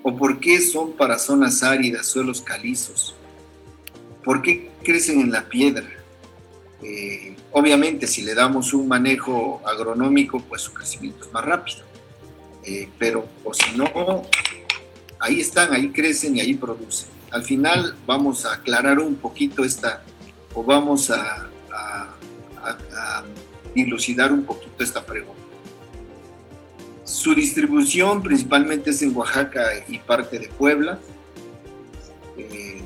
¿O 0.02 0.16
por 0.16 0.40
qué 0.40 0.60
son 0.60 0.92
para 0.92 1.18
zonas 1.18 1.62
áridas, 1.62 2.06
suelos 2.06 2.40
calizos? 2.40 3.14
¿Por 4.24 4.40
qué 4.42 4.70
crecen 4.82 5.20
en 5.20 5.30
la 5.30 5.48
piedra? 5.48 5.88
Eh, 6.82 7.36
obviamente, 7.52 8.06
si 8.06 8.22
le 8.22 8.34
damos 8.34 8.72
un 8.72 8.88
manejo 8.88 9.60
agronómico, 9.66 10.40
pues 10.40 10.62
su 10.62 10.72
crecimiento 10.72 11.26
es 11.26 11.32
más 11.32 11.44
rápido. 11.44 11.80
Eh, 12.64 12.88
pero, 12.98 13.26
o 13.44 13.52
si 13.52 13.76
no, 13.76 14.22
ahí 15.18 15.40
están, 15.40 15.72
ahí 15.74 15.90
crecen 15.90 16.36
y 16.36 16.40
ahí 16.40 16.54
producen. 16.54 17.08
Al 17.30 17.44
final 17.44 17.96
vamos 18.06 18.46
a 18.46 18.54
aclarar 18.54 18.98
un 18.98 19.16
poquito 19.16 19.64
esta, 19.64 20.02
o 20.54 20.64
vamos 20.64 21.10
a 21.10 21.46
dilucidar 23.74 24.32
un 24.32 24.44
poquito 24.44 24.82
esta 24.82 25.04
pregunta. 25.04 25.39
Su 27.10 27.34
distribución 27.34 28.22
principalmente 28.22 28.90
es 28.90 29.02
en 29.02 29.16
Oaxaca 29.16 29.84
y 29.88 29.98
parte 29.98 30.38
de 30.38 30.46
Puebla. 30.46 31.00
Eh, 32.38 32.80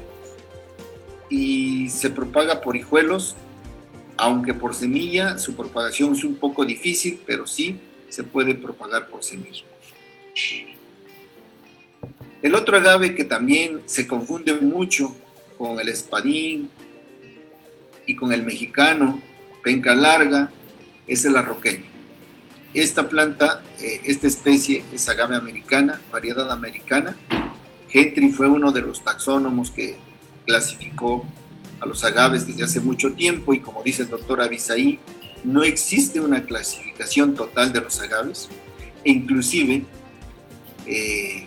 y 1.29 1.91
se 1.91 2.09
propaga 2.09 2.63
por 2.63 2.75
hijuelos, 2.75 3.37
aunque 4.17 4.55
por 4.55 4.75
semilla 4.75 5.37
su 5.37 5.55
propagación 5.55 6.15
es 6.15 6.25
un 6.25 6.37
poco 6.37 6.65
difícil, 6.65 7.21
pero 7.27 7.47
sí 7.47 7.79
se 8.09 8.25
puede 8.25 8.55
propagar 8.55 9.09
por 9.09 9.23
semilla. 9.23 9.63
El 12.41 12.55
otro 12.55 12.79
agave 12.79 13.15
que 13.15 13.25
también 13.25 13.83
se 13.85 14.07
confunde 14.07 14.55
mucho 14.55 15.15
con 15.59 15.79
el 15.79 15.91
espadín 15.91 16.71
y 18.07 18.17
con 18.17 18.33
el 18.33 18.43
mexicano, 18.43 19.21
penca 19.63 19.95
larga, 19.95 20.51
es 21.07 21.27
el 21.27 21.37
arroqueño. 21.37 21.94
Esta 22.75 23.09
planta, 23.09 23.63
eh, 23.81 24.01
esta 24.05 24.27
especie 24.27 24.85
es 24.93 25.09
agave 25.09 25.37
americana, 25.37 26.01
variedad 26.11 26.51
americana. 26.51 27.17
Gentry 27.89 28.33
fue 28.33 28.49
uno 28.49 28.73
de 28.73 28.83
los 28.83 29.05
taxónomos 29.05 29.71
que 29.71 29.97
clasificó 30.45 31.25
a 31.79 31.87
los 31.87 32.03
agaves 32.03 32.49
desde 32.49 32.65
hace 32.65 32.81
mucho 32.81 33.13
tiempo 33.13 33.55
y 33.55 33.61
como 33.61 33.85
dice 33.85 34.03
el 34.03 34.09
doctor 34.09 34.41
Abisaí, 34.41 34.99
no 35.45 35.63
existe 35.63 36.19
una 36.19 36.43
clasificación 36.43 37.35
total 37.37 37.73
de 37.73 37.81
los 37.81 38.01
agaves 38.01 38.49
e 39.05 39.11
inclusive 39.13 39.85
eh, 40.87 41.47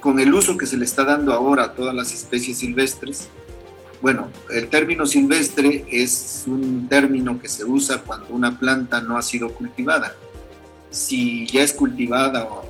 con 0.00 0.18
el 0.18 0.34
uso 0.34 0.56
que 0.56 0.66
se 0.66 0.76
le 0.76 0.86
está 0.86 1.04
dando 1.04 1.32
ahora 1.32 1.64
a 1.64 1.72
todas 1.74 1.94
las 1.94 2.12
especies 2.12 2.58
silvestres, 2.58 3.28
bueno, 4.00 4.30
el 4.50 4.68
término 4.68 5.06
silvestre 5.06 5.84
es 5.90 6.44
un 6.46 6.88
término 6.88 7.40
que 7.40 7.48
se 7.48 7.64
usa 7.64 8.02
cuando 8.02 8.28
una 8.30 8.58
planta 8.58 9.00
no 9.00 9.16
ha 9.16 9.22
sido 9.22 9.52
cultivada 9.52 10.16
si 10.90 11.46
ya 11.46 11.62
es 11.62 11.72
cultivada 11.72 12.44
o, 12.44 12.66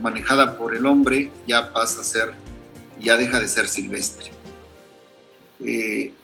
manejada 0.00 0.56
por 0.56 0.74
el 0.74 0.86
hombre, 0.86 1.30
ya 1.46 1.74
pasa 1.74 2.00
a 2.00 2.04
ser, 2.04 2.32
ya 2.98 3.18
deja 3.18 3.38
de 3.38 3.46
ser 3.46 3.68
silvestre. 3.68 4.30
Eh, 5.62 6.14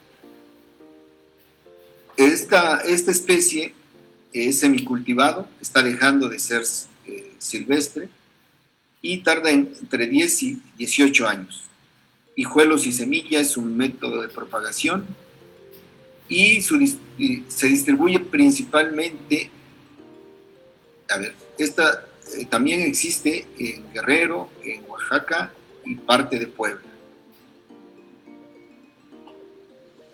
esta, 2.17 2.81
esta 2.81 3.11
especie 3.11 3.75
es 4.33 4.61
semicultivado, 4.61 5.47
está 5.61 5.83
dejando 5.83 6.31
de 6.31 6.39
ser 6.39 6.63
eh, 7.07 7.35
silvestre 7.39 8.09
y 9.03 9.19
tarda 9.19 9.51
entre 9.51 10.07
10 10.07 10.43
y 10.43 10.63
18 10.79 11.29
años. 11.29 11.65
Hijuelos 12.35 12.87
y 12.87 12.93
semilla 12.93 13.41
es 13.41 13.59
un 13.59 13.77
método 13.77 14.23
de 14.23 14.29
propagación 14.29 15.07
y 16.29 16.61
se 16.63 17.69
distribuye 17.69 18.21
principalmente 18.21 19.51
a 21.09 21.19
ver, 21.19 21.35
esta 21.59 22.05
eh, 22.37 22.45
también 22.47 22.81
existe 22.81 23.47
en 23.59 23.93
Guerrero, 23.93 24.49
en 24.65 24.85
Oaxaca 24.89 25.53
y 25.85 25.95
parte 25.95 26.39
de 26.39 26.47
Puebla. 26.47 26.83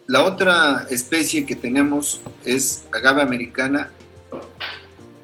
La 0.07 0.25
otra 0.25 0.87
especie 0.91 1.47
que 1.47 1.57
tenemos 1.57 2.21
es 2.45 2.85
agave 2.93 3.23
americana, 3.23 3.91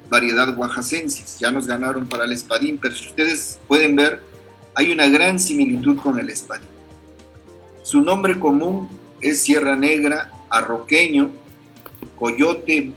variedad 0.09 0.57
oaxacensis. 0.57 1.37
Ya 1.37 1.51
nos 1.51 1.67
ganaron 1.67 2.07
para 2.07 2.25
el 2.25 2.31
espadín, 2.31 2.79
pero 2.79 2.95
si 2.95 3.07
ustedes 3.07 3.59
pueden 3.67 3.95
ver, 3.95 4.23
hay 4.73 4.91
una 4.91 5.07
gran 5.07 5.39
similitud 5.39 5.97
con 5.97 6.19
el 6.19 6.29
espadín. 6.29 6.69
Su 7.83 8.01
nombre 8.01 8.39
común 8.39 8.89
es 9.21 9.41
Sierra 9.41 9.75
Negra, 9.75 10.31
arroqueño, 10.49 11.29
coyote 12.17 12.93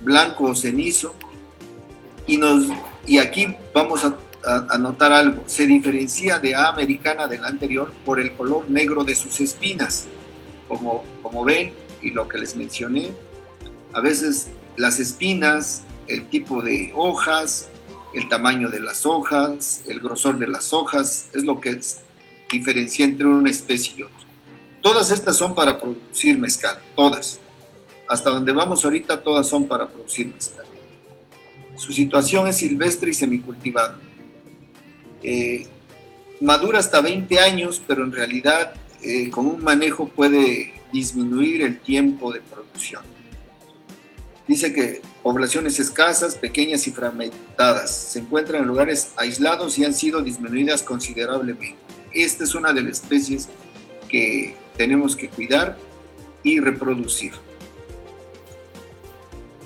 blanco 0.00 0.44
o 0.44 0.54
cenizo, 0.54 1.14
y, 2.26 2.36
nos, 2.36 2.66
y 3.06 3.18
aquí 3.18 3.54
vamos 3.74 4.04
a, 4.04 4.16
notar 4.78 5.12
algo. 5.12 5.44
Se 5.46 5.66
diferencia 5.66 6.40
de 6.40 6.54
A 6.54 6.68
americana 6.68 7.28
del 7.28 7.44
anterior 7.44 7.92
por 8.04 8.18
el 8.18 8.32
color 8.32 8.68
negro 8.68 9.04
de 9.04 9.14
sus 9.14 9.40
espinas. 9.40 10.06
Como, 10.66 11.04
como 11.22 11.44
ven 11.44 11.72
y 12.00 12.10
lo 12.10 12.26
que 12.26 12.38
les 12.38 12.56
mencioné, 12.56 13.12
a 13.92 14.00
veces 14.00 14.48
las 14.76 14.98
espinas, 14.98 15.82
el 16.08 16.28
tipo 16.28 16.62
de 16.62 16.92
hojas, 16.96 17.68
el 18.14 18.28
tamaño 18.28 18.68
de 18.68 18.80
las 18.80 19.06
hojas, 19.06 19.82
el 19.86 20.00
grosor 20.00 20.38
de 20.38 20.48
las 20.48 20.72
hojas, 20.72 21.28
es 21.34 21.44
lo 21.44 21.60
que 21.60 21.78
diferencia 22.50 23.04
entre 23.04 23.26
una 23.26 23.50
especie 23.50 23.94
y 23.96 24.02
otra. 24.02 24.16
Todas 24.80 25.10
estas 25.10 25.36
son 25.36 25.54
para 25.54 25.78
producir 25.78 26.38
mezcal, 26.38 26.78
todas. 26.96 27.38
Hasta 28.08 28.30
donde 28.30 28.52
vamos 28.52 28.84
ahorita, 28.84 29.22
todas 29.22 29.46
son 29.46 29.66
para 29.66 29.88
producir 29.88 30.26
mezcal. 30.26 30.66
Su 31.82 31.92
situación 31.92 32.46
es 32.46 32.58
silvestre 32.58 33.10
y 33.10 33.14
semicultivado. 33.14 33.96
Eh, 35.20 35.66
madura 36.40 36.78
hasta 36.78 37.00
20 37.00 37.40
años, 37.40 37.82
pero 37.84 38.04
en 38.04 38.12
realidad 38.12 38.74
eh, 39.02 39.30
con 39.30 39.46
un 39.46 39.64
manejo 39.64 40.06
puede 40.06 40.74
disminuir 40.92 41.60
el 41.62 41.80
tiempo 41.80 42.32
de 42.32 42.40
producción. 42.40 43.02
Dice 44.46 44.72
que 44.72 45.02
poblaciones 45.24 45.80
escasas, 45.80 46.36
pequeñas 46.36 46.86
y 46.86 46.92
fragmentadas 46.92 47.90
se 48.12 48.20
encuentran 48.20 48.62
en 48.62 48.68
lugares 48.68 49.10
aislados 49.16 49.76
y 49.76 49.84
han 49.84 49.92
sido 49.92 50.22
disminuidas 50.22 50.84
considerablemente. 50.84 51.74
Esta 52.12 52.44
es 52.44 52.54
una 52.54 52.72
de 52.72 52.82
las 52.82 53.00
especies 53.00 53.48
que 54.08 54.54
tenemos 54.76 55.16
que 55.16 55.28
cuidar 55.28 55.76
y 56.44 56.60
reproducir. 56.60 57.32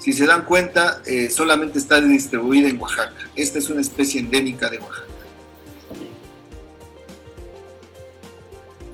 Si 0.07 0.13
se 0.13 0.25
dan 0.25 0.45
cuenta, 0.45 1.03
eh, 1.05 1.29
solamente 1.31 1.81
está 1.81 2.01
distribuida 2.01 2.69
en 2.69 2.81
Oaxaca. 2.81 3.29
Esta 3.35 3.59
es 3.59 3.69
una 3.71 3.81
especie 3.81 4.21
endémica 4.21 4.71
de 4.71 4.79
Oaxaca. 4.79 5.09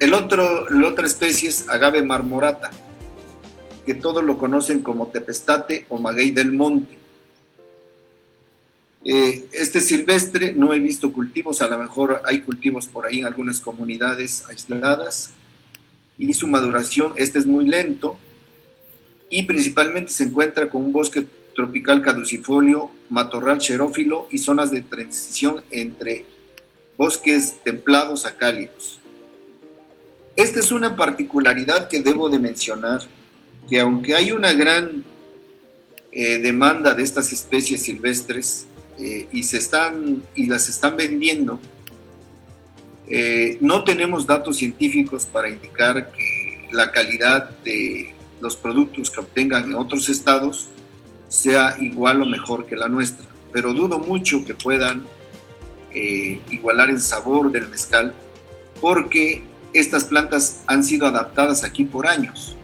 El 0.01 0.15
otro, 0.15 0.71
la 0.71 0.89
otra 0.89 1.07
especie 1.07 1.51
es 1.51 1.69
agave 1.69 2.03
marmorata, 2.03 2.71
que 3.85 3.93
todos 3.93 4.25
lo 4.25 4.39
conocen 4.39 4.81
como 4.81 5.09
tepestate 5.09 5.85
o 5.91 5.99
maguey 5.99 6.31
del 6.31 6.51
monte. 6.51 6.97
Eh, 9.05 9.49
este 9.53 9.83
silvestre 9.83 10.55
no 10.55 10.73
he 10.73 10.79
visto 10.79 11.13
cultivos, 11.13 11.61
a 11.61 11.69
lo 11.69 11.79
mejor 11.79 12.23
hay 12.25 12.41
cultivos 12.41 12.87
por 12.87 13.05
ahí 13.05 13.19
en 13.19 13.27
algunas 13.27 13.61
comunidades 13.61 14.45
aisladas 14.49 15.33
y 16.17 16.33
su 16.33 16.47
maduración, 16.47 17.13
este 17.17 17.39
es 17.39 17.45
muy 17.45 17.69
lento 17.69 18.17
y 19.33 19.45
principalmente 19.45 20.13
se 20.13 20.25
encuentra 20.25 20.69
con 20.69 20.85
un 20.85 20.93
bosque 20.93 21.27
tropical 21.57 22.03
caducifolio, 22.03 22.91
matorral 23.09 23.63
xerófilo 23.63 24.29
y 24.31 24.37
zonas 24.37 24.71
de 24.71 24.83
transición 24.83 25.65
entre 25.71 26.27
bosques 26.99 27.57
templados 27.65 28.27
a 28.27 28.37
cálidos. 28.37 29.01
Esta 30.37 30.61
es 30.61 30.71
una 30.71 30.97
particularidad 30.97 31.89
que 31.89 32.03
debo 32.03 32.29
de 32.29 32.39
mencionar, 32.39 33.01
que 33.71 33.81
aunque 33.81 34.15
hay 34.15 34.33
una 34.33 34.53
gran 34.53 35.03
eh, 36.13 36.37
demanda 36.37 36.93
de 36.93 37.03
estas 37.03 37.33
especies 37.33 37.85
silvestres 37.85 38.67
eh, 38.99 39.29
y, 39.33 39.45
se 39.45 39.57
están, 39.57 40.23
y 40.35 40.45
las 40.45 40.69
están 40.69 40.99
vendiendo, 40.99 41.59
eh, 43.09 43.57
no 43.63 43.83
tenemos 43.83 44.27
datos 44.27 44.59
científicos 44.59 45.25
para 45.25 45.49
indicar 45.49 46.13
que 46.13 46.69
la 46.71 46.93
calidad 46.93 47.49
de 47.65 48.15
los 48.43 48.57
productos 48.57 49.11
que 49.11 49.21
obtengan 49.21 49.65
en 49.65 49.75
otros 49.77 50.09
estados 50.09 50.69
sea 51.29 51.77
igual 51.81 52.21
o 52.21 52.27
mejor 52.27 52.67
que 52.67 52.77
la 52.77 52.89
nuestra, 52.89 53.25
pero 53.53 53.73
dudo 53.73 53.99
mucho 53.99 54.45
que 54.45 54.55
puedan 54.55 55.05
igualar 56.51 56.91
el 56.91 57.01
sabor 57.01 57.53
del 57.53 57.69
mezcal 57.69 58.15
porque 58.81 59.45
estas 59.73 60.05
plantas 60.05 60.63
han 60.67 60.83
sido 60.83 61.07
adaptadas 61.07 61.65
aquí 61.65 61.85
por 61.85 62.07
años 62.07 62.57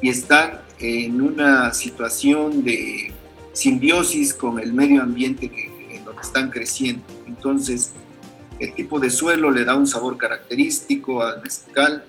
y 0.00 0.08
están 0.08 0.60
en 0.78 1.20
una 1.20 1.72
situación 1.72 2.64
de 2.64 3.12
simbiosis 3.52 4.34
con 4.34 4.58
el 4.58 4.72
medio 4.72 5.02
ambiente 5.02 5.48
que, 5.48 5.66
en 5.94 6.04
que 6.04 6.20
están 6.20 6.50
creciendo. 6.50 7.04
Entonces, 7.26 7.92
el 8.58 8.74
tipo 8.74 8.98
de 9.00 9.10
suelo 9.10 9.50
le 9.50 9.64
da 9.64 9.76
un 9.76 9.86
sabor 9.86 10.16
característico 10.16 11.22
al 11.22 11.40
mezcal 11.42 12.04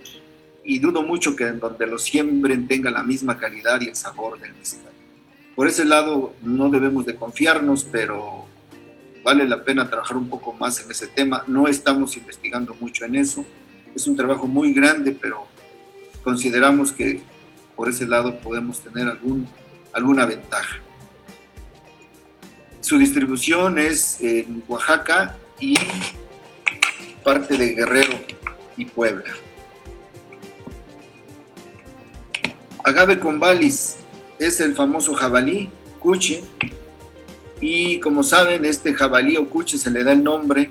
y 0.64 0.80
dudo 0.80 1.04
mucho 1.04 1.36
que 1.36 1.48
en 1.48 1.60
donde 1.60 1.88
lo 1.88 1.98
siembren 1.98 2.68
tenga 2.68 2.90
la 2.90 3.04
misma 3.04 3.38
calidad 3.38 3.82
y 3.82 3.90
el 3.90 3.96
sabor 3.96 4.40
del 4.40 4.54
mezcal. 4.54 4.92
Por 5.56 5.68
ese 5.68 5.86
lado 5.86 6.34
no 6.42 6.70
debemos 6.70 7.06
de 7.06 7.16
confiarnos, 7.16 7.84
pero 7.84 8.46
vale 9.24 9.48
la 9.48 9.64
pena 9.64 9.90
trabajar 9.90 10.18
un 10.18 10.30
poco 10.30 10.54
más 10.54 10.84
en 10.84 10.90
ese 10.90 11.08
tema. 11.08 11.44
No 11.48 11.68
estamos 11.68 12.18
investigando 12.18 12.76
mucho 12.80 13.06
en 13.06 13.16
eso 13.16 13.46
es 13.96 14.08
un 14.08 14.16
trabajo 14.16 14.48
muy 14.48 14.74
grande, 14.74 15.16
pero 15.20 15.46
consideramos 16.24 16.92
que 16.92 17.22
por 17.76 17.90
ese 17.90 18.08
lado 18.08 18.40
podemos 18.40 18.80
tener 18.80 19.08
algún, 19.08 19.48
alguna 19.92 20.26
ventaja. 20.26 20.80
Su 22.82 22.98
distribución 22.98 23.78
es 23.80 24.20
en 24.22 24.64
Oaxaca 24.68 25.38
y 25.60 25.76
parte 27.24 27.58
de 27.58 27.74
Guerrero 27.74 28.14
y 28.78 28.86
Puebla. 28.86 29.32
Agave 32.84 33.20
con 33.20 33.40
balis 33.40 33.96
es 34.40 34.60
el 34.60 34.76
famoso 34.76 35.14
jabalí, 35.14 35.70
cuche, 36.00 36.44
y 37.62 38.00
como 38.02 38.24
saben, 38.24 38.66
este 38.66 38.94
jabalí 38.94 39.38
o 39.38 39.50
cuche 39.50 39.78
se 39.78 39.90
le 39.90 40.04
da 40.04 40.12
el 40.12 40.24
nombre 40.24 40.70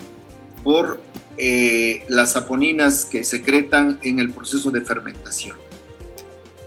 por 0.62 1.00
eh, 1.38 2.04
las 2.08 2.32
saponinas 2.32 3.06
que 3.06 3.24
secretan 3.24 3.98
en 4.02 4.18
el 4.18 4.30
proceso 4.30 4.70
de 4.70 4.82
fermentación. 4.82 5.56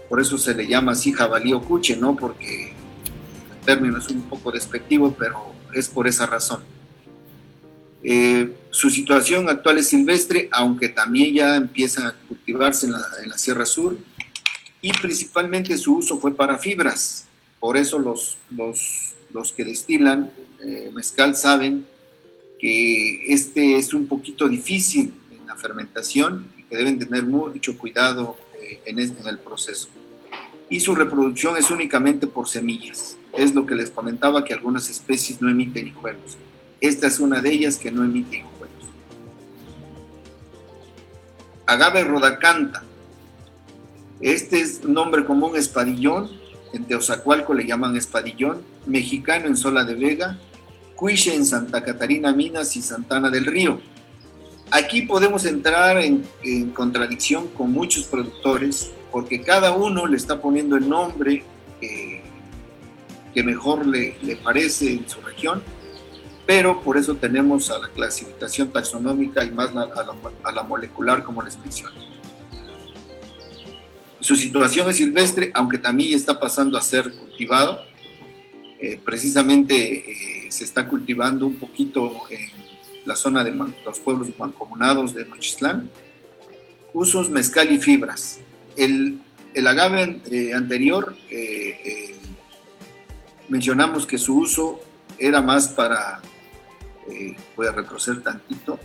Por 0.08 0.20
eso 0.20 0.36
se 0.36 0.54
le 0.54 0.66
llama 0.66 0.92
así 0.92 1.12
jabalí 1.12 1.52
o 1.52 1.62
cuche, 1.62 1.96
¿no? 1.96 2.16
Porque 2.16 2.72
el 2.72 3.64
término 3.64 3.98
es 3.98 4.08
un 4.08 4.22
poco 4.22 4.50
despectivo, 4.50 5.14
pero 5.16 5.52
es 5.72 5.88
por 5.88 6.08
esa 6.08 6.26
razón. 6.26 6.62
Eh, 8.02 8.52
su 8.70 8.90
situación 8.90 9.48
actual 9.48 9.78
es 9.78 9.88
silvestre, 9.88 10.48
aunque 10.52 10.88
también 10.88 11.34
ya 11.34 11.56
empiezan 11.56 12.06
a 12.06 12.14
cultivarse 12.28 12.86
en 12.86 12.92
la, 12.92 13.38
Sierra 13.38 13.64
Sur, 13.64 13.96
y 14.86 14.92
principalmente 14.92 15.76
su 15.76 15.96
uso 15.96 16.20
fue 16.20 16.32
para 16.32 16.58
fibras. 16.58 17.26
Por 17.58 17.76
eso 17.76 17.98
los, 17.98 18.38
los, 18.50 19.16
los 19.32 19.50
que 19.50 19.64
destilan 19.64 20.30
eh, 20.64 20.92
mezcal 20.94 21.34
saben 21.34 21.84
que 22.60 23.32
este 23.34 23.78
es 23.78 23.92
un 23.92 24.06
poquito 24.06 24.48
difícil 24.48 25.12
en 25.32 25.44
la 25.44 25.56
fermentación 25.56 26.46
y 26.56 26.62
que 26.62 26.76
deben 26.76 27.00
tener 27.00 27.24
mucho 27.24 27.76
cuidado 27.76 28.36
eh, 28.62 28.80
en, 28.86 29.00
el 29.00 29.38
proceso. 29.40 29.88
Y 30.70 30.78
su 30.78 30.94
reproducción 30.94 31.56
es 31.56 31.68
únicamente 31.72 32.28
por 32.28 32.46
semillas. 32.46 33.16
Es 33.32 33.56
lo 33.56 33.66
que 33.66 33.74
les 33.74 33.90
comentaba 33.90 34.44
que 34.44 34.54
algunas 34.54 34.88
especies 34.88 35.42
no 35.42 35.50
emiten 35.50 35.88
hijuelos. 35.88 36.36
Esta 36.80 37.08
es 37.08 37.18
una 37.18 37.42
de 37.42 37.50
ellas 37.50 37.76
que 37.76 37.90
no 37.90 38.04
emite 38.04 38.36
hijuelos. 38.36 38.84
Agave 41.66 42.04
rodacanta. 42.04 42.85
Este 44.20 44.60
es 44.60 44.84
nombre 44.84 45.24
común 45.24 45.56
espadillón. 45.56 46.30
En 46.72 46.84
Teozacualco 46.84 47.54
le 47.54 47.66
llaman 47.66 47.96
espadillón. 47.96 48.62
Mexicano 48.86 49.46
en 49.46 49.56
Sola 49.56 49.84
de 49.84 49.94
Vega 49.94 50.38
Cuiche 50.96 51.34
en 51.34 51.44
Santa 51.44 51.84
Catarina 51.84 52.32
Minas 52.32 52.74
y 52.74 52.82
Santana 52.82 53.30
del 53.30 53.44
Río. 53.44 53.80
Aquí 54.70 55.02
podemos 55.02 55.44
entrar 55.44 55.98
en, 55.98 56.24
contradicción 56.72 57.48
con 57.48 57.70
muchos 57.70 58.04
productores 58.04 58.90
porque 59.12 59.42
cada 59.42 59.72
uno 59.76 60.06
le 60.06 60.16
está 60.16 60.40
poniendo 60.40 60.76
el 60.76 60.88
nombre 60.88 61.44
que 61.78 63.42
mejor 63.44 63.86
le, 63.86 64.16
parece 64.42 64.94
en 64.94 65.08
su 65.08 65.20
región, 65.20 65.62
pero 66.46 66.80
por 66.80 66.96
eso 66.96 67.14
tenemos 67.14 67.70
a 67.70 67.78
la 67.78 67.88
clasificación 67.88 68.70
taxonómica 68.70 69.44
y 69.44 69.50
más 69.50 69.70
a 69.76 70.52
la, 70.52 70.62
molecular 70.62 71.22
como 71.22 71.42
les. 71.42 71.58
Su 74.20 74.34
situación 74.34 74.88
es 74.88 74.96
silvestre, 74.96 75.50
aunque 75.54 75.78
también 75.78 76.14
está 76.14 76.40
pasando 76.40 76.78
a 76.78 76.80
ser 76.80 77.12
cultivado. 77.12 77.80
Eh, 78.80 78.98
precisamente 79.02 80.10
eh, 80.46 80.50
se 80.50 80.64
está 80.64 80.88
cultivando 80.88 81.46
un 81.46 81.56
poquito 81.56 82.22
en 82.30 82.50
la 83.04 83.14
zona 83.14 83.44
de 83.44 83.52
los 83.52 84.00
pueblos 84.00 84.28
mancomunados 84.38 85.14
de 85.14 85.26
Nochistlán. 85.26 85.90
Usos 86.92 87.28
mezcal 87.30 87.70
y 87.70 87.78
fibras. 87.78 88.40
El, 88.76 89.20
agave 89.66 90.20
eh, 90.30 90.52
anterior 90.54 91.16
mencionamos 93.48 94.06
que 94.06 94.18
su 94.18 94.38
uso 94.38 94.80
era 95.18 95.40
más 95.40 95.68
para, 95.68 96.20
voy 97.54 97.66
a 97.66 97.72
retroceder 97.72 98.22
tantito, 98.22 98.78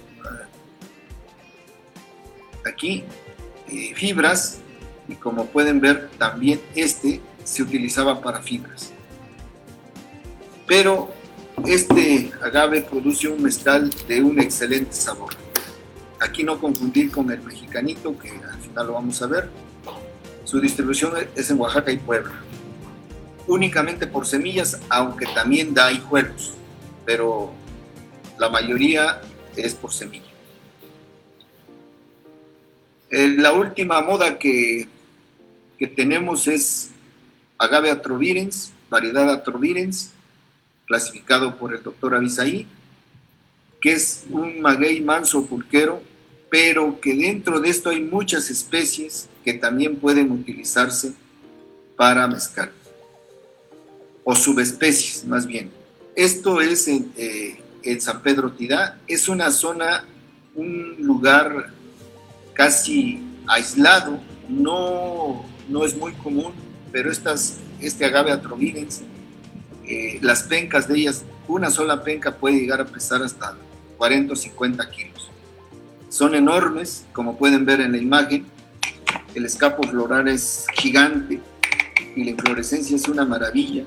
aquí, 2.66 3.04
fibras, 3.96 4.62
y 5.08 5.16
como 5.16 5.46
pueden 5.48 5.82
ver 5.82 6.10
también 6.18 6.62
este 6.76 7.22
se 7.44 7.64
utilizaba 7.64 8.22
para 8.22 8.42
fibras. 8.42 8.92
Pero 10.68 11.14
este 11.66 12.32
agave 12.42 12.82
produce 12.82 13.28
un 13.28 13.44
mezcal 13.44 13.90
de 14.08 14.22
un 14.22 14.40
excelente 14.40 14.94
sabor. 14.94 15.34
Aquí 16.20 16.44
no 16.44 16.60
confundir 16.60 17.12
con 17.12 17.32
el 17.32 17.42
mexicanito, 17.42 18.18
que 18.18 18.30
al 18.30 18.60
final 18.60 18.88
lo 18.88 18.94
vamos 18.94 19.22
a 19.22 19.28
ver. 19.28 19.50
Su 20.46 20.60
distribución 20.60 21.14
es 21.36 21.50
en 21.50 21.60
Oaxaca 21.60 21.92
y 21.92 21.98
Puebla. 21.98 22.34
Únicamente 23.48 24.08
por 24.08 24.26
semillas, 24.26 24.80
aunque 24.90 25.26
también 25.28 25.74
da 25.74 25.92
hijuelos, 25.92 26.54
pero 27.06 27.52
la 28.38 28.50
mayoría 28.50 29.22
es 29.56 29.74
por 29.74 29.92
semilla. 29.92 30.31
Eh, 33.12 33.36
la 33.38 33.52
última 33.52 34.02
moda 34.02 34.40
que, 34.40 34.88
que 35.78 35.88
tenemos 35.88 36.48
es 36.48 36.92
agave 37.58 37.92
atrovirens, 37.92 38.72
variedad 38.90 39.30
atrovirens, 39.30 40.12
clasificado 40.88 41.58
por 41.58 41.74
el 41.76 41.84
doctor 41.84 42.16
Avisaí, 42.16 42.66
que 43.82 43.92
es 43.94 44.24
un 44.30 44.62
maguey 44.62 45.02
manso 45.02 45.46
pulquero, 45.46 46.02
pero 46.50 47.02
que 47.02 47.14
dentro 47.14 47.60
de 47.60 47.70
esto 47.70 47.90
hay 47.90 48.02
muchas 48.02 48.50
especies 48.50 49.28
que 49.44 49.54
también 49.54 49.98
pueden 49.98 50.32
utilizarse 50.32 51.14
para 51.98 52.28
mezcal, 52.28 52.72
o 54.24 54.36
subespecies 54.36 55.26
más 55.26 55.46
bien. 55.46 55.70
Esto 56.16 56.62
es 56.62 56.88
en, 56.88 57.12
eh, 57.18 57.60
en 57.84 58.00
San 58.00 58.22
Pedro 58.22 58.54
Tidá, 58.54 59.00
es 59.06 59.28
una 59.28 59.52
zona, 59.52 60.06
un 60.56 60.96
lugar 61.00 61.74
casi 62.54 63.22
aislado, 63.48 64.20
no, 64.48 65.46
no 65.70 65.86
es 65.86 65.96
muy 65.96 66.14
común, 66.14 66.54
pero 66.92 67.12
estas, 67.12 67.58
este 67.80 68.06
agave 68.06 68.32
atrovirens 68.32 69.04
eh, 69.92 70.20
las 70.22 70.44
pencas 70.44 70.88
de 70.88 71.00
ellas, 71.00 71.26
una 71.50 71.70
sola 71.70 72.02
penca 72.02 72.38
puede 72.38 72.60
llegar 72.60 72.80
a 72.80 72.86
pesar 72.86 73.22
hasta 73.24 73.58
40 73.98 74.32
o 74.32 74.36
50 74.38 74.90
kilos. 74.90 75.30
Son 76.08 76.34
enormes, 76.34 77.06
como 77.12 77.38
pueden 77.38 77.66
ver 77.66 77.82
en 77.82 77.92
la 77.92 77.98
imagen. 77.98 78.46
El 79.36 79.46
escapo 79.46 79.84
floral 79.84 80.30
es 80.30 80.66
gigante 80.76 81.42
y 82.16 82.24
la 82.24 82.32
inflorescencia 82.32 82.96
es 82.96 83.08
una 83.10 83.26
maravilla. 83.26 83.84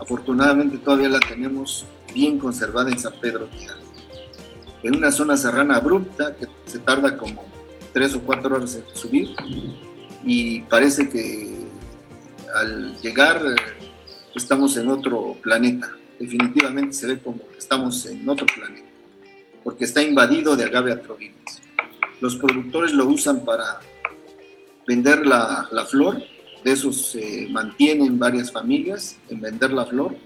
Afortunadamente 0.00 0.78
todavía 0.78 1.10
la 1.10 1.20
tenemos 1.20 1.84
bien 2.14 2.38
conservada 2.38 2.90
en 2.90 2.98
San 2.98 3.12
Pedro 3.20 3.46
Tierra. 3.46 3.76
En 4.82 4.96
una 4.96 5.12
zona 5.12 5.36
serrana 5.36 5.76
abrupta 5.76 6.36
que 6.36 6.46
se 6.64 6.78
tarda 6.78 7.18
como 7.18 7.44
tres 7.94 8.14
o 8.14 8.20
cuatro 8.20 8.56
horas 8.56 8.74
en 8.74 8.84
subir 8.94 9.30
y 10.24 10.60
parece 10.62 11.08
que 11.08 11.64
al 12.54 13.00
llegar 13.00 13.40
eh, 13.46 13.54
estamos 14.34 14.76
en 14.76 14.88
otro 14.88 15.36
planeta. 15.40 15.96
Definitivamente 16.18 16.92
se 16.92 17.06
ve 17.06 17.18
como 17.18 17.40
estamos 17.56 18.04
en 18.06 18.28
otro 18.28 18.46
planeta, 18.46 18.88
porque 19.62 19.84
está 19.84 20.02
invadido 20.02 20.56
de 20.56 20.64
agave 20.64 20.92
atrovirus. 20.92 21.62
Los 22.20 22.36
productores 22.36 22.92
lo 22.92 23.06
usan 23.06 23.44
para 23.44 23.80
vender 24.86 25.26
la, 25.26 25.68
la 25.70 25.86
flor, 25.86 26.22
de 26.64 26.72
esos 26.72 27.10
se 27.12 27.46
mantienen 27.50 28.18
varias 28.18 28.50
familias 28.50 29.16
en 29.28 29.40
vender 29.40 29.72
la 29.72 29.86
flor. 29.86 30.16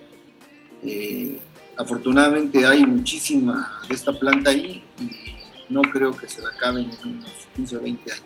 Eh, 0.83 1.39
afortunadamente 1.77 2.65
hay 2.65 2.85
muchísima 2.87 3.81
de 3.89 3.95
esta 3.95 4.13
planta 4.13 4.51
ahí 4.51 4.83
no 5.69 5.83
creo 5.83 6.17
que 6.17 6.29
se 6.29 6.43
la 6.43 6.51
acaben 6.51 6.91
en 6.91 7.09
unos 7.09 7.31
15 7.57 7.77
o 7.77 7.81
20 7.81 8.13
años. 8.13 8.25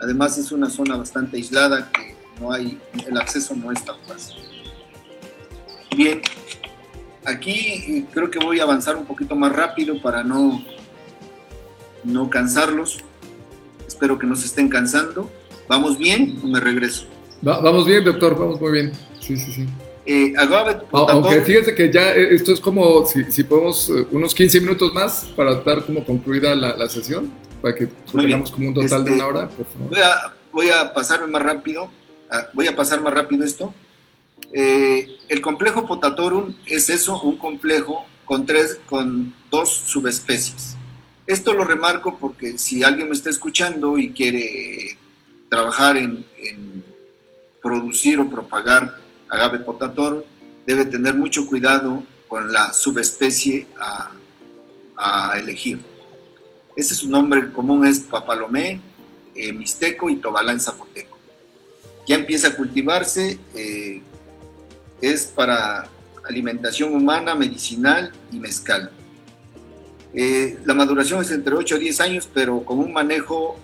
Además 0.00 0.38
es 0.38 0.52
una 0.52 0.70
zona 0.70 0.96
bastante 0.96 1.36
aislada 1.36 1.90
que 1.90 2.14
no 2.40 2.52
hay, 2.52 2.78
el 3.06 3.16
acceso 3.18 3.54
no 3.54 3.72
es 3.72 3.84
tan 3.84 3.96
fácil. 4.06 4.36
Bien, 5.96 6.22
aquí 7.24 7.50
eh, 7.50 8.06
creo 8.12 8.30
que 8.30 8.38
voy 8.38 8.60
a 8.60 8.62
avanzar 8.62 8.96
un 8.96 9.06
poquito 9.06 9.34
más 9.34 9.52
rápido 9.52 10.00
para 10.00 10.22
no, 10.22 10.64
no 12.04 12.30
cansarlos. 12.30 12.98
Espero 13.86 14.18
que 14.18 14.26
no 14.26 14.36
se 14.36 14.46
estén 14.46 14.68
cansando. 14.68 15.30
¿Vamos 15.68 15.98
bien 15.98 16.38
o 16.42 16.46
me 16.46 16.60
regreso? 16.60 17.06
vamos 17.42 17.86
bien, 17.86 18.04
doctor, 18.04 18.38
vamos 18.38 18.60
muy 18.60 18.72
bien. 18.72 18.92
Sí, 19.20 19.36
sí, 19.36 19.52
sí. 19.52 19.66
Eh, 20.10 20.32
Aunque 20.90 21.42
fíjese 21.42 21.74
que 21.74 21.92
ya 21.92 22.14
eh, 22.14 22.34
esto 22.34 22.54
es 22.54 22.60
como 22.60 23.04
si, 23.04 23.44
podemos 23.44 23.90
unos 24.10 24.34
15 24.34 24.62
minutos 24.62 24.94
más 24.94 25.26
para 25.36 25.56
dar 25.56 25.84
como 25.84 26.02
concluida 26.02 26.54
la, 26.54 26.88
sesión, 26.88 27.30
para 27.60 27.74
que 27.74 27.88
tengamos 28.10 28.50
como 28.50 28.68
un 28.68 28.74
total 28.74 29.04
de 29.04 29.12
una 29.12 29.24
este, 29.24 29.38
hora, 29.38 29.50
Voy 29.90 30.00
a, 30.00 30.34
voy 30.50 30.70
a 30.70 30.94
pasarme 30.94 31.26
más 31.26 31.42
rápido, 31.42 31.90
ah, 32.30 32.48
voy 32.54 32.66
a 32.68 32.74
pasar 32.74 33.02
más 33.02 33.12
rápido 33.12 33.44
esto. 33.44 33.74
Eh, 34.54 35.18
el 35.28 35.42
complejo 35.42 35.86
Potatorum 35.86 36.54
es 36.64 36.88
eso, 36.88 37.20
un 37.20 37.36
complejo 37.36 38.06
con, 38.24 38.46
tres, 38.46 38.80
con 38.86 39.34
dos 39.50 39.70
subespecies. 39.70 40.74
Esto 41.26 41.52
lo 41.52 41.64
remarco 41.64 42.16
porque 42.18 42.56
si 42.56 42.82
alguien 42.82 43.08
me 43.08 43.14
está 43.14 43.28
escuchando 43.28 43.98
y 43.98 44.12
quiere 44.12 44.96
trabajar 45.50 45.98
en, 45.98 46.24
producir 47.60 48.18
o 48.20 48.30
propagar 48.30 48.96
agave 49.28 49.60
potatorum, 49.60 50.22
debe 50.66 50.84
tener 50.84 51.14
mucho 51.14 51.46
cuidado 51.46 52.02
con 52.28 52.52
la 52.52 52.72
subespecie 52.72 53.66
a, 53.80 54.12
elegir. 55.38 55.78
Ese 56.74 56.94
su 56.94 57.08
nombre 57.08 57.52
común 57.52 57.86
es 57.86 58.00
papalomé, 58.00 58.80
eh, 59.34 59.52
mixteco 59.52 60.10
y 60.10 60.16
tobalá 60.16 60.50
en 60.50 60.60
zapoteco. 60.60 61.16
Ya 62.06 62.16
empieza 62.16 62.48
a 62.48 62.56
cultivarse 62.56 63.38
eh, 63.54 64.02
es 65.00 65.26
para 65.26 65.88
alimentación 66.28 66.94
humana, 66.94 67.34
medicinal 67.34 68.12
y 68.32 68.38
mezcal. 68.38 68.90
Eh, 70.14 70.58
la 70.64 70.74
maduración 70.74 71.22
es 71.22 71.30
entre 71.30 71.54
8 71.54 71.76
a 71.76 71.78
10 71.78 72.00
años, 72.00 72.28
pero 72.32 72.64
con 72.64 72.78
un 72.78 72.92
manejo 72.92 73.56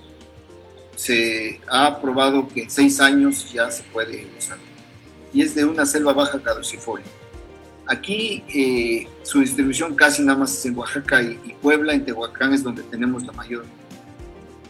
se 0.96 1.60
ha 1.68 2.00
probado 2.00 2.46
que 2.48 2.62
en 2.62 2.70
6 2.70 3.00
años 3.00 3.52
ya 3.52 3.70
se 3.70 3.82
puede 3.84 4.26
usar. 4.38 4.58
Y 5.34 5.42
es 5.42 5.54
de 5.54 5.64
una 5.64 5.84
selva 5.84 6.14
baja 6.14 6.40
caducifolia. 6.40 7.06
Aquí 7.86 8.42
eh, 8.54 9.06
su 9.22 9.40
distribución 9.40 9.94
casi 9.94 10.22
nada 10.22 10.38
más 10.38 10.56
es 10.56 10.64
en 10.64 10.78
Oaxaca 10.78 11.22
y, 11.22 11.54
Puebla, 11.60 11.92
en 11.92 12.04
Tehuacán 12.04 12.54
es 12.54 12.62
donde 12.62 12.82
tenemos 12.84 13.24
la 13.26 13.32
mayor 13.32 13.66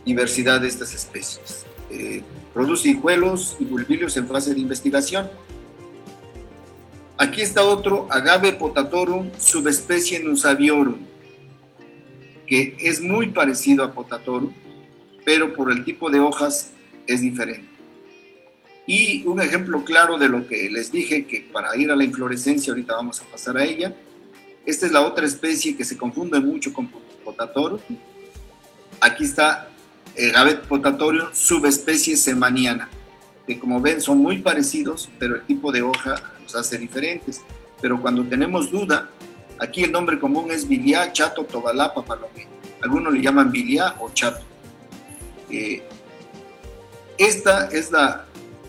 diversidad 0.05 0.61
de 0.61 0.69
estas 0.69 0.93
especies. 0.95 1.65
Eh, 1.91 2.23
produce 2.53 2.89
hijuelos 2.89 3.57
y 3.61 3.65
bulbilios 3.65 4.17
en 4.17 4.27
fase 4.27 4.53
de 4.53 4.61
investigación 4.61 5.29
Aquí 7.17 7.43
está 7.43 7.63
otro, 7.63 8.09
Agave 8.11 8.55
potatorum, 8.55 9.31
subespecie 9.39 10.19
Nusaviorum, 10.19 10.97
que 12.45 12.77
es 12.81 13.01
muy 13.01 13.29
parecido 13.29 13.85
a 13.85 13.93
potatorum, 13.93 14.53
pero 15.25 15.55
por 15.55 15.71
el 15.71 15.85
tipo 15.85 16.11
de 16.11 16.19
hojas 16.19 16.73
es 17.07 17.21
diferente. 17.21 17.69
Y 18.87 19.27
un 19.27 19.41
ejemplo 19.41 19.83
claro 19.85 20.19
de 20.19 20.29
lo 20.29 20.47
que 20.47 20.69
les 20.71 20.93
dije, 20.93 21.27
que 21.27 21.49
para 21.53 21.75
ir 21.77 21.91
a 21.91 21.97
la 21.97 22.05
inflorescencia, 22.05 22.73
ahorita 22.73 22.95
vamos 22.95 23.21
a 23.21 23.25
pasar 23.25 23.57
a 23.57 23.65
ella, 23.65 23.95
esta 24.67 24.87
es 24.87 24.93
la 24.93 25.03
otra 25.03 25.27
especie 25.27 25.77
que 25.77 25.85
se 25.85 25.97
confunde 25.97 26.41
mucho 26.41 26.73
con 26.73 26.89
potatorum. 27.25 27.81
Aquí 29.01 29.25
está 29.25 29.69
Agave 30.17 30.57
potatorum, 30.57 31.29
subespecie 31.33 32.17
semaniana, 32.17 32.89
que 33.47 33.59
como 33.59 33.81
ven 33.81 34.01
son 34.01 34.19
muy 34.19 34.39
parecidos, 34.39 35.11
pero 35.19 35.37
el 35.37 35.43
tipo 35.43 35.73
de 35.73 35.83
hoja 35.83 36.23
nos 36.41 36.55
hace 36.55 36.79
diferentes. 36.79 37.43
Pero 37.81 38.01
cuando 38.01 38.25
tenemos 38.25 38.71
duda, 38.71 39.11
aquí 39.59 39.83
el 39.83 39.93
nombre 39.93 40.19
común 40.19 40.51
es 40.51 40.69
biliá, 40.69 41.13
chato, 41.13 41.45
tobalá, 41.45 41.93
papalomé. 41.93 42.47
Algunos 42.83 43.13
le 43.13 43.23
llaman 43.23 43.51
biliá 43.51 43.97
o 43.99 44.11
chato. 44.13 44.45
Eh, 45.51 45.83
esta 47.19 47.69
es 47.69 47.91
la 47.91 48.25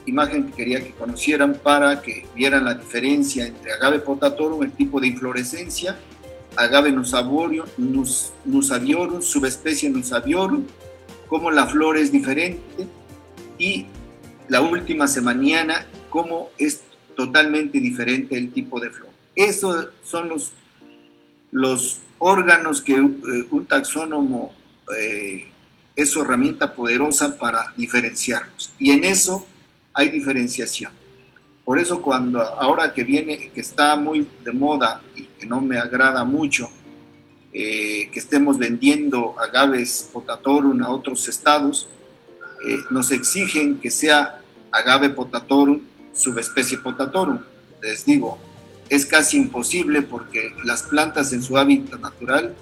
imagen 0.05 0.47
que 0.47 0.53
quería 0.53 0.83
que 0.83 0.91
conocieran 0.91 1.55
para 1.55 2.01
que 2.01 2.25
vieran 2.35 2.65
la 2.65 2.73
diferencia 2.73 3.45
entre 3.45 3.73
agave 3.73 3.99
potatorum, 3.99 4.63
el 4.63 4.71
tipo 4.71 4.99
de 4.99 5.07
inflorescencia, 5.07 5.97
agave 6.55 6.91
nusaviorum, 6.91 7.65
nus, 7.77 8.31
nusaviorum 8.45 9.21
subespecie 9.21 9.89
nusaviorum, 9.89 10.65
cómo 11.27 11.51
la 11.51 11.65
flor 11.67 11.97
es 11.97 12.11
diferente 12.11 12.87
y 13.57 13.85
la 14.47 14.61
última 14.61 15.07
semaniana, 15.07 15.87
cómo 16.09 16.49
es 16.57 16.81
totalmente 17.15 17.79
diferente 17.79 18.37
el 18.37 18.51
tipo 18.51 18.79
de 18.79 18.89
flor. 18.91 19.09
Esos 19.35 19.89
son 20.03 20.29
los, 20.29 20.53
los 21.51 21.99
órganos 22.19 22.81
que 22.81 22.93
eh, 22.93 22.99
un 23.49 23.65
taxónomo 23.65 24.53
eh, 24.97 25.47
es 25.95 26.09
su 26.09 26.21
herramienta 26.21 26.73
poderosa 26.73 27.37
para 27.37 27.73
diferenciarlos. 27.75 28.73
Y 28.77 28.91
en 28.91 29.03
eso 29.03 29.45
hay 29.95 30.09
diferenciación. 30.09 30.91
Por 31.63 31.79
eso 31.79 32.01
cuando 32.01 32.41
ahora 32.41 32.93
que 32.93 33.03
viene, 33.03 33.49
que 33.49 33.61
está 33.61 33.95
muy 33.95 34.27
de 34.43 34.51
moda 34.51 35.01
y 35.15 35.23
que 35.23 35.47
no 35.47 35.61
me 35.61 35.79
agrada 35.79 36.23
mucho, 36.23 36.69
eh, 37.51 38.09
que 38.11 38.19
estemos 38.19 38.59
vendiendo 38.59 39.33
agaves 39.39 40.09
potatorum 40.13 40.83
a 40.83 40.89
otros 40.89 41.27
estados, 41.27 41.87
nos 42.89 43.11
exigen 43.11 43.79
que 43.79 43.91
sea 43.91 44.41
agave 44.71 45.09
potatorum 45.09 45.81
subespecie 46.13 46.77
potatorum. 46.77 47.39
Les 47.81 48.05
digo, 48.05 48.37
es 48.89 49.05
casi 49.05 49.37
imposible 49.37 50.01
porque 50.01 50.51
las 50.63 50.83
plantas 50.83 51.33
en 51.33 51.41
su 51.41 51.57
hábitat 51.57 51.99
natural 51.99 52.55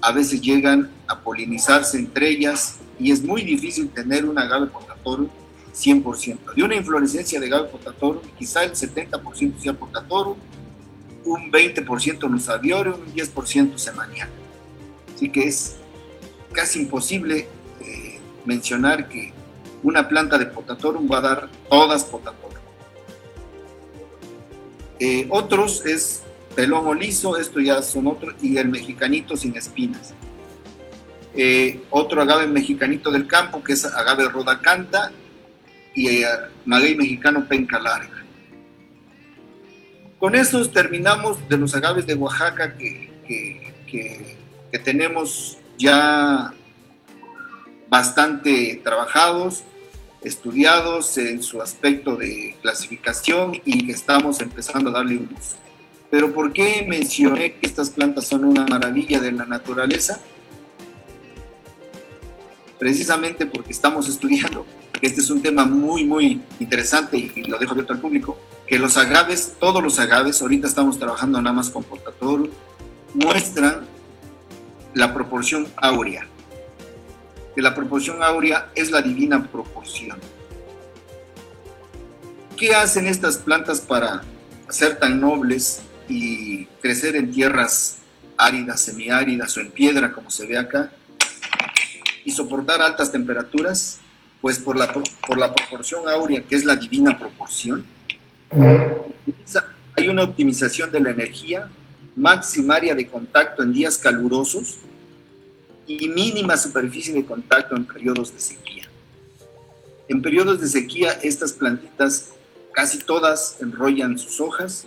a 0.00 0.12
veces 0.12 0.40
llegan 0.40 0.90
a 1.06 1.20
polinizarse 1.20 1.98
entre 1.98 2.30
ellas 2.30 2.78
y 2.98 3.12
es 3.12 3.22
muy 3.22 3.42
difícil 3.42 3.88
tener 3.90 4.24
un 4.24 4.38
agave 4.38 4.66
potatorum 4.66 5.28
100%. 5.76 6.54
De 6.54 6.62
una 6.62 6.74
inflorescencia 6.74 7.38
de 7.38 7.46
agave 7.46 7.68
potatorum, 7.68 8.22
quizá 8.38 8.64
el 8.64 8.72
70% 8.72 9.58
sea 9.58 9.74
potatorum, 9.74 10.36
un 11.24 11.52
20% 11.52 12.30
nusaviorum, 12.30 12.94
un 12.94 13.14
10% 13.14 13.76
semanial. 13.76 14.28
Así 15.14 15.28
que 15.28 15.44
es 15.44 15.76
casi 16.52 16.80
imposible 16.80 17.48
eh, 17.80 18.18
mencionar 18.46 19.08
que 19.08 19.32
una 19.82 20.08
planta 20.08 20.38
de 20.38 20.46
potatorum 20.46 21.10
va 21.10 21.18
a 21.18 21.20
dar 21.20 21.50
todas 21.68 22.04
potatorum. 22.04 22.56
Eh, 24.98 25.26
otros 25.28 25.84
es 25.84 26.22
pelón 26.54 26.86
o 26.86 26.94
liso, 26.94 27.36
esto 27.36 27.60
ya 27.60 27.82
son 27.82 28.06
otros, 28.06 28.34
y 28.40 28.56
el 28.56 28.68
mexicanito 28.68 29.36
sin 29.36 29.54
espinas. 29.56 30.14
Eh, 31.34 31.82
otro 31.90 32.22
agave 32.22 32.46
mexicanito 32.46 33.10
del 33.10 33.26
campo, 33.26 33.62
que 33.62 33.74
es 33.74 33.84
agave 33.84 34.26
rodacanta, 34.30 35.12
y 35.96 36.08
eh, 36.08 36.26
maguey 36.64 36.94
mexicano 36.94 37.44
penca 37.48 37.80
larga. 37.80 38.24
Con 40.20 40.36
estos 40.36 40.70
terminamos 40.72 41.48
de 41.48 41.58
los 41.58 41.74
agaves 41.74 42.06
de 42.06 42.14
Oaxaca 42.14 42.76
que, 42.76 43.10
que 43.86 44.78
tenemos 44.78 45.58
ya 45.76 46.52
bastante 47.88 48.80
trabajados 48.84 49.64
estudiados 50.22 51.16
en 51.18 51.42
su 51.42 51.62
aspecto 51.62 52.16
de 52.16 52.56
clasificación 52.60 53.60
y 53.64 53.86
que 53.86 53.92
estamos 53.92 54.40
empezando 54.40 54.90
a 54.90 54.94
darle 54.94 55.18
un 55.18 55.30
uso. 55.38 55.56
Pero 56.10 56.32
¿por 56.32 56.52
qué 56.52 56.84
mencioné 56.88 57.54
que 57.54 57.66
estas 57.66 57.90
plantas 57.90 58.26
son 58.26 58.44
una 58.44 58.66
maravilla 58.66 59.20
de 59.20 59.32
la 59.32 59.46
naturaleza? 59.46 60.20
Precisamente 62.78 63.46
porque 63.46 63.72
estamos 63.72 64.08
estudiando, 64.08 64.66
que 64.92 65.06
este 65.06 65.20
es 65.20 65.30
un 65.30 65.42
tema 65.42 65.64
muy, 65.64 66.04
muy 66.04 66.42
interesante 66.60 67.16
y 67.16 67.42
lo 67.44 67.58
dejo 67.58 67.72
abierto 67.72 67.94
al 67.94 68.00
público, 68.00 68.38
que 68.66 68.78
los 68.78 68.96
agaves, 68.96 69.54
todos 69.58 69.82
los 69.82 69.98
agaves, 69.98 70.42
ahorita 70.42 70.66
estamos 70.66 70.98
trabajando 70.98 71.40
nada 71.40 71.54
más 71.54 71.70
con 71.70 71.84
Portator, 71.84 72.50
muestran 73.14 73.86
la 74.94 75.14
proporción 75.14 75.68
áurea, 75.76 76.26
que 77.54 77.62
la 77.62 77.74
proporción 77.74 78.22
áurea 78.22 78.70
es 78.74 78.90
la 78.90 79.00
divina 79.00 79.46
proporción. 79.50 80.18
¿Qué 82.56 82.74
hacen 82.74 83.06
estas 83.06 83.38
plantas 83.38 83.80
para 83.80 84.22
ser 84.68 84.98
tan 84.98 85.20
nobles 85.20 85.80
y 86.08 86.64
crecer 86.80 87.16
en 87.16 87.30
tierras 87.30 87.98
áridas, 88.36 88.80
semiáridas 88.80 89.56
o 89.56 89.60
en 89.60 89.70
piedra, 89.70 90.12
como 90.12 90.30
se 90.30 90.46
ve 90.46 90.58
acá, 90.58 90.90
y 92.26 92.32
soportar 92.32 92.82
altas 92.82 93.10
temperaturas? 93.10 94.00
Pues 94.42 94.58
por 94.58 94.76
la, 94.76 94.92
por 94.92 95.38
la 95.38 95.54
proporción 95.54 96.06
áurea, 96.08 96.42
que 96.42 96.56
es 96.56 96.64
la 96.64 96.76
divina 96.76 97.18
proporción, 97.18 97.86
hay 99.96 100.08
una 100.08 100.24
optimización 100.24 100.90
de 100.90 101.00
la 101.00 101.10
energía, 101.10 101.70
maximaria 102.14 102.94
de 102.94 103.06
contacto 103.06 103.62
en 103.62 103.72
días 103.72 103.96
calurosos 103.96 104.76
y 105.86 106.08
mínima 106.08 106.56
superficie 106.56 107.14
de 107.14 107.24
contacto 107.24 107.76
en 107.76 107.86
periodos 107.86 108.34
de 108.34 108.40
sequía. 108.40 108.88
En 110.08 110.20
periodos 110.20 110.60
de 110.60 110.66
sequía, 110.66 111.12
estas 111.22 111.52
plantitas 111.52 112.32
casi 112.72 112.98
todas 112.98 113.56
enrollan 113.60 114.18
sus 114.18 114.40
hojas 114.40 114.86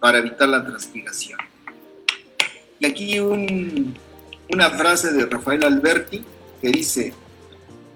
para 0.00 0.18
evitar 0.18 0.48
la 0.48 0.64
transpiración. 0.64 1.38
Y 2.78 2.86
aquí 2.86 3.18
una 3.20 4.70
frase 4.70 5.12
de 5.12 5.26
Rafael 5.26 5.64
Alberti 5.64 6.24
que 6.62 6.70
dice, 6.70 7.12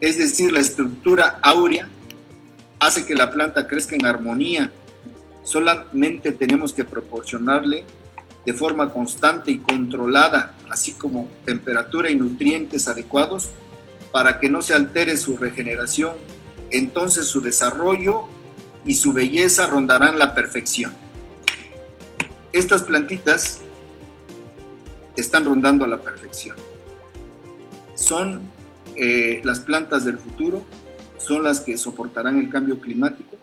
es 0.01 0.19
decir, 0.19 0.53
la 0.53 0.61
estructura 0.61 1.39
áurea 1.41 1.89
hace 2.81 3.07
que 3.07 3.15
la 3.15 3.31
planta 3.31 3.67
crezca 3.67 3.95
en 3.95 4.05
armonía. 4.05 4.73
Solamente 5.45 6.33
tenemos 6.33 6.73
que 6.73 6.85
proporcionarle 6.85 7.85
de 8.45 8.53
forma 8.53 8.93
constante 8.93 9.53
y 9.53 9.59
controlada, 9.59 10.55
así 10.69 10.93
como 10.93 11.29
temperatura 11.45 12.11
y 12.11 12.17
nutrientes 12.17 12.89
adecuados, 12.89 13.51
para 14.13 14.41
que 14.41 14.51
no 14.51 14.63
se 14.63 14.75
altere 14.75 15.17
su 15.17 15.37
regeneración. 15.37 16.15
Entonces 16.71 17.27
su 17.27 17.41
desarrollo 17.41 18.25
y 18.85 18.95
su 18.95 19.13
belleza 19.13 19.67
rondarán 19.67 20.19
la 20.19 20.35
perfección. 20.35 20.93
Estas 22.53 22.83
plantitas 22.83 23.61
están 25.17 25.45
rondando 25.45 25.85
a 25.85 25.89
la 25.89 25.99
perfección. 25.99 26.57
Son 27.95 28.56
eh, 28.97 29.41
las 29.45 29.61
plantas 29.61 30.05
del 30.05 30.19
futuro, 30.19 30.65
son 31.19 31.43
las 31.43 31.61
que 31.61 31.77
soportarán 31.77 32.39
el 32.39 32.51
cambio 32.51 32.79
climático, 32.81 33.37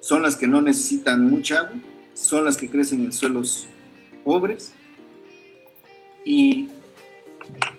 son 0.00 0.22
las 0.22 0.36
que 0.36 0.46
no 0.46 0.62
necesitan 0.62 1.28
mucha 1.28 1.60
agua, 1.60 1.76
son 2.14 2.44
las 2.44 2.56
que 2.56 2.68
crecen 2.68 3.04
en 3.04 3.12
suelos 3.12 3.66
pobres 4.24 4.72
y 6.24 6.68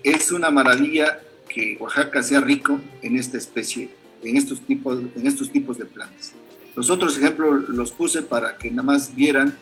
es 0.03 0.32
una 0.32 0.49
maravilla 0.49 1.19
que 1.47 1.78
Oaxaca 1.80 2.24
sea 2.24 2.39
rico 2.39 2.80
en 3.01 3.17
esta 3.17 3.38
especie, 3.38 3.89
en 4.24 4.38
estos 4.38 4.61
tipos, 4.61 4.99
en 5.15 5.28
estos 5.28 5.51
tipos 5.51 5.78
de 5.78 5.86
plantas. 5.86 6.34
Los 6.76 6.89
otros 6.89 7.17
ejemplos 7.17 7.67
los 7.69 7.91
puse 7.91 8.22
para 8.22 8.57
que 8.57 8.69
nada 8.72 8.84
más 8.84 9.13
vieran 9.13 9.57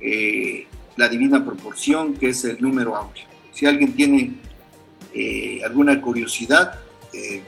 eh, 0.00 0.66
la 0.96 1.08
divina 1.08 1.44
proporción, 1.44 2.14
que 2.14 2.28
es 2.28 2.44
el 2.44 2.60
número 2.60 2.96
áureo. 2.96 3.24
Si 3.52 3.66
alguien 3.66 3.92
tiene 3.94 4.34
eh, 5.14 5.60
alguna 5.64 6.00
curiosidad, 6.00 6.80
eh, 7.12 7.42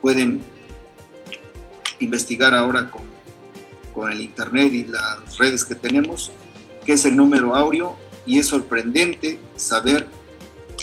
pueden 0.00 0.40
investigar 2.00 2.54
ahora 2.54 2.90
con, 2.90 3.02
con 3.94 4.10
el 4.10 4.20
internet 4.20 4.72
y 4.72 4.84
las 4.84 5.38
redes 5.38 5.64
que 5.64 5.74
tenemos, 5.74 6.32
qué 6.84 6.94
es 6.94 7.04
el 7.04 7.16
número 7.16 7.54
áureo, 7.54 7.96
y 8.26 8.38
es 8.38 8.46
sorprendente 8.46 9.38
saber 9.56 10.06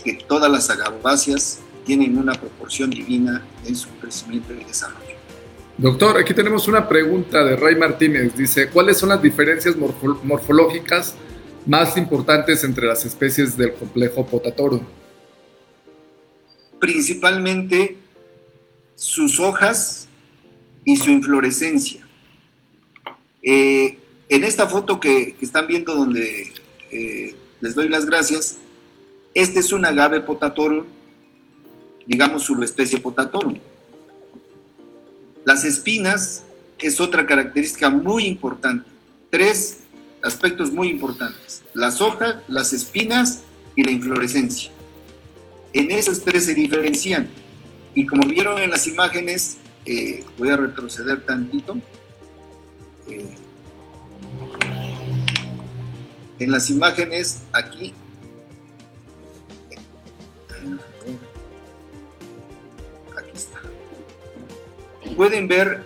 que 0.03 0.13
todas 0.13 0.51
las 0.51 0.69
agaváceas 0.69 1.59
tienen 1.85 2.17
una 2.17 2.33
proporción 2.33 2.89
divina 2.89 3.43
en 3.65 3.75
su 3.75 3.89
crecimiento 3.99 4.53
y 4.53 4.63
desarrollo. 4.63 5.09
Doctor, 5.77 6.17
aquí 6.17 6.33
tenemos 6.33 6.67
una 6.67 6.87
pregunta 6.87 7.43
de 7.43 7.55
Ray 7.55 7.75
Martínez. 7.75 8.35
Dice, 8.35 8.69
¿cuáles 8.69 8.97
son 8.97 9.09
las 9.09 9.21
diferencias 9.21 9.75
morfológicas 9.77 11.15
más 11.65 11.95
importantes 11.95 12.63
entre 12.63 12.85
las 12.85 13.05
especies 13.05 13.55
del 13.55 13.73
complejo 13.73 14.25
Potatorum? 14.25 14.81
Principalmente 16.79 17.97
sus 18.95 19.39
hojas 19.39 20.07
y 20.85 20.97
su 20.97 21.11
inflorescencia. 21.11 22.05
Eh, 23.41 23.97
en 24.29 24.43
esta 24.43 24.67
foto 24.67 24.99
que, 24.99 25.35
están 25.41 25.67
viendo 25.67 25.95
donde 25.95 26.53
eh, 26.91 27.35
les 27.61 27.75
doy 27.75 27.89
las 27.89 28.05
gracias, 28.05 28.57
este 29.33 29.59
es 29.59 29.71
un 29.71 29.85
agave 29.85 30.21
potatorum, 30.21 30.85
digamos 32.05 32.43
subespecie 32.43 32.99
potatorum 32.99 33.59
las 35.49 35.65
espinas 35.65 36.43
es 36.77 36.99
otra 36.99 37.25
característica 37.25 37.89
muy 37.89 38.25
importante. 38.25 38.87
Tres 39.31 39.79
aspectos 40.21 40.71
muy 40.71 40.89
importantes. 40.89 41.63
Las 41.73 42.01
hojas, 42.01 42.35
las 42.47 42.71
espinas 42.71 43.41
y 43.75 43.83
la 43.83 43.89
inflorescencia. 43.89 44.71
En 45.73 45.91
esos 45.91 46.23
tres 46.23 46.45
se 46.45 46.53
diferencian. 46.53 47.29
Y 47.93 48.05
como 48.05 48.27
vieron 48.27 48.59
en 48.59 48.69
las 48.69 48.87
imágenes, 48.87 49.57
eh, 49.85 50.23
voy 50.37 50.49
a 50.49 50.57
retroceder 50.57 51.25
tantito. 51.25 51.77
Eh, 53.07 53.25
en 56.39 56.51
las 56.51 56.69
imágenes 56.69 57.41
aquí 57.51 57.93
pueden 65.17 65.49
ver 65.49 65.83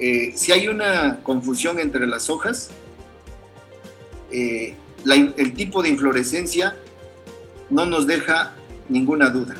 eh, 0.00 0.32
si 0.34 0.50
hay 0.50 0.66
una 0.66 1.20
confusión 1.22 1.78
entre 1.78 2.04
las 2.06 2.28
hojas, 2.28 2.70
el 4.32 5.54
tipo 5.54 5.82
de 5.82 5.90
inflorescencia 5.90 6.76
no 7.70 7.86
nos 7.86 8.08
deja 8.08 8.56
ninguna 8.92 9.30
duda. 9.30 9.54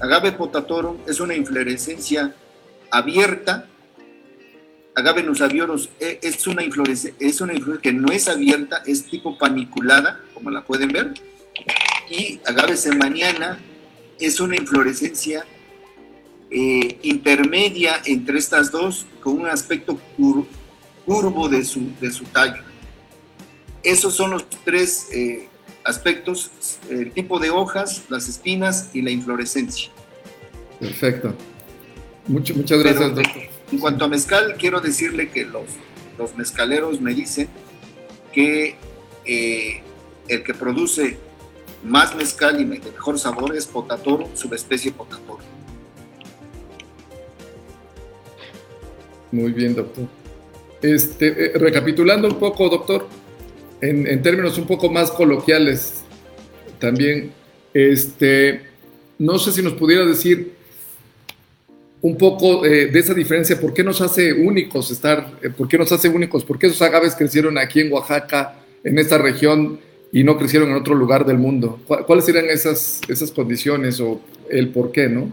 Agave 0.00 0.32
potatorum 0.32 0.98
es 1.06 1.20
una 1.20 1.34
inflorescencia 1.34 2.34
abierta. 2.90 3.66
Agave 4.94 5.22
nusaviorus 5.22 5.90
e, 6.00 6.18
es 6.22 6.46
una 6.46 6.62
inflorescencia, 6.62 7.26
es 7.26 7.40
una 7.40 7.54
que 7.82 7.92
no 7.92 8.12
es 8.12 8.28
abierta, 8.28 8.82
es 8.86 9.06
tipo 9.06 9.36
paniculada, 9.36 10.20
como 10.34 10.50
la 10.50 10.64
pueden 10.64 10.88
ver. 10.88 11.14
Y 12.10 12.40
agave 12.46 12.76
semaniana 12.76 13.58
es 14.20 14.40
una 14.40 14.56
inflorescencia 14.56 15.44
eh, 16.50 16.98
intermedia 17.02 18.00
entre 18.04 18.38
estas 18.38 18.70
dos 18.70 19.06
con 19.20 19.40
un 19.40 19.46
aspecto 19.46 19.98
curvo 21.04 21.48
de 21.48 21.64
su, 21.64 21.90
de 22.00 22.10
su 22.10 22.24
tallo. 22.24 22.62
Esos 23.82 24.14
son 24.14 24.30
los 24.30 24.48
tres 24.64 25.08
eh, 25.12 25.48
aspectos, 25.86 26.50
el 26.90 27.12
tipo 27.12 27.38
de 27.38 27.50
hojas, 27.50 28.02
las 28.08 28.28
espinas 28.28 28.90
y 28.92 29.02
la 29.02 29.10
inflorescencia. 29.10 29.90
Perfecto. 30.80 31.34
muchas 32.26 32.78
gracias, 32.82 33.14
doctor. 33.14 33.42
En 33.72 33.78
cuanto 33.78 34.04
a 34.04 34.08
mezcal, 34.08 34.56
quiero 34.58 34.80
decirle 34.80 35.30
que 35.30 35.44
los, 35.44 35.64
los 36.18 36.36
mezcaleros 36.36 37.00
me 37.00 37.14
dicen 37.14 37.48
que 38.32 38.76
eh, 39.24 39.82
el 40.28 40.42
que 40.42 40.54
produce 40.54 41.18
más 41.82 42.14
mezcal 42.14 42.60
y 42.60 42.64
de 42.64 42.90
mejor 42.90 43.18
sabor 43.18 43.56
es 43.56 43.66
Potatoro, 43.66 44.28
subespecie 44.34 44.92
Potatoro. 44.92 45.38
Muy 49.32 49.52
bien, 49.52 49.74
doctor. 49.74 50.06
Este, 50.82 51.46
eh, 51.46 51.58
recapitulando 51.58 52.28
un 52.28 52.38
poco, 52.38 52.68
doctor, 52.68 53.08
en, 53.80 54.22
términos 54.22 54.58
un 54.58 54.66
poco 54.66 54.90
más 54.90 55.10
coloquiales 55.10 56.02
también, 56.78 57.32
este, 57.74 58.62
no 59.18 59.38
sé 59.38 59.52
si 59.52 59.62
nos 59.62 59.74
pudiera 59.74 60.04
decir 60.04 60.52
un 62.02 62.16
poco 62.16 62.64
eh, 62.64 62.86
de 62.86 62.98
esa 62.98 63.14
diferencia, 63.14 63.60
¿por 63.60 63.72
qué 63.72 63.82
nos 63.82 64.00
hace 64.00 64.32
únicos 64.32 64.90
estar, 64.90 65.38
eh, 65.42 65.50
por 65.50 65.68
qué 65.68 65.78
nos 65.78 65.90
hace 65.92 66.08
únicos, 66.08 66.44
por 66.44 66.58
qué 66.58 66.68
esos 66.68 66.82
agaves 66.82 67.14
crecieron 67.14 67.58
aquí 67.58 67.80
en 67.80 67.92
Oaxaca, 67.92 68.56
en 68.84 68.98
esta 68.98 69.18
región, 69.18 69.80
y 70.12 70.22
no 70.22 70.38
crecieron 70.38 70.70
en 70.70 70.76
otro 70.76 70.94
lugar 70.94 71.26
del 71.26 71.38
mundo? 71.38 71.80
¿Cuáles 72.06 72.24
serían 72.24 72.46
esas, 72.46 73.00
esas 73.08 73.30
condiciones 73.32 74.00
o 74.00 74.20
el 74.50 74.68
por 74.68 74.92
qué, 74.92 75.08
no? 75.08 75.32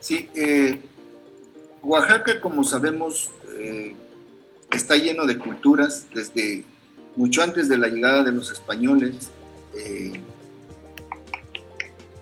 Sí, 0.00 0.28
Oaxaca, 1.82 2.40
como 2.40 2.64
sabemos, 2.64 3.30
eh, 3.58 3.94
está 4.72 4.96
lleno 4.96 5.26
de 5.26 5.38
culturas 5.38 6.06
desde 6.14 6.64
mucho 7.16 7.42
antes 7.42 7.68
de 7.68 7.78
la 7.78 7.88
llegada 7.88 8.22
de 8.22 8.32
los 8.32 8.50
españoles. 8.50 9.30
Eh, 9.76 10.12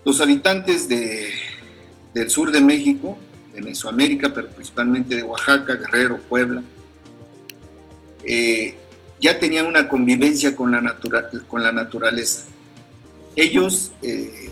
los 0.04 0.20
habitantes 0.20 0.88
del 0.88 2.30
sur 2.30 2.52
de 2.52 2.60
México, 2.60 3.18
de 3.52 3.60
Mesoamérica, 3.60 4.32
pero 4.32 4.48
principalmente 4.48 5.16
de 5.16 5.22
Oaxaca, 5.22 5.74
Guerrero, 5.74 6.18
Puebla, 6.28 6.62
eh, 8.24 8.74
ya 9.20 9.38
tenían 9.38 9.66
una 9.66 9.88
convivencia 9.88 10.54
con 10.54 10.70
la, 10.70 10.96
con 11.48 11.62
la 11.62 11.72
naturaleza. 11.72 12.44
ellos, 13.34 13.92
eh, 14.02 14.50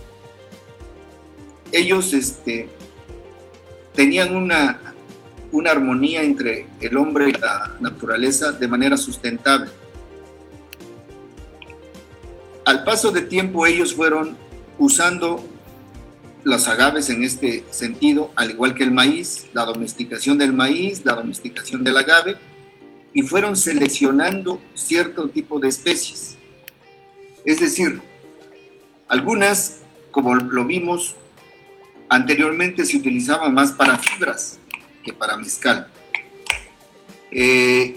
ellos 1.70 2.12
este, 2.12 2.68
tenían 3.94 4.34
una, 4.34 4.94
una 5.52 5.70
armonía 5.70 6.22
entre 6.22 6.66
el 6.80 6.96
hombre 6.96 7.28
y 7.30 7.32
la 7.32 7.76
naturaleza 7.80 8.52
de 8.52 8.68
manera 8.68 8.96
sustentable. 8.96 9.70
Al 12.64 12.84
paso 12.84 13.10
de 13.10 13.22
tiempo 13.22 13.66
ellos 13.66 13.94
fueron 13.94 14.36
usando 14.78 15.44
los 16.44 16.68
agaves 16.68 17.10
en 17.10 17.24
este 17.24 17.64
sentido, 17.70 18.30
al 18.36 18.50
igual 18.50 18.74
que 18.74 18.84
el 18.84 18.90
maíz, 18.90 19.46
la 19.52 19.64
domesticación 19.64 20.38
del 20.38 20.52
maíz, 20.52 21.04
la 21.04 21.14
domesticación 21.14 21.84
del 21.84 21.96
agave, 21.96 22.36
y 23.12 23.22
fueron 23.22 23.56
seleccionando 23.56 24.60
cierto 24.74 25.28
tipo 25.28 25.58
de 25.60 25.68
especies. 25.68 26.36
Es 27.44 27.60
decir, 27.60 28.00
algunas, 29.08 29.80
como 30.10 30.34
lo 30.34 30.64
vimos 30.64 31.16
anteriormente, 32.08 32.84
se 32.84 32.96
utilizaban 32.96 33.52
más 33.52 33.72
para 33.72 33.98
fibras 33.98 34.58
que 35.02 35.12
para 35.12 35.36
mezcal. 35.36 35.88
Eh, 37.30 37.94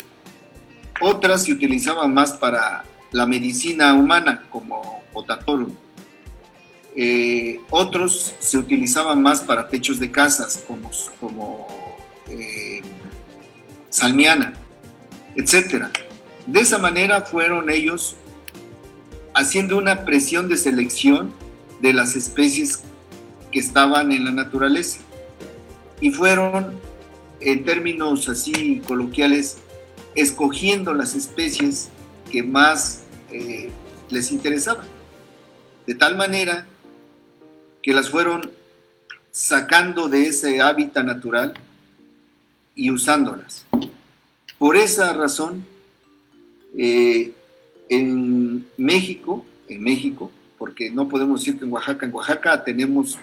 otras 1.01 1.43
se 1.43 1.53
utilizaban 1.53 2.13
más 2.13 2.33
para 2.33 2.83
la 3.17 3.25
medicina 3.25 3.95
humana, 3.95 4.43
como 4.51 5.01
potatorum. 5.11 5.73
Eh, 6.95 7.59
otros 7.71 8.35
se 8.37 8.59
utilizaban 8.59 9.23
más 9.23 9.41
para 9.41 9.67
techos 9.67 9.99
de 9.99 10.11
casas, 10.11 10.63
como, 11.19 11.67
eh, 12.29 12.81
salmiana, 13.89 14.53
etc. 15.35 15.85
De 16.45 16.59
esa 16.59 16.77
manera 16.77 17.21
fueron 17.21 17.71
ellos 17.71 18.15
haciendo 19.33 19.79
una 19.79 20.05
presión 20.05 20.47
de 20.47 20.57
selección 20.57 21.33
de 21.81 21.93
las 21.93 22.15
especies 22.15 22.81
que 23.51 23.57
estaban 23.59 24.11
en 24.11 24.25
la 24.25 24.31
naturaleza. 24.31 24.99
Y 26.01 26.11
fueron, 26.11 26.79
en 27.39 27.65
términos 27.65 28.29
así 28.29 28.79
coloquiales, 28.85 29.57
escogiendo 30.13 30.93
las 30.93 31.15
especies 31.15 31.89
que 32.31 32.43
más 32.43 33.06
eh, 33.31 33.69
les 34.09 34.31
interesaban. 34.31 34.87
De 35.85 35.95
tal 35.95 36.15
manera 36.17 36.67
que 37.81 37.93
las 37.93 38.09
fueron 38.09 38.51
sacando 39.31 40.09
de 40.09 40.27
ese 40.27 40.61
hábitat 40.61 41.05
natural 41.05 41.53
y 42.75 42.91
usándolas. 42.91 43.65
Por 44.57 44.75
esa 44.75 45.13
razón, 45.13 45.65
eh, 46.77 47.31
en 47.89 48.67
México, 48.77 49.45
en 49.67 49.83
México, 49.83 50.31
porque 50.57 50.89
no 50.89 51.07
podemos 51.07 51.41
decir 51.41 51.59
que 51.59 51.65
en 51.65 51.71
Oaxaca, 51.71 52.05
en 52.05 52.13
Oaxaca 52.13 52.63
tenemos 52.63 53.17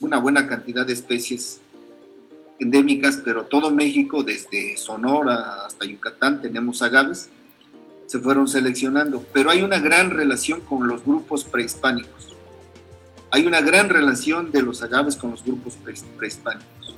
una 0.00 0.18
buena 0.18 0.46
cantidad 0.46 0.86
de 0.86 0.92
especies 0.92 1.60
endémicas, 2.58 3.20
pero 3.24 3.44
todo 3.44 3.70
México, 3.70 4.22
desde 4.22 4.76
Sonora 4.76 5.64
hasta 5.66 5.86
Yucatán, 5.86 6.40
tenemos 6.40 6.82
agaves, 6.82 7.30
se 8.06 8.18
fueron 8.18 8.48
seleccionando, 8.48 9.24
pero 9.32 9.50
hay 9.50 9.62
una 9.62 9.78
gran 9.78 10.10
relación 10.10 10.60
con 10.60 10.86
los 10.86 11.04
grupos 11.04 11.44
prehispánicos. 11.44 12.36
Hay 13.30 13.46
una 13.46 13.60
gran 13.60 13.88
relación 13.88 14.52
de 14.52 14.62
los 14.62 14.82
agaves 14.82 15.16
con 15.16 15.32
los 15.32 15.44
grupos 15.44 15.76
prehispánicos. 16.16 16.96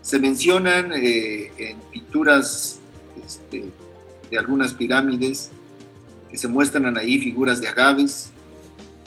Se 0.00 0.18
mencionan 0.18 0.92
eh, 0.94 1.52
en 1.58 1.78
pinturas 1.92 2.78
este, 3.24 3.70
de 4.30 4.38
algunas 4.38 4.72
pirámides 4.72 5.50
que 6.30 6.38
se 6.38 6.48
muestran 6.48 6.96
ahí 6.96 7.18
figuras 7.18 7.60
de 7.60 7.68
agaves, 7.68 8.30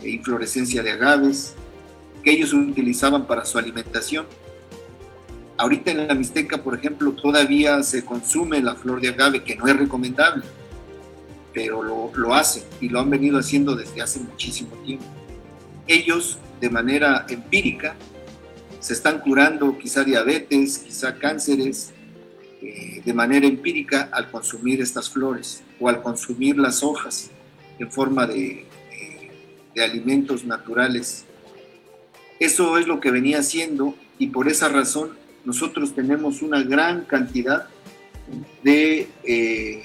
e 0.03 0.09
inflorescencia 0.09 0.84
de 0.84 0.91
agaves, 0.91 1.53
que 2.23 2.32
ellos 2.32 2.53
utilizaban 2.53 3.25
para 3.25 3.45
su 3.45 3.57
alimentación. 3.57 4.25
Ahorita 5.57 5.91
en 5.91 6.07
la 6.07 6.15
Mixteca, 6.15 6.63
por 6.63 6.75
ejemplo, 6.75 7.11
todavía 7.13 7.84
se 7.84 8.03
consume 8.03 8.61
la 8.61 8.75
flor 8.75 9.01
de 9.01 9.09
agave, 9.09 9.43
que 9.43 9.55
no 9.55 9.67
es 9.67 9.77
recomendable, 9.77 10.43
pero 11.54 11.84
lo, 11.84 12.34
hacen 12.34 12.64
y 12.80 12.89
lo 12.89 12.99
han 12.99 13.10
venido 13.10 13.38
haciendo 13.38 13.76
desde 13.76 14.02
hace 14.02 14.20
muchísimo 14.20 14.76
tiempo. 14.86 15.06
Ellos, 15.88 16.38
de 16.60 16.70
manera 16.70 17.26
empírica, 17.30 17.95
se 18.80 18.93
están 18.93 19.20
curando 19.20 19.78
quizá 19.78 20.04
diabetes, 20.04 20.80
quizá 20.80 21.16
cánceres, 21.18 21.91
eh, 22.62 23.02
de 23.04 23.14
manera 23.14 23.45
empírica 23.47 24.10
al 24.12 24.30
consumir 24.32 24.82
estas 24.82 25.10
flores 25.10 25.64
o 25.80 25.89
al 25.89 26.02
consumir 26.02 26.58
las 26.58 26.84
hojas 26.84 27.32
en 27.80 27.91
forma 27.91 28.28
de, 28.28 28.66
de 29.74 29.84
alimentos 29.84 30.45
naturales. 30.45 31.26
Eso 32.39 32.78
es 32.78 32.88
lo 32.88 32.99
que 32.99 33.12
venía 33.12 33.39
haciendo 33.39 33.95
y 34.18 34.28
por 34.28 34.47
esa 34.47 34.70
razón 34.70 35.18
nosotros 35.45 35.93
tenemos 35.95 36.41
una 36.41 36.64
gran 36.64 37.06
cantidad 37.06 37.68
de, 38.64 39.08
eh, 39.24 39.84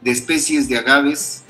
de 0.00 0.10
especies 0.10 0.68
de 0.68 0.78
agaves 0.78 1.42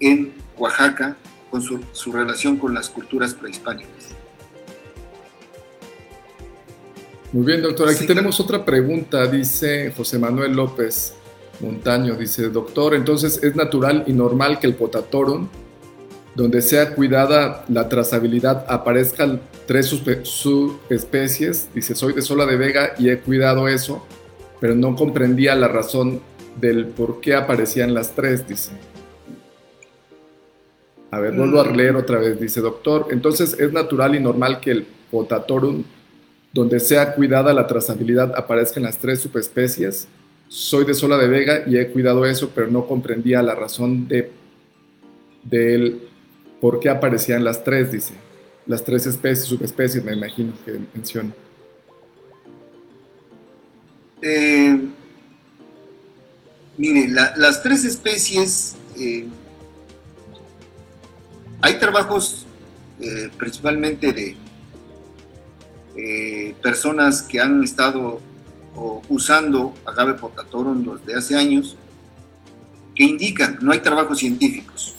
en 0.00 0.32
Oaxaca 0.56 1.16
con 1.50 1.62
su, 1.62 1.80
su 1.92 2.12
relación 2.12 2.56
con 2.56 2.74
las 2.74 2.88
culturas 2.88 3.34
prehispánicas. 3.34 4.14
Muy 7.32 7.44
bien, 7.44 7.62
doctor. 7.62 7.88
Aquí 7.88 8.06
tenemos 8.06 8.40
otra 8.40 8.64
pregunta, 8.64 9.26
dice 9.26 9.92
José 9.96 10.18
Manuel 10.18 10.52
López 10.52 11.14
Montaño. 11.60 12.14
Dice, 12.16 12.48
doctor, 12.48 12.94
entonces 12.94 13.40
es 13.42 13.54
natural 13.54 14.04
y 14.06 14.12
normal 14.12 14.58
que 14.58 14.66
el 14.66 14.74
potatorum, 14.74 15.48
donde 16.34 16.60
sea 16.60 16.94
cuidada 16.94 17.64
la 17.68 17.88
trazabilidad, 17.88 18.64
aparezcan 18.68 19.40
tres 19.66 19.86
subespecies. 20.24 21.68
Dice, 21.74 21.94
soy 21.94 22.14
de 22.14 22.22
Sola 22.22 22.46
de 22.46 22.56
Vega 22.56 22.94
y 22.98 23.10
he 23.10 23.20
cuidado 23.20 23.68
eso, 23.68 24.04
pero 24.60 24.74
no 24.74 24.96
comprendía 24.96 25.54
la 25.54 25.68
razón 25.68 26.20
del 26.58 26.86
por 26.86 27.20
qué 27.20 27.34
aparecían 27.34 27.94
las 27.94 28.14
tres, 28.14 28.46
dice. 28.48 28.72
A 31.10 31.18
ver, 31.18 31.34
vuelvo 31.34 31.60
a 31.60 31.64
mm. 31.64 31.76
leer 31.76 31.96
otra 31.96 32.18
vez. 32.18 32.40
Dice, 32.40 32.60
doctor, 32.60 33.08
entonces 33.10 33.58
es 33.58 33.72
natural 33.72 34.14
y 34.14 34.20
normal 34.20 34.60
que 34.60 34.70
el 34.70 34.86
potatorum 35.10 35.82
donde 36.52 36.80
sea 36.80 37.14
cuidada 37.14 37.52
la 37.52 37.66
trazabilidad 37.66 38.32
aparezcan 38.36 38.82
las 38.82 38.98
tres 38.98 39.20
subespecies. 39.20 40.08
Soy 40.48 40.84
de 40.84 40.94
Sola 40.94 41.16
de 41.16 41.28
Vega 41.28 41.62
y 41.66 41.76
he 41.76 41.88
cuidado 41.88 42.24
eso, 42.26 42.50
pero 42.54 42.68
no 42.68 42.86
comprendía 42.86 43.42
la 43.42 43.54
razón 43.54 44.08
de, 44.08 44.30
de 45.44 45.96
por 46.60 46.80
qué 46.80 46.88
aparecían 46.88 47.44
las 47.44 47.62
tres, 47.62 47.92
dice. 47.92 48.14
Las 48.66 48.84
tres 48.84 49.06
especies, 49.06 49.46
subespecies, 49.46 50.04
me 50.04 50.12
imagino 50.12 50.52
que 50.64 50.78
menciona. 50.92 51.32
Eh, 54.22 54.80
mire, 56.80 57.08
las 57.08 57.62
tres 57.62 57.84
especies, 57.84 58.74
eh, 58.98 59.26
hay 61.60 61.78
trabajos 61.78 62.46
eh, 63.00 63.28
principalmente 63.36 64.12
de, 64.12 64.36
eh, 65.96 66.54
personas 66.62 67.20
que 67.22 67.38
han 67.38 67.62
estado 67.62 68.20
usando 69.08 69.74
agave 69.84 70.14
potatorum 70.14 70.96
desde 71.04 71.18
hace 71.18 71.36
años, 71.36 71.76
que 72.94 73.04
indican, 73.04 73.58
no 73.60 73.72
hay 73.72 73.80
trabajos 73.80 74.20
científicos, 74.20 74.94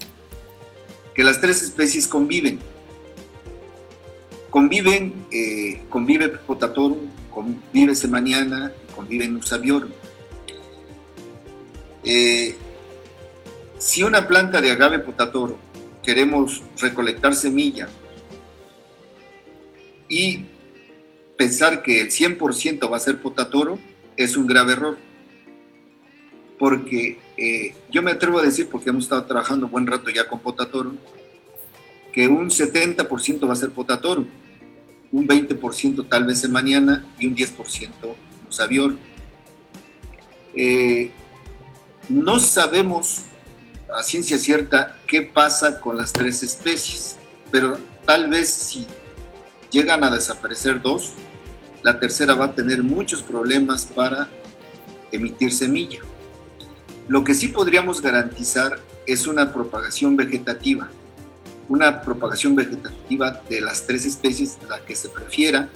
que 1.15 1.23
las 1.23 1.41
tres 1.41 1.63
especies 1.63 2.07
conviven. 2.07 2.59
Conviven, 4.51 5.13
convive 5.89 6.27
potatorum, 6.29 7.09
convive 7.33 7.95
semaniana, 7.95 8.71
convive 8.93 9.27
nuxaviorum. 9.29 9.89
Eh, 12.03 12.55
si 13.77 14.03
una 14.03 14.27
planta 14.27 14.61
de 14.61 14.71
agave 14.71 14.99
potatorum 14.99 15.57
queremos 16.03 16.63
recolectar 16.79 17.35
semilla 17.35 17.87
y 20.07 20.45
pensar 21.37 21.81
que 21.81 22.01
el 22.01 22.11
100% 22.11 22.91
va 22.91 22.97
a 22.97 22.99
ser 22.99 23.21
potatoro 23.21 23.79
es 24.17 24.37
un 24.37 24.47
grave 24.47 24.73
error. 24.73 24.97
Porque 26.59 27.17
eh, 27.37 27.73
yo 27.89 28.03
me 28.03 28.11
atrevo 28.11 28.39
a 28.39 28.43
decir, 28.43 28.69
porque 28.69 28.91
hemos 28.91 29.05
estado 29.05 29.25
trabajando 29.25 29.67
buen 29.67 29.87
rato 29.87 30.09
ya 30.11 30.27
con 30.27 30.39
potatoro, 30.39 30.93
que 32.13 32.27
un 32.27 32.49
70% 32.49 33.49
va 33.49 33.53
a 33.53 33.55
ser 33.55 33.71
potatoro, 33.71 34.27
un 35.11 35.27
20% 35.27 36.07
tal 36.07 36.25
vez 36.25 36.43
en 36.43 36.51
mañana 36.51 37.05
y 37.17 37.25
un 37.25 37.35
10% 37.35 37.89
sabior. 38.49 38.95
Eh, 40.53 41.09
no 42.11 42.39
sabemos 42.39 43.21
a 43.93 44.03
ciencia 44.03 44.37
cierta 44.37 44.97
qué 45.07 45.21
pasa 45.21 45.79
con 45.79 45.97
las 45.97 46.13
tres 46.13 46.43
especies, 46.43 47.17
pero 47.51 47.77
tal 48.05 48.29
vez 48.29 48.49
si 48.49 48.85
llegan 49.71 50.03
a 50.03 50.09
desaparecer 50.09 50.81
dos, 50.81 51.13
la 51.83 51.99
tercera 51.99 52.35
va 52.35 52.45
a 52.45 52.55
tener 52.55 52.83
muchos 52.83 53.23
problemas 53.23 53.85
para 53.85 54.29
emitir 55.11 55.51
semilla. 55.53 55.99
Lo 57.07 57.23
que 57.23 57.33
sí 57.33 57.47
podríamos 57.47 58.01
garantizar 58.01 58.79
es 59.05 59.25
una 59.27 59.51
propagación 59.51 60.15
vegetativa, 60.15 60.89
una 61.67 62.01
propagación 62.01 62.55
vegetativa 62.55 63.41
de 63.49 63.61
las 63.61 63.87
tres 63.87 64.05
especies, 64.05 64.57
la 64.69 64.79
que 64.85 64.95
se 64.95 65.09
prefiera, 65.09 65.69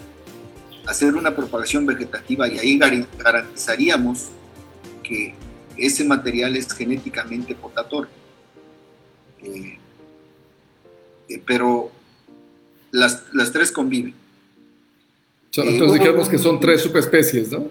hacer 0.86 1.16
una 1.16 1.36
propagación 1.36 1.86
vegetativa 1.86 2.48
y 2.48 2.60
ahí 2.60 2.78
garantizaríamos 2.78 4.28
que 5.02 5.34
ese 5.78 6.04
material 6.04 6.56
es 6.56 6.72
genéticamente 6.74 7.56
portador. 7.56 8.08
Eh, 9.46 9.78
eh, 11.30 11.42
pero 11.46 11.92
las, 12.92 13.24
las, 13.34 13.52
tres 13.52 13.72
conviven. 13.72 14.14
Entonces 15.56 15.82
eh, 15.82 16.00
dijimos 16.00 16.30
que 16.30 16.38
son 16.38 16.60
tres 16.60 16.82
subespecies, 16.82 17.52
¿no? 17.52 17.70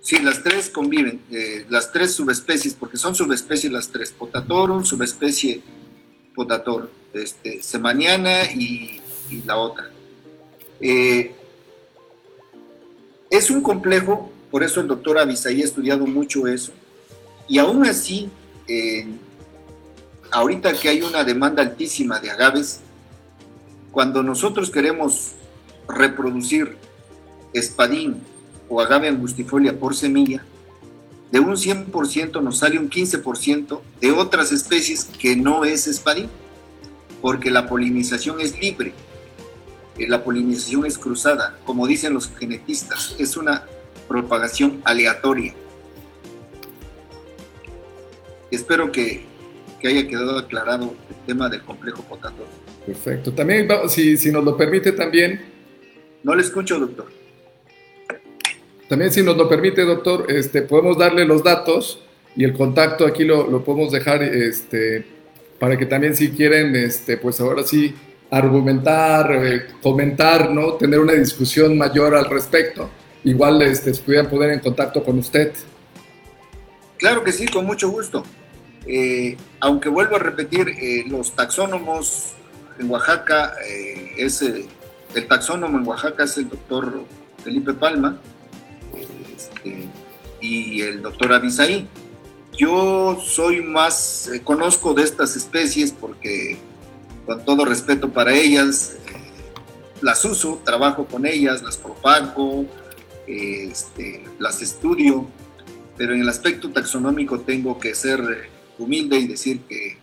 Sí, 0.00 0.20
las 0.20 0.42
tres 0.42 0.70
conviven, 0.70 1.20
las 1.68 1.92
tres 1.92 2.14
subespecies, 2.14 2.72
porque 2.74 2.96
son 2.96 3.14
subespecies 3.14 3.70
las 3.70 3.88
tres, 3.88 4.10
potatorum, 4.12 4.84
subespecie 4.84 5.60
potator, 6.34 6.90
este, 7.12 7.62
semaniana 7.62 8.44
y, 8.44 9.00
y 9.28 9.42
la 9.44 9.56
otra. 9.56 9.90
es 10.80 11.34
un 13.50 13.60
complejo, 13.60 14.30
por 14.50 14.62
eso 14.62 14.80
el 14.80 14.86
doctor 14.86 15.18
Avisaí 15.18 15.60
ha 15.62 15.64
estudiado 15.64 16.06
mucho 16.06 16.46
eso, 16.46 16.72
y 17.48 17.58
aún 17.58 17.86
así, 17.86 18.30
ahorita 20.30 20.74
que 20.74 20.88
hay 20.88 21.02
una 21.02 21.24
demanda 21.24 21.62
altísima 21.62 22.20
de 22.20 22.30
agaves, 22.30 22.80
cuando 23.90 24.22
nosotros 24.22 24.70
queremos 24.70 25.32
reproducir 25.88 26.76
espadín 27.52 28.22
o 28.68 28.80
agave 28.80 29.08
angustifolia 29.08 29.78
por 29.78 29.96
semilla, 29.96 30.44
de 31.30 31.40
un 31.40 31.56
100% 31.56 32.42
nos 32.42 32.58
sale 32.58 32.78
un 32.78 32.88
15% 32.88 33.80
de 34.00 34.12
otras 34.12 34.52
especies 34.52 35.04
que 35.04 35.36
no 35.36 35.64
es 35.64 35.86
espadín, 35.86 36.28
porque 37.20 37.50
la 37.50 37.68
polinización 37.68 38.40
es 38.40 38.58
libre, 38.60 38.94
eh, 39.98 40.08
la 40.08 40.24
polinización 40.24 40.86
es 40.86 40.96
cruzada, 40.96 41.58
como 41.64 41.86
dicen 41.86 42.14
los 42.14 42.30
genetistas, 42.30 43.14
es 43.18 43.36
una 43.36 43.64
propagación 44.06 44.80
aleatoria. 44.84 45.54
Espero 48.50 48.90
que, 48.92 49.26
haya 49.84 50.08
quedado 50.08 50.38
aclarado 50.38 50.94
el 51.08 51.16
tema 51.26 51.48
del 51.48 51.62
complejo 51.62 52.02
potator. 52.02 52.46
Perfecto. 52.84 53.32
También, 53.32 53.68
si, 53.88 54.16
si 54.16 54.32
nos 54.32 54.44
lo 54.44 54.56
permite 54.56 54.92
también. 54.92 55.40
No 56.24 56.34
le 56.34 56.42
escucho, 56.42 56.78
doctor. 56.78 57.06
También, 58.88 59.12
si 59.12 59.22
nos 59.22 59.36
lo 59.36 59.48
permite, 59.48 59.84
doctor, 59.84 60.26
este, 60.28 60.62
podemos 60.62 60.98
darle 60.98 61.24
los 61.24 61.44
datos 61.44 62.02
y 62.34 62.44
el 62.44 62.54
contacto 62.54 63.06
aquí 63.06 63.24
lo, 63.24 63.48
lo 63.48 63.62
podemos 63.62 63.92
dejar 63.92 64.22
este, 64.22 65.04
para 65.58 65.76
que 65.76 65.86
también 65.86 66.16
si 66.16 66.30
quieren, 66.30 66.74
este, 66.74 67.16
pues 67.16 67.40
ahora 67.40 67.62
sí, 67.62 67.94
argumentar, 68.30 69.32
eh, 69.32 69.66
comentar, 69.82 70.50
¿no? 70.50 70.74
Tener 70.74 71.00
una 71.00 71.14
discusión 71.14 71.76
mayor 71.76 72.14
al 72.14 72.26
respecto. 72.26 72.90
Igual 73.24 73.62
este, 73.62 73.92
se 73.94 74.02
pudieran 74.02 74.28
poner 74.28 74.50
en 74.50 74.60
contacto 74.60 75.02
con 75.02 75.18
usted. 75.18 75.52
Claro 76.98 77.24
que 77.24 77.32
sí, 77.32 77.46
con 77.46 77.64
mucho 77.64 77.88
gusto. 77.90 78.24
Eh, 78.90 79.36
aunque 79.60 79.90
vuelvo 79.90 80.16
a 80.16 80.18
repetir, 80.18 80.70
eh, 80.70 81.04
los 81.06 81.32
taxónomos 81.32 82.32
en 82.78 82.90
Oaxaca, 82.90 83.52
eh, 83.66 84.14
es, 84.16 84.40
el 84.40 85.28
taxónomo 85.28 85.76
en 85.76 85.86
Oaxaca 85.86 86.24
es 86.24 86.38
el 86.38 86.48
doctor 86.48 87.04
Felipe 87.44 87.74
Palma 87.74 88.18
este, 89.36 89.86
y 90.40 90.80
el 90.80 91.02
doctor 91.02 91.34
Abisaí. 91.34 91.86
Yo 92.56 93.20
soy 93.22 93.60
más, 93.60 94.30
conozco 94.42 94.94
de 94.94 95.02
estas 95.02 95.36
especies 95.36 95.92
porque 95.92 96.56
con 97.26 97.44
todo 97.44 97.66
respeto 97.66 98.08
para 98.08 98.32
ellas, 98.32 98.96
las 100.00 100.24
uso, 100.24 100.62
trabajo 100.64 101.04
con 101.04 101.26
ellas, 101.26 101.62
las 101.62 101.76
propago, 101.76 102.64
este, 103.26 104.24
las 104.38 104.62
estudio, 104.62 105.26
pero 105.98 106.14
en 106.14 106.22
el 106.22 106.28
aspecto 106.28 106.70
taxonómico 106.70 107.40
tengo 107.40 107.78
que 107.78 107.94
ser 107.94 108.48
humilde 108.78 109.18
y 109.18 109.26
decir 109.26 109.60
que, 109.68 109.98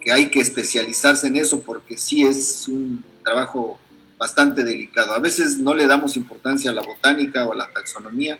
que 0.00 0.12
hay 0.12 0.28
que 0.30 0.40
especializarse 0.40 1.26
en 1.26 1.36
eso 1.36 1.60
porque 1.60 1.96
sí 1.96 2.24
es 2.24 2.66
un 2.68 3.04
trabajo 3.24 3.78
bastante 4.18 4.64
delicado. 4.64 5.12
A 5.12 5.18
veces 5.18 5.58
no 5.58 5.74
le 5.74 5.86
damos 5.86 6.16
importancia 6.16 6.70
a 6.70 6.74
la 6.74 6.82
botánica 6.82 7.46
o 7.46 7.52
a 7.52 7.56
la 7.56 7.70
taxonomía, 7.72 8.38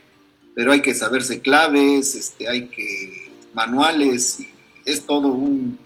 pero 0.55 0.72
hay 0.72 0.80
que 0.80 0.94
saberse 0.94 1.40
claves, 1.40 2.14
este, 2.14 2.49
hay 2.49 2.68
que 2.68 3.30
manuales, 3.53 4.38
es 4.84 5.03
todo 5.05 5.28
un, 5.28 5.78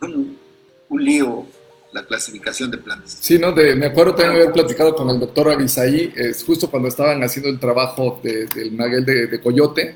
un, 0.00 1.04
lío 1.04 1.46
la 1.92 2.04
clasificación 2.04 2.70
de 2.70 2.78
plantas. 2.78 3.18
Sí, 3.20 3.38
¿no? 3.38 3.52
De, 3.52 3.74
me 3.74 3.86
acuerdo 3.86 4.14
también 4.14 4.42
haber 4.42 4.52
platicado 4.52 4.94
con 4.94 5.10
el 5.10 5.18
doctor 5.18 5.50
Avisaí, 5.50 6.12
es 6.16 6.42
justo 6.44 6.70
cuando 6.70 6.88
estaban 6.88 7.22
haciendo 7.22 7.50
el 7.50 7.58
trabajo 7.58 8.20
del 8.22 8.72
maguel 8.72 9.04
de, 9.04 9.40
coyote, 9.40 9.94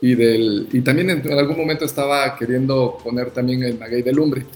y, 0.00 0.14
del, 0.14 0.68
y 0.72 0.80
también 0.80 1.10
en, 1.10 1.32
algún 1.32 1.56
momento 1.56 1.84
estaba 1.84 2.36
queriendo 2.36 2.98
poner 3.02 3.30
también 3.30 3.62
el 3.62 3.78
maguey 3.78 4.02
de 4.02 4.12
lumbre. 4.12 4.46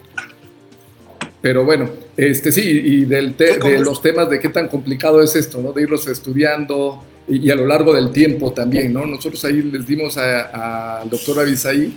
Pero 1.41 1.65
bueno, 1.65 1.91
este 2.17 2.51
sí, 2.51 2.63
y 2.63 3.05
del 3.05 3.37
de 3.37 3.79
los 3.81 4.01
temas 4.01 4.31
de 4.31 4.41
qué 4.41 4.49
tan 4.49 4.69
complicado 4.69 5.23
es 5.23 5.37
esto, 5.37 5.61
¿no? 5.61 5.73
De 5.73 5.83
irlos 5.83 6.07
estudiando 6.07 7.05
y, 7.29 7.51
a 7.51 7.55
lo 7.55 7.67
largo 7.67 7.93
del 7.93 8.11
tiempo 8.11 8.53
también, 8.53 8.93
¿no? 8.93 9.05
Nosotros 9.05 9.45
ahí 9.45 9.61
les 9.63 9.87
dimos 9.87 10.17
al 10.17 11.09
doctor 11.11 11.41
Avisaí 11.41 11.95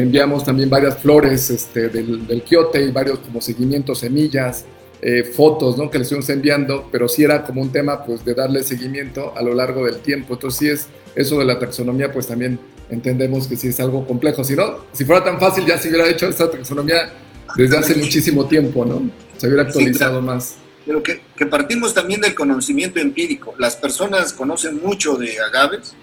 enviamos 0.00 0.44
también 0.44 0.68
varias 0.68 0.98
flores 0.98 1.50
este, 1.50 1.88
del, 1.88 2.26
del 2.26 2.42
quiote 2.42 2.82
y 2.82 2.90
varios 2.90 3.20
como 3.20 3.40
seguimientos, 3.40 4.00
semillas, 4.00 4.64
eh, 5.00 5.22
fotos 5.22 5.76
¿no? 5.76 5.90
que 5.90 5.98
les 5.98 6.06
estuvimos 6.06 6.28
enviando, 6.30 6.88
pero 6.90 7.08
sí 7.08 7.22
era 7.24 7.44
como 7.44 7.60
un 7.60 7.70
tema 7.70 8.04
pues, 8.04 8.24
de 8.24 8.34
darle 8.34 8.62
seguimiento 8.62 9.32
a 9.36 9.42
lo 9.42 9.54
largo 9.54 9.84
del 9.86 9.98
tiempo. 9.98 10.34
Entonces 10.34 10.58
sí 10.58 10.68
es 10.68 10.88
eso 11.14 11.38
de 11.38 11.44
la 11.44 11.58
taxonomía, 11.58 12.12
pues 12.12 12.26
también 12.26 12.58
entendemos 12.94 13.46
que 13.46 13.56
sí 13.56 13.68
es 13.68 13.80
algo 13.80 14.06
complejo. 14.06 14.42
Si 14.44 14.54
no, 14.56 14.84
si 14.92 15.04
fuera 15.04 15.22
tan 15.22 15.38
fácil 15.38 15.66
ya 15.66 15.78
se 15.78 15.88
hubiera 15.88 16.08
hecho 16.08 16.26
esta 16.28 16.50
taxonomía 16.50 17.12
desde 17.56 17.78
hace 17.78 17.94
muchísimo 17.96 18.46
tiempo, 18.46 18.84
¿no? 18.84 19.10
Se 19.36 19.46
hubiera 19.46 19.64
actualizado 19.64 20.20
más. 20.22 20.56
Pero 20.86 21.02
que, 21.02 21.20
que, 21.36 21.46
partimos 21.46 21.94
también 21.94 22.20
del 22.20 22.34
conocimiento 22.34 23.00
empírico. 23.00 23.54
Las 23.58 23.76
personas 23.76 24.32
conocen 24.32 24.80
mucho 24.82 25.16
de 25.16 25.38
agaves 25.40 25.94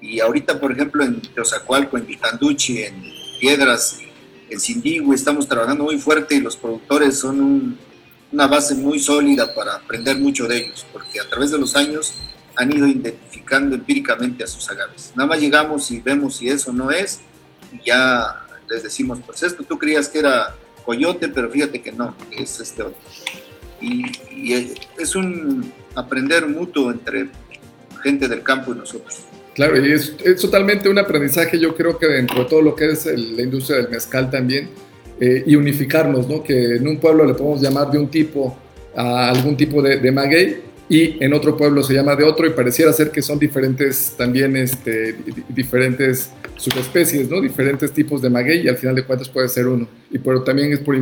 y 0.00 0.20
ahorita, 0.20 0.60
por 0.60 0.72
ejemplo, 0.72 1.04
en 1.04 1.20
Teozacualco, 1.20 1.96
en 1.96 2.06
Vitanduchi, 2.06 2.82
en 2.82 2.94
Piedras, 3.40 3.98
en 4.48 4.60
Sindigui, 4.60 5.14
estamos 5.14 5.48
trabajando 5.48 5.84
muy 5.84 5.98
fuerte 5.98 6.36
y 6.36 6.40
los 6.40 6.56
productores 6.56 7.18
son 7.18 7.78
una 8.32 8.46
base 8.46 8.74
muy 8.74 8.98
sólida 8.98 9.54
para 9.54 9.76
aprender 9.76 10.18
mucho 10.18 10.46
de 10.46 10.58
ellos, 10.58 10.86
porque 10.92 11.20
a 11.20 11.28
través 11.28 11.50
de 11.50 11.58
los 11.58 11.74
años 11.76 12.14
han 12.56 12.72
ido 12.72 12.86
identificando 12.86 13.76
empíricamente 13.76 14.44
a 14.44 14.46
sus 14.46 14.68
agaves. 14.70 15.12
Nada 15.14 15.28
más 15.28 15.40
llegamos 15.40 15.90
y 15.90 16.00
vemos 16.00 16.36
si 16.36 16.48
eso 16.48 16.72
no 16.72 16.90
es, 16.90 17.20
y 17.72 17.86
ya 17.86 18.46
les 18.68 18.82
decimos, 18.82 19.20
pues 19.24 19.42
esto 19.42 19.62
tú 19.62 19.78
creías 19.78 20.08
que 20.08 20.18
era 20.20 20.54
coyote, 20.84 21.28
pero 21.28 21.50
fíjate 21.50 21.82
que 21.82 21.92
no, 21.92 22.14
es 22.30 22.60
este 22.60 22.82
otro. 22.82 22.98
Y, 23.80 24.04
y 24.32 24.76
es 24.98 25.14
un 25.14 25.72
aprender 25.94 26.46
mutuo 26.48 26.90
entre 26.90 27.28
gente 28.02 28.28
del 28.28 28.42
campo 28.42 28.72
y 28.72 28.76
nosotros. 28.76 29.26
Claro, 29.56 29.84
y 29.84 29.90
es, 29.90 30.14
totalmente 30.38 30.86
un 30.90 30.98
aprendizaje, 30.98 31.58
yo 31.58 31.74
creo 31.74 31.98
que 31.98 32.06
dentro 32.06 32.44
de 32.44 32.44
todo 32.44 32.60
lo 32.60 32.76
que 32.76 32.90
es 32.90 33.06
la 33.06 33.42
industria 33.42 33.78
del 33.78 33.88
mezcal 33.88 34.30
también, 34.30 34.68
eh, 35.18 35.44
y 35.46 35.56
unificarnos, 35.56 36.28
¿no? 36.28 36.42
Que 36.42 36.76
en 36.76 36.86
un 36.86 36.98
pueblo 36.98 37.24
le 37.24 37.32
podemos 37.32 37.62
llamar 37.62 37.90
de 37.90 37.98
un 37.98 38.08
tipo 38.08 38.54
a 38.94 39.30
algún 39.30 39.56
tipo 39.56 39.80
de, 39.80 40.12
maguey 40.12 40.62
y 40.88 41.22
en 41.22 41.32
otro 41.34 41.56
pueblo 41.56 41.82
se 41.82 41.94
llama 41.94 42.14
de 42.14 42.24
otro 42.24 42.46
y 42.46 42.50
pareciera 42.50 42.92
ser 42.92 43.10
que 43.10 43.20
son 43.20 43.38
diferentes 43.38 44.14
también 44.16 44.56
este, 44.56 45.16
diferentes 45.48 46.30
subespecies. 46.56 47.28
Diferentes 47.28 47.92
tipos 47.92 48.22
de 48.22 48.30
maguey 48.30 48.60
y 48.64 48.68
al 48.68 48.76
final 48.76 48.94
de 48.94 49.04
cuentas 49.04 49.28
puede 49.28 49.48
ser 49.48 49.66
uno. 49.66 49.88
Y 50.10 50.18
pero 50.18 50.42
también 50.42 50.72
es 50.72 50.78
por 50.78 50.96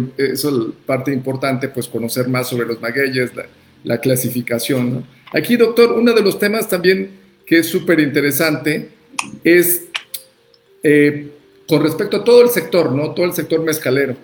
parte 0.87 1.13
importante, 1.13 1.69
pues 1.69 1.87
conocer 1.87 2.29
más 2.29 2.49
sobre 2.49 2.67
los 2.67 2.81
magueyes, 2.81 3.35
la, 3.37 3.47
la 3.85 3.99
clasificación. 3.99 5.05
Aquí, 5.33 5.57
doctor, 5.57 5.93
uno 5.93 6.13
de 6.13 6.23
los 6.23 6.39
temas 6.39 6.69
también 6.69 7.25
que 7.47 7.59
es 7.59 7.67
súper 7.67 8.01
interesante, 8.01 8.89
es 9.43 9.85
eh, 10.83 11.29
con 11.69 11.83
respecto 11.83 12.19
a 12.19 12.25
todo 12.25 12.43
el 12.43 12.49
sector, 12.49 12.93
¿no? 12.93 13.13
Todo 13.13 13.27
el 13.27 13.33
sector 13.33 13.63
mezcalero. 13.63 14.17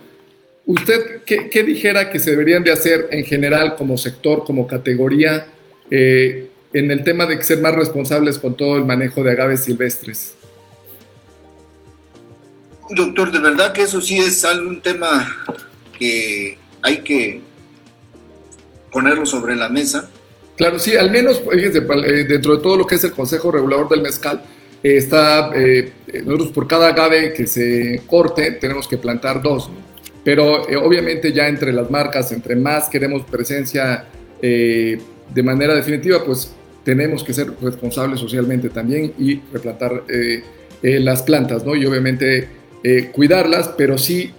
¿Usted 0.67 1.23
qué, 1.25 1.63
dijera 1.63 2.11
que 2.11 2.19
se 2.19 2.31
deberían 2.31 2.63
de 2.63 2.73
hacer 2.73 3.09
en 3.11 3.25
general 3.25 3.77
como 3.77 3.97
sector, 3.99 4.45
como 4.45 4.67
categoría, 4.67 5.47
eh, 5.91 6.49
en 6.73 6.91
el 6.91 7.03
tema 7.03 7.27
de 7.27 7.43
ser 7.43 7.61
más 7.61 7.75
responsables 7.75 8.39
con 8.39 8.57
todo 8.57 8.77
el 8.77 8.85
manejo 8.85 9.23
de 9.25 9.33
agaves 9.33 9.65
silvestres? 9.65 10.35
Doctor, 12.91 13.33
de 13.33 13.39
verdad 13.39 13.73
que 13.73 13.83
eso 13.83 14.01
sí 14.01 14.19
es 14.19 14.45
un 14.45 14.81
tema 14.81 15.45
que 15.99 16.59
hay 16.83 16.99
que 16.99 17.41
ponerlo 18.91 19.27
sobre 19.27 19.57
la 19.57 19.69
mesa 19.69 20.11
Claro, 20.61 20.79
sí, 20.79 20.95
al 20.95 21.11
menos, 21.11 21.41
fíjense, 21.51 21.79
eh, 21.79 22.25
dentro 22.25 22.55
de 22.55 22.63
todo 22.63 22.77
lo 22.77 22.87
que 22.87 22.97
es 22.97 23.05
el 23.05 23.13
Consejo 23.13 23.51
Regulador 23.51 23.89
del 23.89 24.03
Mezcal, 24.03 24.43
eh, 24.83 24.99
está 24.99 25.53
eh, 25.55 25.91
nosotros 26.23 26.53
por 26.53 26.69
cada 26.69 26.89
agave 26.89 27.33
que 27.33 27.47
se 27.47 28.03
corte 28.07 28.51
tenemos 28.61 28.87
que 28.87 28.99
plantar 28.99 29.41
dos, 29.41 29.71
pero 30.25 30.68
eh, 30.68 30.77
obviamente 30.77 31.33
ya 31.33 31.49
entre 31.49 31.73
las 31.73 31.91
marcas, 31.91 32.33
entre 32.33 32.57
más 32.57 32.89
queremos 32.89 33.23
presencia 33.23 34.07
de 34.41 35.43
manera 35.43 35.75
definitiva, 35.75 36.25
pues 36.25 36.55
tenemos 36.83 37.23
que 37.23 37.35
ser 37.35 37.53
responsables 37.61 38.18
socialmente 38.21 38.71
también 38.71 39.12
y 39.18 39.39
replantar 39.53 40.03
las 40.83 41.23
plantas, 41.23 41.66
¿no? 41.66 41.77
Y 41.77 41.85
obviamente 41.85 42.49
cuidarlas, 43.12 43.68
pero 43.77 43.99
sí 43.99 44.33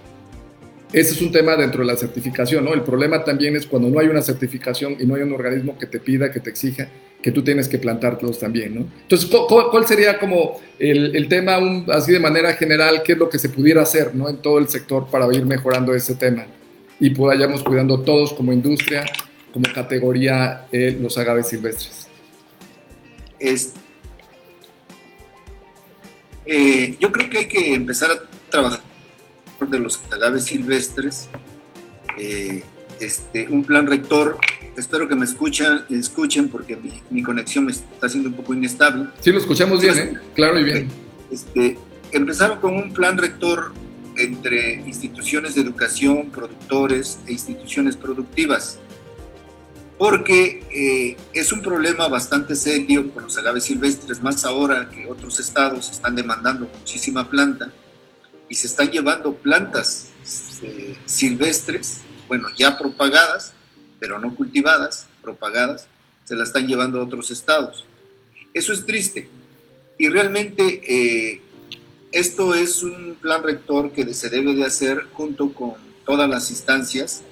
ese 0.92 1.12
es 1.12 1.22
un 1.22 1.32
tema 1.32 1.56
dentro 1.56 1.80
de 1.80 1.86
la 1.86 1.96
certificación, 1.96 2.64
¿no? 2.64 2.74
El 2.74 2.82
problema 2.82 3.24
también 3.24 3.56
es 3.56 3.66
cuando 3.66 3.88
no 3.88 3.98
hay 3.98 4.08
una 4.08 4.20
certificación 4.20 4.96
y 5.00 5.06
no 5.06 5.14
hay 5.14 5.22
un 5.22 5.32
organismo 5.32 5.78
que 5.78 5.86
te 5.86 5.98
pida, 5.98 6.30
que 6.30 6.40
te 6.40 6.50
exija, 6.50 6.88
que 7.22 7.30
tú 7.30 7.42
tienes 7.42 7.68
que 7.68 7.78
plantártelos 7.78 8.38
también, 8.38 8.74
¿no? 8.74 8.86
Entonces, 9.02 9.30
¿cuál, 9.48 9.86
sería 9.86 10.18
como 10.18 10.60
el, 10.78 11.28
tema, 11.28 11.58
así 11.88 12.10
de 12.12 12.18
manera 12.18 12.52
general, 12.54 13.02
qué 13.04 13.12
es 13.12 13.18
lo 13.18 13.28
que 13.28 13.38
se 13.38 13.48
pudiera 13.48 13.82
hacer, 13.82 14.14
¿no? 14.14 14.28
En 14.28 14.38
todo 14.38 14.58
el 14.58 14.68
sector 14.68 15.06
para 15.08 15.32
ir 15.32 15.46
mejorando 15.46 15.94
ese 15.94 16.16
tema 16.16 16.46
y 17.02 17.10
vayamos 17.14 17.64
cuidando 17.64 18.00
todos 18.00 18.32
como 18.32 18.52
industria, 18.52 19.04
como 19.52 19.66
categoría, 19.74 20.66
eh, 20.70 20.96
los 21.00 21.18
agaves 21.18 21.48
silvestres. 21.48 22.06
Es, 23.40 23.72
eh, 26.46 26.96
yo 27.00 27.10
creo 27.10 27.28
que 27.28 27.38
hay 27.38 27.48
que 27.48 27.74
empezar 27.74 28.10
a 28.12 28.50
trabajar 28.50 28.80
de 29.68 29.78
los 29.80 30.00
agaves 30.12 30.44
silvestres, 30.44 31.28
eh, 32.18 32.62
este, 33.00 33.48
un 33.48 33.64
plan 33.64 33.88
rector. 33.88 34.38
Espero 34.76 35.06
que 35.06 35.14
me 35.14 35.24
escuchan, 35.24 35.84
escuchen 35.90 36.48
porque 36.48 36.78
mi, 37.10 37.22
conexión 37.22 37.66
me 37.66 37.72
está 37.72 38.08
siendo 38.08 38.30
un 38.30 38.36
poco 38.36 38.54
inestable. 38.54 39.08
Sí, 39.20 39.30
lo 39.30 39.38
escuchamos 39.38 39.82
bien, 39.82 39.98
¿eh? 39.98 40.18
claro 40.34 40.58
y 40.58 40.64
bien. 40.64 40.88
Este, 41.30 41.78
empezaron 42.10 42.58
con 42.58 42.74
un 42.74 42.92
plan 42.92 43.18
rector 43.18 43.72
entre 44.16 44.74
instituciones 44.74 45.54
de 45.54 45.62
educación, 45.62 46.30
productores 46.30 47.18
e 47.26 47.32
instituciones 47.32 47.96
productivas, 47.96 48.78
porque 49.98 50.64
eh, 50.70 51.16
es 51.34 51.52
un 51.52 51.62
problema 51.62 52.08
bastante 52.08 52.54
serio 52.54 53.12
con 53.12 53.24
los 53.24 53.36
agaves 53.36 53.64
silvestres, 53.64 54.22
más 54.22 54.44
ahora 54.44 54.90
que 54.90 55.06
otros 55.06 55.38
estados 55.38 55.90
están 55.90 56.16
demandando 56.16 56.68
muchísima 56.78 57.28
planta 57.28 57.72
y 58.48 58.54
se 58.54 58.66
están 58.66 58.90
llevando 58.90 59.34
plantas 59.34 60.08
eh, 60.62 60.96
silvestres, 61.06 62.00
bueno, 62.28 62.48
ya 62.56 62.78
propagadas, 62.78 63.54
pero 64.02 64.18
no 64.18 64.34
cultivadas, 64.34 65.06
propagadas, 65.22 65.86
se 66.24 66.34
las 66.34 66.48
están 66.48 66.66
llevando 66.66 67.00
a 67.00 67.04
otros 67.04 67.30
estados. 67.30 67.84
Eso 68.52 68.72
es 68.72 68.84
triste. 68.84 69.28
Y 69.96 70.08
realmente 70.08 70.82
eh, 70.84 71.40
esto 72.10 72.52
es 72.52 72.82
un 72.82 73.16
plan 73.20 73.44
rector 73.44 73.92
que 73.92 74.12
se 74.12 74.28
debe 74.28 74.56
de 74.56 74.64
hacer 74.64 75.04
junto 75.12 75.52
con 75.52 75.74
todas 76.04 76.28
las 76.28 76.50
instancias, 76.50 77.22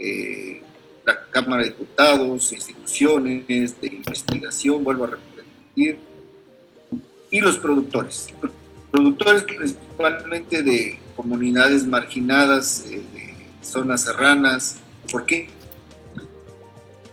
eh, 0.00 0.64
la 1.06 1.26
Cámara 1.30 1.62
de 1.62 1.68
Diputados, 1.68 2.52
instituciones 2.52 3.46
de 3.80 3.86
investigación, 3.86 4.82
vuelvo 4.82 5.04
a 5.04 5.10
repetir, 5.10 5.96
y 7.30 7.40
los 7.40 7.56
productores 7.56 8.34
productores 8.90 9.44
principalmente 9.44 10.64
de 10.64 10.98
comunidades 11.14 11.86
marginadas, 11.86 12.84
eh, 12.90 13.00
zonas 13.62 14.02
serranas. 14.02 14.80
¿Por 15.08 15.24
qué? 15.24 15.59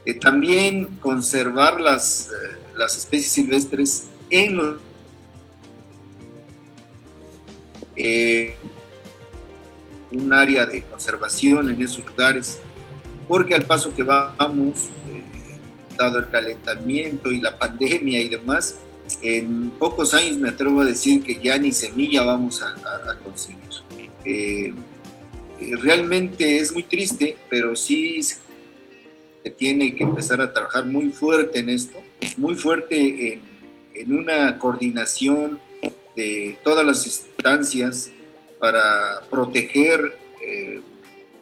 Eh, 0.08 0.14
también 0.14 0.86
conservar 1.02 1.82
las, 1.82 2.30
eh, 2.30 2.56
las 2.78 2.96
especies 2.96 3.30
silvestres 3.30 4.06
en 4.30 4.56
los 4.56 4.78
un 10.12 10.32
área 10.32 10.66
de 10.66 10.82
conservación 10.84 11.70
en 11.70 11.82
esos 11.82 12.06
lugares, 12.06 12.60
porque 13.28 13.54
al 13.54 13.66
paso 13.66 13.94
que 13.94 14.04
vamos, 14.04 14.88
dado 15.98 16.20
el 16.20 16.30
calentamiento 16.30 17.30
y 17.30 17.42
la 17.42 17.58
pandemia 17.58 18.22
y 18.22 18.30
demás, 18.30 18.78
en 19.22 19.72
pocos 19.72 20.14
años 20.14 20.38
me 20.38 20.50
atrevo 20.50 20.80
a 20.80 20.86
decir 20.86 21.22
que 21.22 21.38
ya 21.42 21.58
ni 21.58 21.74
semilla 21.74 22.24
vamos 22.24 22.62
a, 22.62 23.18
conseguir. 23.26 23.58
Eh, 24.24 24.74
eh, 25.60 25.76
realmente 25.82 26.60
es 26.60 26.72
muy 26.72 26.84
triste, 26.84 27.38
pero 27.50 27.76
sí 27.76 28.20
tiene 29.50 29.96
que 29.96 30.04
empezar 30.04 30.42
a 30.42 30.54
trabajar 30.54 30.86
muy 30.86 31.10
fuerte 31.10 31.60
en 31.60 31.70
esto, 31.70 31.98
muy 32.38 32.56
fuerte 32.56 33.34
en, 33.94 34.12
una 34.14 34.60
coordinación 34.60 35.60
de 36.16 36.58
todas 36.64 36.86
las 36.86 37.06
instancias 37.06 38.12
para 38.60 39.22
proteger 39.30 40.18
eh, 40.46 40.82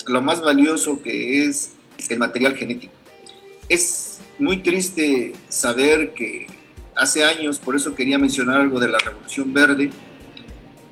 lo 0.08 0.22
más 0.22 0.41
valioso 0.41 1.01
que 1.01 1.45
es 1.45 1.74
el 2.10 2.20
material 2.20 2.56
genético. 2.56 2.93
Es 3.68 4.20
muy 4.39 4.58
triste 4.58 5.34
saber 5.49 6.14
que 6.14 6.47
hace 6.95 7.24
años, 7.24 7.60
por 7.60 7.76
eso 7.76 7.93
quería 7.93 8.18
mencionar 8.18 8.62
algo 8.62 8.80
de 8.80 8.88
la 8.88 8.99
Revolución 8.99 9.53
Verde, 9.53 9.89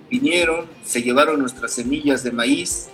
vinieron, 0.10 0.66
se 0.84 1.02
llevaron 1.02 1.40
nuestras 1.40 1.74
semillas 1.74 2.24
de 2.24 2.32
maíz, 2.32 2.90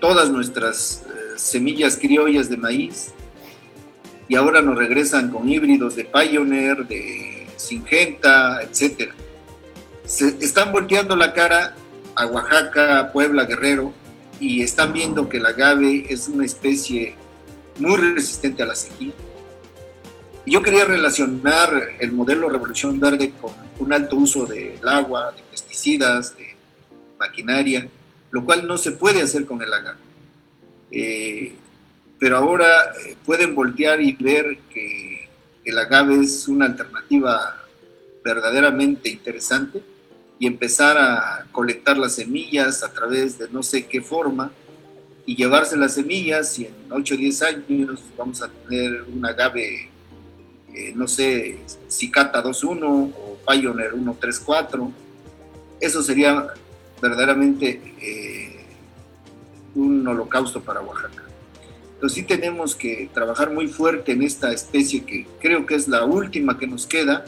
todas 0.00 0.30
nuestras 0.30 1.04
semillas 1.36 1.96
criollas 1.96 2.48
de 2.48 2.56
maíz, 2.56 3.12
y 4.28 4.36
ahora 4.36 4.62
nos 4.62 4.76
regresan 4.76 5.30
con 5.30 5.48
híbridos 5.48 5.96
de 5.96 6.04
Pioneer, 6.04 6.86
de 6.86 7.46
Singenta, 7.56 8.62
etc. 8.62 9.10
Se 10.04 10.28
están 10.40 10.72
volteando 10.72 11.16
la 11.16 11.32
cara 11.32 11.74
a 12.14 12.26
Oaxaca, 12.26 13.10
Puebla, 13.12 13.44
Guerrero, 13.44 13.92
y 14.40 14.62
están 14.62 14.92
viendo 14.92 15.28
que 15.28 15.36
el 15.36 15.46
agave 15.46 16.06
es 16.08 16.28
una 16.28 16.44
especie 16.44 17.14
muy 17.78 17.96
resistente 17.96 18.62
a 18.62 18.66
la 18.66 18.74
sequía 18.74 19.12
yo 20.46 20.62
quería 20.62 20.84
relacionar 20.84 21.70
el 21.98 22.12
modelo 22.12 22.50
Revolución 22.50 23.00
Verde 23.00 23.32
con 23.40 23.52
un 23.78 23.92
alto 23.92 24.16
uso 24.16 24.44
del 24.44 24.86
agua, 24.86 25.32
de 25.32 25.42
pesticidas, 25.50 26.36
de 26.36 26.54
maquinaria, 27.18 27.88
lo 28.30 28.44
cual 28.44 28.66
no 28.66 28.76
se 28.76 28.92
puede 28.92 29.22
hacer 29.22 29.46
con 29.46 29.62
el 29.62 29.72
agave. 29.72 29.98
Eh, 30.90 31.54
pero 32.18 32.36
ahora 32.36 32.66
eh, 33.04 33.16
pueden 33.24 33.54
voltear 33.54 34.00
y 34.00 34.12
ver 34.12 34.58
que 34.72 35.28
el 35.64 35.78
agave 35.78 36.20
es 36.20 36.46
una 36.48 36.66
alternativa 36.66 37.62
verdaderamente 38.24 39.08
interesante 39.08 39.82
y 40.38 40.46
empezar 40.46 40.96
a 40.98 41.46
colectar 41.52 41.96
las 41.96 42.14
semillas 42.14 42.82
a 42.82 42.92
través 42.92 43.38
de 43.38 43.48
no 43.50 43.62
sé 43.62 43.86
qué 43.86 44.00
forma 44.00 44.50
y 45.26 45.36
llevarse 45.36 45.76
las 45.76 45.94
semillas 45.94 46.58
y 46.58 46.66
en 46.66 46.74
8 46.90 47.14
o 47.14 47.16
10 47.18 47.42
años 47.42 48.02
vamos 48.16 48.42
a 48.42 48.48
tener 48.48 49.02
un 49.02 49.24
agave 49.24 49.90
eh, 50.74 50.92
no 50.94 51.06
sé, 51.06 51.60
Cicata 51.86 52.42
2.1 52.42 52.82
o 52.84 53.38
Pioneer 53.48 53.92
1.3.4. 53.92 54.92
Eso 55.80 56.02
sería 56.02 56.48
verdaderamente 57.00 57.80
eh, 58.00 58.53
un 59.74 60.06
holocausto 60.06 60.60
para 60.60 60.80
Oaxaca. 60.80 61.22
Entonces 61.94 62.16
sí 62.16 62.22
tenemos 62.24 62.74
que 62.74 63.08
trabajar 63.12 63.50
muy 63.50 63.66
fuerte 63.66 64.12
en 64.12 64.22
esta 64.22 64.52
especie 64.52 65.04
que 65.04 65.26
creo 65.40 65.64
que 65.64 65.74
es 65.74 65.88
la 65.88 66.04
última 66.04 66.58
que 66.58 66.66
nos 66.66 66.86
queda 66.86 67.24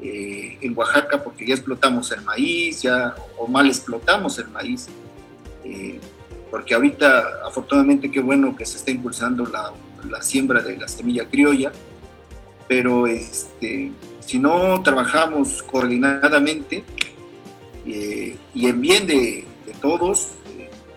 eh, 0.00 0.58
en 0.60 0.76
Oaxaca 0.76 1.22
porque 1.22 1.46
ya 1.46 1.54
explotamos 1.54 2.12
el 2.12 2.20
maíz, 2.22 2.82
ya 2.82 3.14
o 3.38 3.46
mal 3.46 3.66
explotamos 3.66 4.38
el 4.38 4.48
maíz, 4.48 4.88
porque 6.50 6.74
ahorita 6.74 7.40
afortunadamente 7.44 8.10
qué 8.10 8.20
bueno 8.20 8.56
que 8.56 8.64
se 8.64 8.76
está 8.76 8.90
impulsando 8.90 9.46
la, 9.46 9.72
siembra 10.22 10.62
de 10.62 10.76
la 10.76 10.86
semilla 10.86 11.28
criolla, 11.28 11.72
pero 12.68 13.06
este, 13.06 13.90
si 14.20 14.38
no 14.38 14.80
trabajamos 14.82 15.62
coordinadamente 15.62 16.84
eh, 17.86 18.36
y 18.54 18.66
en 18.66 18.80
bien 18.80 19.06
de, 19.06 19.44
todos, 19.80 20.30
eh, 20.30 20.35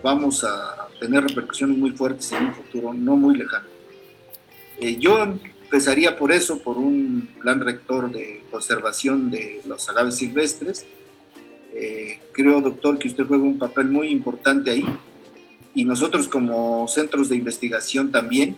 vamos 0.02 0.44
a 0.44 0.88
tener 0.98 1.24
repercusiones 1.24 1.76
muy 1.78 1.90
fuertes 1.92 2.30
en 2.32 2.46
un 2.46 2.54
futuro 2.54 2.92
no 2.92 3.16
muy 3.16 3.36
lejano. 3.36 3.66
Eh, 4.78 4.96
yo 4.96 5.22
empezaría 5.22 6.16
por 6.16 6.32
eso, 6.32 6.58
por 6.58 6.78
un 6.78 7.28
plan 7.40 7.60
rector 7.60 8.10
de 8.10 8.42
conservación 8.50 9.30
de 9.30 9.62
los 9.66 9.88
agaves 9.88 10.16
silvestres. 10.16 10.86
creo, 12.32 12.60
doctor, 12.60 12.98
que 12.98 13.08
usted 13.08 13.26
juega 13.26 13.44
un 13.44 13.58
papel 13.58 13.86
muy 13.86 14.08
importante 14.08 14.70
ahí 14.70 14.84
y 15.74 15.84
nosotros 15.84 16.28
como 16.28 16.86
centros 16.88 17.28
de 17.28 17.36
investigación 17.36 18.10
también 18.10 18.56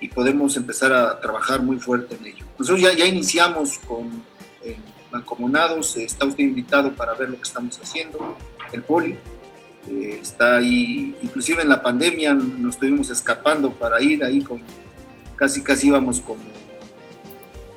y 0.00 0.08
podemos 0.08 0.56
empezar 0.56 0.92
a 0.92 1.20
trabajar 1.20 1.62
muy 1.62 1.78
fuerte 1.78 2.16
en 2.16 2.26
ello. 2.26 2.44
Nosotros 2.58 2.80
ya, 2.80 2.92
ya 2.94 3.06
iniciamos 3.06 3.78
con 3.80 4.22
eh, 4.62 4.76
mancomunados, 5.10 5.96
está 5.96 6.26
usted 6.26 6.44
invitado 6.44 6.92
para 6.92 7.14
ver 7.14 7.30
lo 7.30 7.36
que 7.36 7.42
estamos 7.42 7.78
haciendo, 7.80 8.36
el 8.72 8.82
poli. 8.82 9.16
Eh, 9.90 10.18
está 10.20 10.56
ahí, 10.56 11.16
inclusive 11.22 11.62
en 11.62 11.68
la 11.68 11.82
pandemia 11.82 12.34
nos 12.34 12.74
estuvimos 12.74 13.10
escapando 13.10 13.72
para 13.72 14.00
ir 14.02 14.22
ahí 14.22 14.42
con, 14.42 14.60
casi 15.36 15.62
casi 15.62 15.88
íbamos 15.88 16.20
como 16.20 16.42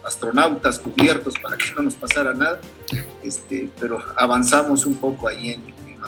astronautas 0.03 0.80
cubiertos 0.80 1.36
para 1.39 1.55
que 1.57 1.72
no 1.76 1.84
nos 1.84 1.95
pasara 1.95 2.34
nada, 2.34 2.59
este, 3.24 3.70
pero 3.80 3.99
avanzamos 4.18 4.86
un 4.86 4.95
poco 4.95 5.28
ahí 5.28 5.51
en, 5.51 5.62
en 5.62 5.99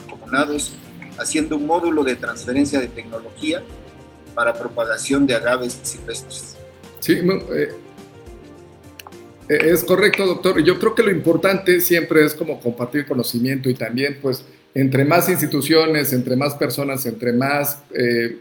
haciendo 1.18 1.56
un 1.58 1.68
módulo 1.68 2.04
de 2.04 2.16
transferencia 2.16 2.80
de 2.80 2.88
tecnología 2.88 3.64
para 4.34 4.54
propagación 4.54 5.28
de 5.28 5.36
agaves 5.36 5.80
silvestres. 5.84 6.58
Sí, 7.00 7.14
eh, 7.14 7.70
eh, 9.50 9.58
es 9.62 9.84
correcto, 9.84 10.26
doctor. 10.26 10.62
Yo 10.64 10.80
creo 10.80 10.96
que 10.96 11.04
lo 11.04 11.12
importante 11.12 11.80
siempre 11.82 12.26
es 12.26 12.34
como 12.34 12.60
compartir 12.60 13.06
conocimiento 13.06 13.70
y 13.70 13.76
también, 13.76 14.18
pues, 14.22 14.44
entre 14.76 15.06
más 15.06 15.30
instituciones, 15.30 16.14
entre 16.14 16.36
más 16.36 16.56
personas, 16.56 17.06
entre 17.06 17.34
más 17.34 17.84
eh, 17.94 18.38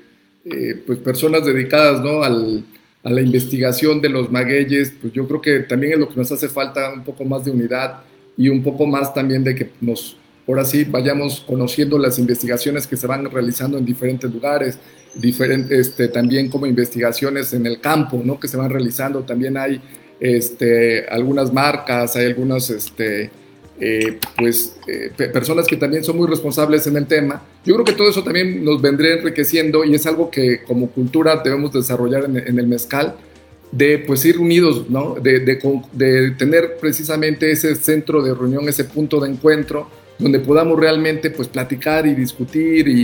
pues, 0.86 0.98
personas 0.98 1.44
dedicadas 1.44 2.00
¿no? 2.00 2.22
Al, 2.22 2.64
a 3.04 3.10
la 3.10 3.20
investigación 3.20 4.00
de 4.00 4.08
los 4.08 4.30
magueyes, 4.30 4.92
pues 5.00 5.12
yo 5.12 5.26
creo 5.26 5.40
que 5.40 5.60
también 5.60 5.94
es 5.94 5.98
lo 5.98 6.08
que 6.08 6.16
nos 6.16 6.30
hace 6.30 6.48
falta 6.48 6.92
un 6.92 7.02
poco 7.02 7.24
más 7.24 7.44
de 7.44 7.50
unidad 7.50 8.00
y 8.36 8.48
un 8.48 8.62
poco 8.62 8.86
más 8.86 9.12
también 9.12 9.42
de 9.42 9.54
que 9.54 9.70
nos, 9.80 10.16
ahora 10.46 10.64
sí, 10.64 10.84
vayamos 10.84 11.40
conociendo 11.40 11.98
las 11.98 12.18
investigaciones 12.18 12.86
que 12.86 12.96
se 12.96 13.06
van 13.06 13.28
realizando 13.30 13.76
en 13.76 13.84
diferentes 13.84 14.32
lugares, 14.32 14.78
diferentes, 15.14 15.88
este, 15.88 16.08
también 16.08 16.48
como 16.48 16.66
investigaciones 16.66 17.52
en 17.52 17.66
el 17.66 17.80
campo, 17.80 18.22
¿no? 18.24 18.38
Que 18.38 18.48
se 18.48 18.56
van 18.56 18.70
realizando, 18.70 19.24
también 19.24 19.56
hay 19.56 19.82
este, 20.20 21.06
algunas 21.08 21.52
marcas, 21.52 22.14
hay 22.16 22.26
algunas, 22.26 22.70
este, 22.70 23.30
eh, 23.84 24.16
pues, 24.36 24.76
eh, 24.86 25.10
personas 25.32 25.66
que 25.66 25.76
también 25.76 26.04
son 26.04 26.16
muy 26.16 26.28
responsables 26.28 26.86
en 26.86 26.96
el 26.96 27.08
tema. 27.08 27.42
Yo 27.64 27.74
creo 27.74 27.84
que 27.84 27.94
todo 27.94 28.08
eso 28.08 28.22
también 28.22 28.64
nos 28.64 28.80
vendría 28.80 29.14
enriqueciendo 29.14 29.84
y 29.84 29.92
es 29.96 30.06
algo 30.06 30.30
que 30.30 30.62
como 30.62 30.88
cultura 30.88 31.42
debemos 31.42 31.72
desarrollar 31.72 32.26
en, 32.26 32.60
el 32.60 32.66
mezcal, 32.68 33.16
de 33.72 33.98
pues 33.98 34.24
ir 34.24 34.38
unidos, 34.38 34.88
¿no? 34.88 35.16
De, 35.20 35.40
de, 35.40 36.30
tener 36.38 36.76
precisamente 36.80 37.50
ese 37.50 37.74
centro 37.74 38.22
de 38.22 38.32
reunión, 38.32 38.68
ese 38.68 38.84
punto 38.84 39.18
de 39.18 39.30
encuentro, 39.30 39.90
donde 40.16 40.38
podamos 40.38 40.78
realmente 40.78 41.30
pues 41.30 41.48
platicar 41.48 42.06
y 42.06 42.14
discutir 42.14 42.86
y, 42.86 43.02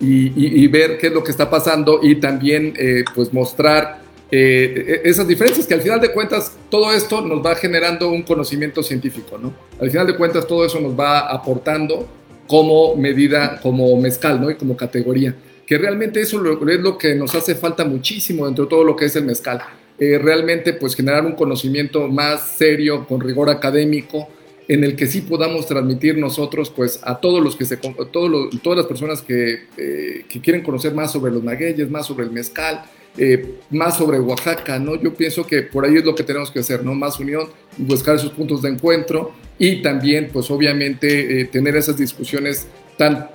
y, 0.00 0.66
ver 0.66 0.98
qué 0.98 1.06
es 1.06 1.14
lo 1.14 1.24
que 1.24 1.30
está 1.30 1.48
pasando 1.48 2.00
y 2.02 2.16
también 2.16 2.74
eh, 2.76 3.04
pues 3.14 3.32
mostrar 3.32 4.02
eh, 4.30 5.02
esas 5.04 5.26
diferencias, 5.26 5.66
que 5.66 5.74
al 5.74 5.82
final 5.82 6.00
de 6.00 6.12
cuentas 6.12 6.56
todo 6.70 6.92
esto 6.92 7.20
nos 7.20 7.44
va 7.44 7.54
generando 7.54 8.10
un 8.10 8.22
conocimiento 8.22 8.82
científico, 8.82 9.38
¿no? 9.38 9.52
Al 9.80 9.90
final 9.90 10.06
de 10.06 10.16
cuentas 10.16 10.46
todo 10.46 10.64
eso 10.64 10.80
nos 10.80 10.98
va 10.98 11.20
aportando 11.20 12.06
como 12.46 12.96
medida, 12.96 13.60
como 13.60 13.96
mezcal, 13.96 14.40
¿no? 14.40 14.50
Y 14.50 14.56
como 14.56 14.76
categoría, 14.76 15.34
que 15.66 15.78
realmente 15.78 16.20
eso 16.20 16.44
es 16.44 16.80
lo 16.80 16.98
que 16.98 17.14
nos 17.14 17.34
hace 17.34 17.54
falta 17.54 17.84
muchísimo 17.84 18.46
dentro 18.46 18.64
de 18.64 18.70
todo 18.70 18.84
lo 18.84 18.96
que 18.96 19.06
es 19.06 19.16
el 19.16 19.24
mezcal. 19.24 19.62
Eh, 20.00 20.18
realmente 20.18 20.72
pues 20.72 20.96
generar 20.96 21.26
un 21.26 21.32
conocimiento 21.32 22.08
más 22.08 22.56
serio, 22.56 23.06
con 23.06 23.20
rigor 23.20 23.50
académico, 23.50 24.28
en 24.66 24.82
el 24.82 24.96
que 24.96 25.06
sí 25.06 25.20
podamos 25.20 25.66
transmitir 25.66 26.16
nosotros 26.16 26.70
pues 26.70 27.00
a 27.02 27.20
todos 27.20 27.42
los 27.42 27.54
que 27.54 27.66
se 27.66 27.76
todos 27.76 28.50
todas 28.62 28.78
las 28.78 28.86
personas 28.86 29.20
que, 29.20 29.64
eh, 29.76 30.24
que, 30.26 30.40
quieren 30.40 30.62
conocer 30.62 30.94
más 30.94 31.12
sobre 31.12 31.32
los 31.32 31.42
magueyes, 31.42 31.90
más 31.90 32.06
sobre 32.06 32.24
el 32.24 32.30
mezcal, 32.30 32.82
eh, 33.18 33.56
más 33.70 33.98
sobre 33.98 34.20
Oaxaca, 34.20 34.78
¿no? 34.78 34.94
Yo 34.94 35.14
pienso 35.14 35.46
que 35.46 35.62
por 35.62 35.84
ahí 35.84 35.96
es 35.96 36.04
lo 36.04 36.14
que 36.14 36.22
tenemos 36.22 36.50
que 36.50 36.60
hacer, 36.60 36.84
¿no? 36.84 36.94
Más 36.94 37.18
unión, 37.18 37.48
buscar 37.76 38.16
esos 38.16 38.32
puntos 38.32 38.62
de 38.62 38.70
encuentro 38.70 39.32
y 39.58 39.82
también, 39.82 40.30
pues 40.32 40.50
obviamente, 40.50 41.40
eh, 41.40 41.44
tener 41.46 41.76
esas 41.76 41.96
discusiones 41.96 42.66
tan, 42.96 43.30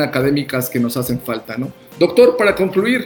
académicas 0.00 0.68
que 0.70 0.80
nos 0.80 0.96
hacen 0.96 1.20
falta, 1.20 1.56
¿no? 1.56 1.72
Doctor, 1.98 2.36
para 2.36 2.54
concluir, 2.54 3.04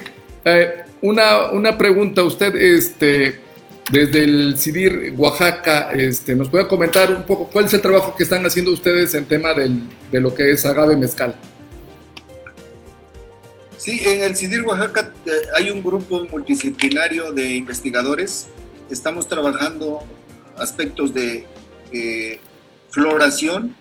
una, 1.01 1.51
una 1.51 1.77
pregunta, 1.77 2.23
usted, 2.23 2.55
este, 2.55 3.41
desde 3.91 4.25
el 4.25 4.57
CIDIR 4.57 5.15
Oaxaca, 5.17 5.91
este, 5.93 6.35
¿nos 6.35 6.49
puede 6.49 6.67
comentar 6.67 7.13
un 7.13 7.25
poco 7.25 7.49
cuál 7.53 7.67
es 7.67 7.75
el 7.75 7.81
trabajo 7.81 8.15
que 8.17 8.23
están 8.23 8.45
haciendo 8.47 8.73
ustedes 8.73 9.15
en 9.15 9.27
tema 9.27 9.51
de 9.55 10.21
lo 10.21 10.35
que 10.35 10.53
es 10.53 10.65
agave 10.65 10.97
mezcal? 10.97 11.35
Sí, 13.79 14.01
en 14.05 14.23
el 14.23 14.37
CIDIR 14.37 14.63
Oaxaca 14.63 15.13
eh, 15.27 15.31
hay 15.57 15.71
un 15.71 15.83
grupo 15.83 16.25
multidisciplinario 16.31 17.33
de 17.33 17.57
investigadores. 17.57 18.49
Estamos 18.89 19.29
trabajando 19.29 20.01
aspectos 20.57 21.13
de 21.13 21.45
eh, 21.93 22.39
floración, 22.91 23.75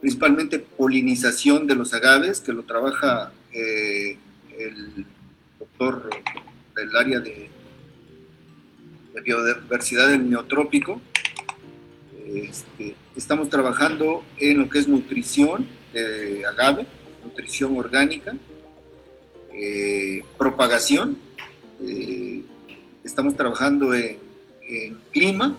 principalmente 0.00 0.60
polinización 0.60 1.66
de 1.66 1.74
los 1.74 1.92
agaves, 1.94 2.40
que 2.40 2.52
lo 2.52 2.62
trabaja 2.62 3.32
eh, 3.52 4.18
el 4.58 5.04
doctor 5.58 6.08
del 6.76 6.96
área 6.96 7.20
de 7.20 7.50
biodiversidad 9.24 10.08
del 10.08 10.30
neotrópico. 10.30 11.00
Este, 12.26 12.94
estamos 13.16 13.50
trabajando 13.50 14.24
en 14.38 14.58
lo 14.60 14.70
que 14.70 14.78
es 14.78 14.88
nutrición 14.88 15.66
de 15.92 16.46
agave, 16.46 16.86
nutrición 17.24 17.76
orgánica, 17.76 18.34
eh, 19.54 20.24
propagación. 20.38 21.18
Eh, 21.84 22.42
estamos 23.04 23.36
trabajando 23.36 23.94
en, 23.94 24.18
clima, 25.10 25.54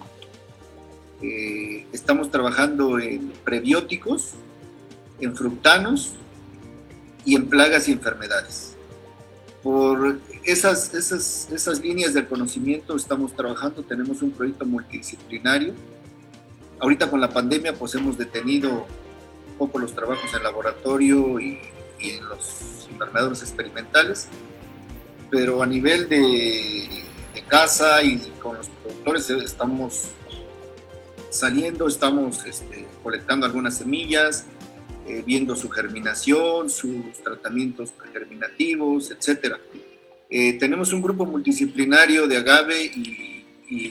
eh, 1.22 1.86
estamos 1.92 2.32
trabajando 2.32 2.98
en 3.00 3.32
prebióticos, 3.44 4.32
en 5.20 5.36
fructanos 5.36 6.14
y 7.24 7.36
en 7.36 7.48
plagas 7.48 7.88
y 7.88 7.92
enfermedades. 7.92 8.76
Por 9.62 10.20
esas, 10.44 10.94
esas, 10.94 11.50
esas 11.52 11.80
líneas 11.80 12.14
del 12.14 12.28
conocimiento 12.28 12.96
estamos 12.96 13.34
trabajando, 13.36 13.84
tenemos 13.84 14.22
un 14.22 14.32
proyecto 14.32 14.66
multidisciplinario. 14.66 15.74
Ahorita 16.80 17.10
con 17.10 17.22
la 17.22 17.30
pandemia 17.30 17.74
pues 17.74 17.94
hemos 17.96 18.18
detenido 18.18 18.88
un 19.52 19.58
poco 19.58 19.78
los 19.80 19.94
trabajos 19.94 20.34
en 20.34 20.44
laboratorio 20.44 21.40
y, 21.40 21.60
en 22.12 22.28
los 22.28 22.88
invernaderos 22.92 23.42
experimentales, 23.42 24.28
pero 25.30 25.64
a 25.64 25.66
nivel 25.66 26.08
de, 26.10 27.04
casa 27.48 28.02
y 28.02 28.18
con 28.42 28.58
los 28.58 28.68
productores 28.70 29.30
estamos 29.30 30.06
saliendo, 31.30 31.88
estamos 31.88 32.44
este, 32.46 32.88
colectando 33.04 33.46
algunas 33.46 33.78
semillas, 33.78 34.46
eh, 35.06 35.22
viendo 35.26 35.56
su 35.56 35.70
germinación, 35.70 36.70
sus 36.70 37.22
tratamientos 37.24 37.92
pregerminativos, 37.92 39.12
etcétera. 39.12 39.60
Eh, 40.30 40.54
tenemos 40.54 40.94
un 40.94 41.02
grupo 41.02 41.26
multidisciplinario 41.26 42.28
de 42.28 42.38
agave 42.38 42.86
y, 42.86 43.30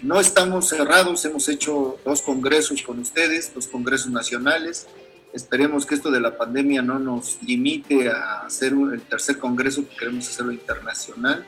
no 0.05 0.21
estamos 0.21 0.69
cerrados, 0.69 1.25
hemos 1.25 1.49
hecho 1.49 1.99
dos 2.05 2.23
congresos 2.23 2.83
con 2.83 3.01
ustedes, 3.01 3.53
dos 3.53 3.67
congresos 3.67 4.13
nacionales. 4.13 4.87
Esperemos 5.33 5.87
que 5.87 5.95
esto 5.95 6.11
de 6.11 6.21
la 6.21 6.37
pandemia 6.37 6.83
no 6.83 6.99
nos 6.99 7.39
limite 7.43 8.11
a 8.11 8.41
hacer 8.41 8.73
el 8.73 9.01
tercer 9.03 9.39
congreso, 9.39 9.89
que 9.89 9.97
queremos 9.97 10.29
hacerlo 10.29 10.53
internacional. 10.53 11.47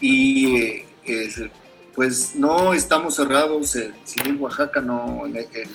Y 0.00 0.56
eh, 1.06 1.50
pues 1.94 2.34
no 2.34 2.74
estamos 2.74 3.14
cerrados, 3.14 3.76
en 3.76 3.94
Civil 4.04 4.36
Oaxaca, 4.36 4.80
no, 4.80 5.22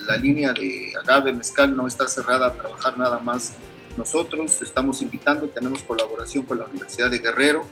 la 0.06 0.16
línea 0.16 0.52
de 0.52 0.92
agave, 1.02 1.32
mezcal 1.32 1.76
no 1.76 1.86
está 1.86 2.06
cerrada 2.06 2.48
a 2.48 2.52
trabajar 2.52 2.96
nada 2.96 3.18
más 3.18 3.54
nosotros. 3.96 4.62
Estamos 4.62 5.02
invitando, 5.02 5.48
tenemos 5.48 5.82
colaboración 5.82 6.44
con 6.44 6.58
la 6.58 6.66
Universidad 6.66 7.10
de 7.10 7.18
Guerrero 7.18 7.66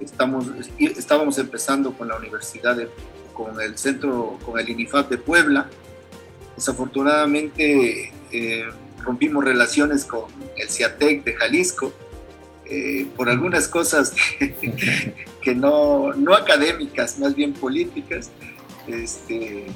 Estamos, 0.00 0.46
estábamos 0.78 1.38
empezando 1.38 1.92
con 1.92 2.08
la 2.08 2.16
universidad, 2.16 2.76
con 3.32 3.60
el 3.60 3.78
centro, 3.78 4.38
con 4.44 4.58
el 4.58 4.68
INIFAP 4.68 5.08
de 5.08 5.18
Puebla. 5.18 5.68
Desafortunadamente 6.54 8.12
eh, 8.36 8.64
rompimos 9.02 9.44
relaciones 9.44 10.04
con 10.04 10.24
el 10.56 10.68
CIATEC 10.68 11.24
de 11.24 11.34
Jalisco 11.34 11.92
eh, 12.64 13.06
por 13.16 13.28
algunas 13.28 13.68
cosas 13.68 14.14
que, 15.40 15.54
no, 15.54 16.12
no, 16.14 16.34
académicas, 16.34 17.18
más 17.18 17.34
bien 17.34 17.52
políticas. 17.52 18.30
Este, 18.86 19.66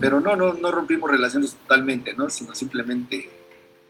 pero 0.00 0.20
no, 0.20 0.34
no, 0.34 0.54
no 0.54 0.70
rompimos 0.70 1.10
relaciones 1.10 1.54
totalmente, 1.54 2.14
¿no? 2.14 2.30
sino 2.30 2.54
simplemente 2.54 3.28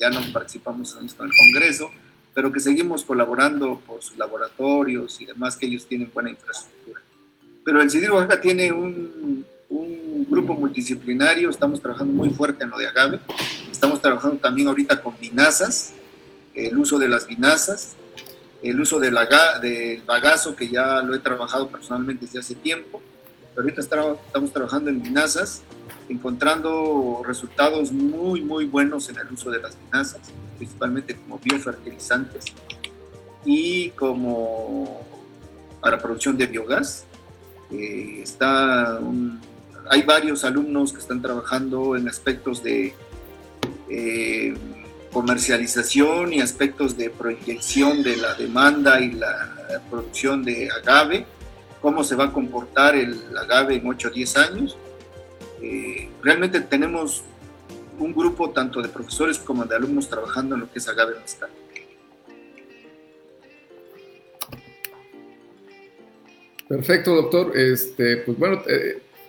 ya 0.00 0.10
no 0.10 0.20
participamos 0.32 0.96
en 0.96 1.04
el 1.04 1.14
Congreso 1.14 1.90
pero 2.36 2.52
que 2.52 2.60
seguimos 2.60 3.02
colaborando 3.02 3.80
por 3.86 4.02
sus 4.02 4.18
laboratorios 4.18 5.18
y 5.22 5.24
demás, 5.24 5.56
que 5.56 5.64
ellos 5.64 5.86
tienen 5.86 6.10
buena 6.12 6.28
infraestructura. 6.28 7.00
Pero 7.64 7.80
el 7.80 7.90
CIDIR 7.90 8.10
Oaxaca 8.10 8.42
tiene 8.42 8.70
un, 8.70 8.92
un 9.22 9.45
grupo 10.28 10.54
multidisciplinario, 10.54 11.50
estamos 11.50 11.80
trabajando 11.80 12.12
muy 12.12 12.30
fuerte 12.30 12.64
en 12.64 12.70
lo 12.70 12.78
de 12.78 12.86
agave, 12.86 13.20
estamos 13.70 14.00
trabajando 14.00 14.36
también 14.36 14.68
ahorita 14.68 15.02
con 15.02 15.18
vinazas, 15.18 15.92
el 16.54 16.76
uso 16.78 16.98
de 16.98 17.08
las 17.08 17.26
vinazas, 17.26 17.96
el 18.62 18.80
uso 18.80 18.98
del, 18.98 19.16
del 19.62 20.02
bagazo, 20.02 20.56
que 20.56 20.68
ya 20.68 21.02
lo 21.02 21.14
he 21.14 21.18
trabajado 21.18 21.68
personalmente 21.68 22.26
desde 22.26 22.40
hace 22.40 22.54
tiempo, 22.54 23.00
pero 23.54 23.62
ahorita 23.62 23.80
estamos 23.80 24.52
trabajando 24.52 24.90
en 24.90 25.02
vinazas, 25.02 25.62
encontrando 26.08 27.22
resultados 27.26 27.92
muy, 27.92 28.42
muy 28.42 28.64
buenos 28.64 29.08
en 29.08 29.18
el 29.18 29.32
uso 29.32 29.50
de 29.50 29.60
las 29.60 29.76
vinazas 29.84 30.20
principalmente 30.56 31.14
como 31.16 31.38
biofertilizantes 31.38 32.46
y 33.44 33.90
como 33.90 35.02
para 35.80 35.98
producción 35.98 36.36
de 36.36 36.46
biogás. 36.46 37.04
Eh, 37.70 38.20
está 38.22 38.98
hay 39.90 40.02
varios 40.02 40.44
alumnos 40.44 40.92
que 40.92 40.98
están 40.98 41.22
trabajando 41.22 41.96
en 41.96 42.08
aspectos 42.08 42.62
de 42.62 42.94
eh, 43.88 44.54
comercialización 45.12 46.32
y 46.32 46.40
aspectos 46.40 46.96
de 46.96 47.10
proyección 47.10 48.02
de 48.02 48.16
la 48.16 48.34
demanda 48.34 49.00
y 49.00 49.12
la 49.12 49.82
producción 49.90 50.44
de 50.44 50.68
agave, 50.70 51.26
cómo 51.80 52.04
se 52.04 52.16
va 52.16 52.26
a 52.26 52.32
comportar 52.32 52.96
el 52.96 53.36
agave 53.36 53.76
en 53.76 53.86
8 53.86 54.08
o 54.08 54.10
10 54.10 54.36
años. 54.36 54.76
Eh, 55.62 56.10
realmente 56.22 56.60
tenemos 56.60 57.22
un 57.98 58.12
grupo 58.12 58.50
tanto 58.50 58.82
de 58.82 58.88
profesores 58.88 59.38
como 59.38 59.64
de 59.64 59.74
alumnos 59.74 60.08
trabajando 60.08 60.54
en 60.54 60.62
lo 60.62 60.70
que 60.70 60.78
es 60.78 60.88
agave 60.88 61.14
mezcal. 61.18 61.48
Perfecto, 66.68 67.14
doctor. 67.14 67.56
Este, 67.56 68.18
pues 68.18 68.36
bueno, 68.38 68.62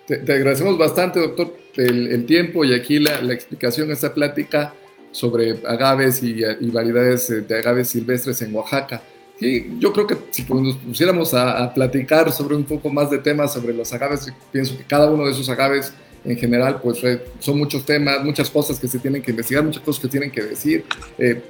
te, 0.07 0.33
agradecemos 0.33 0.77
bastante, 0.77 1.19
doctor, 1.19 1.55
el, 1.75 2.25
tiempo 2.25 2.63
y 2.65 2.73
aquí 2.73 2.97
la, 2.97 3.33
explicación, 3.33 3.91
esta 3.91 4.13
plática 4.13 4.73
sobre 5.11 5.59
agaves 5.65 6.23
y, 6.23 6.41
variedades 6.71 7.29
eh, 7.29 7.41
de 7.41 7.57
agaves 7.59 7.89
silvestres 7.89 8.41
en 8.41 8.55
Oaxaca. 8.55 9.01
Y 9.39 9.77
yo 9.77 9.93
creo 9.93 10.07
que 10.07 10.17
si 10.31 10.43
nos 10.43 10.77
pusiéramos 10.77 11.33
a, 11.33 11.71
platicar 11.73 12.31
sobre 12.31 12.55
un 12.55 12.63
poco 12.63 12.89
más 12.89 13.11
de 13.11 13.19
temas 13.19 13.53
sobre 13.53 13.73
los 13.73 13.93
agaves, 13.93 14.31
pienso 14.51 14.77
que 14.77 14.83
cada 14.83 15.11
uno 15.11 15.25
de 15.25 15.31
esos 15.31 15.47
agaves 15.49 15.93
en 16.25 16.37
general, 16.37 16.79
pues 16.81 17.03
eh, 17.03 17.21
son 17.39 17.57
muchos 17.57 17.85
temas, 17.85 18.23
muchas 18.23 18.49
cosas 18.49 18.79
que 18.79 18.87
se 18.87 18.99
tienen 18.99 19.21
que 19.21 19.31
investigar, 19.31 19.63
muchas 19.63 19.83
cosas 19.83 20.01
que 20.01 20.07
tienen 20.07 20.31
que 20.31 20.41
decir, 20.41 20.85
eh, 21.17 21.41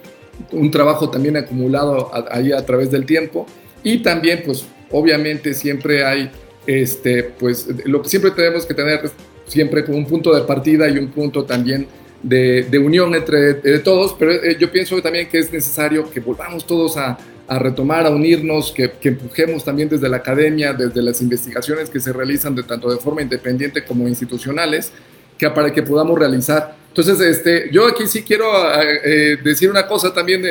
un 0.51 0.69
trabajo 0.69 1.09
también 1.09 1.37
acumulado 1.37 2.11
ahí 2.31 2.51
a 2.51 2.63
través 2.65 2.91
del 2.91 3.05
tiempo 3.05 3.47
y 3.83 3.99
también, 3.99 4.43
pues 4.45 4.65
obviamente 4.91 5.53
siempre 5.53 6.05
hay, 6.05 6.29
este, 6.67 7.23
pues 7.23 7.67
lo 7.85 8.01
que 8.01 8.09
siempre 8.09 8.31
tenemos 8.31 8.65
que 8.65 8.73
tener 8.73 9.09
siempre 9.45 9.83
un 9.87 10.05
punto 10.05 10.35
de 10.35 10.41
partida 10.41 10.89
y 10.89 10.97
un 10.97 11.07
punto 11.07 11.45
también 11.45 11.87
de, 12.21 12.77
unión 12.77 13.15
entre 13.15 13.79
todos, 13.79 14.15
pero 14.19 14.31
eh, 14.31 14.57
yo 14.59 14.71
pienso 14.71 15.01
también 15.01 15.29
que 15.29 15.39
es 15.39 15.51
necesario 15.51 16.09
que 16.11 16.19
volvamos 16.19 16.65
todos 16.67 16.97
a, 16.97 17.17
retomar, 17.49 18.05
a 18.05 18.09
unirnos, 18.09 18.73
que, 18.73 18.91
empujemos 19.03 19.63
también 19.63 19.87
desde 19.87 20.09
la 20.09 20.17
academia, 20.17 20.73
desde 20.73 21.01
las 21.01 21.21
investigaciones 21.21 21.89
que 21.89 22.01
se 22.01 22.11
realizan 22.11 22.53
tanto 22.67 22.91
de 22.91 22.97
forma 22.97 23.21
independiente 23.21 23.85
como 23.85 24.05
institucionales, 24.05 24.91
que 25.37 25.49
para 25.49 25.71
que 25.71 25.81
podamos 25.81 26.19
realizar. 26.19 26.75
Entonces, 26.97 27.37
este, 27.37 27.69
yo 27.71 27.85
aquí 27.85 28.07
sí 28.07 28.23
quiero 28.23 28.47
eh, 28.81 29.37
decir 29.43 29.69
una 29.69 29.85
cosa 29.85 30.11
también 30.11 30.41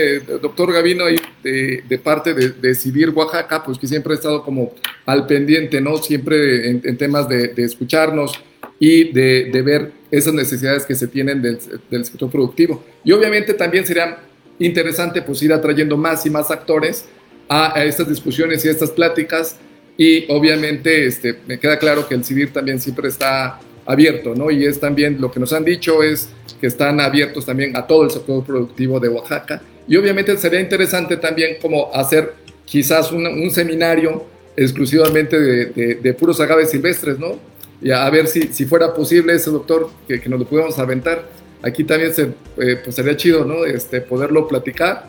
doctor 0.40 0.72
Gavino 0.72 1.06
de, 1.42 2.00
parte 2.00 2.34
de, 2.34 2.50
de 2.50 3.08
Oaxaca, 3.08 3.64
pues 3.64 3.76
que 3.78 3.88
siempre 3.88 4.12
ha 4.12 4.14
estado 4.14 4.44
como 4.44 4.72
al 5.06 5.26
pendiente, 5.26 5.80
¿no? 5.80 5.96
Siempre 5.96 6.70
en, 6.70 6.96
temas 6.96 7.28
de, 7.28 7.52
escucharnos 7.56 8.40
y 8.78 9.12
de, 9.12 9.60
ver 9.60 9.90
esas 10.12 10.34
necesidades 10.34 10.86
que 10.86 10.94
se 10.94 11.08
tienen 11.08 11.42
del, 11.42 12.04
sector 12.04 12.30
productivo. 12.30 12.84
Y 13.02 13.10
obviamente 13.10 13.52
también 13.52 13.84
sería 13.84 14.18
interesante 14.60 15.22
pues 15.22 15.42
ir 15.42 15.52
atrayendo 15.52 15.96
más 15.96 16.26
y 16.26 16.30
más 16.30 16.52
actores 16.52 17.06
a, 17.48 17.76
a 17.76 17.84
estas 17.84 18.08
discusiones 18.08 18.64
y 18.64 18.68
a 18.68 18.70
estas 18.70 18.92
pláticas 18.92 19.58
y 19.96 20.30
obviamente 20.30 21.06
este, 21.06 21.40
me 21.48 21.58
queda 21.58 21.76
claro 21.76 22.06
que 22.06 22.14
el 22.14 22.24
CIVIR 22.24 22.52
también 22.52 22.80
siempre 22.80 23.08
está 23.08 23.58
abierto, 23.86 24.34
¿no? 24.34 24.50
Y 24.50 24.66
es 24.66 24.80
también 24.80 25.20
lo 25.20 25.30
que 25.30 25.40
nos 25.40 25.52
han 25.52 25.64
dicho 25.64 26.02
es 26.02 26.28
que 26.60 26.66
están 26.66 27.00
abiertos 27.00 27.46
también 27.46 27.76
a 27.76 27.86
todo 27.86 28.04
el 28.04 28.10
sector 28.10 28.44
productivo 28.44 29.00
de 29.00 29.08
Oaxaca. 29.08 29.62
Y 29.88 29.96
obviamente 29.96 30.36
sería 30.36 30.60
interesante 30.60 31.16
también 31.16 31.56
como 31.62 31.94
hacer 31.94 32.34
quizás 32.64 33.12
un, 33.12 33.50
seminario 33.50 34.24
exclusivamente 34.56 35.38
de, 35.38 36.14
puros 36.14 36.40
agaves 36.40 36.70
silvestres, 36.70 37.18
¿no? 37.18 37.38
Y 37.80 37.90
a, 37.90 38.08
ver 38.10 38.26
si, 38.26 38.48
si 38.48 38.64
fuera 38.64 38.92
posible 38.92 39.34
ese 39.34 39.50
doctor 39.50 39.90
que, 40.08 40.20
que 40.20 40.28
nos 40.28 40.40
lo 40.40 40.46
pudiéramos 40.46 40.78
aventar. 40.78 41.28
Aquí 41.62 41.84
también 41.84 42.12
se, 42.12 42.32
eh, 42.58 42.80
pues 42.82 42.96
sería 42.96 43.16
chido, 43.16 43.44
¿no? 43.44 43.64
Este, 43.64 44.00
poderlo 44.00 44.48
platicar 44.48 45.06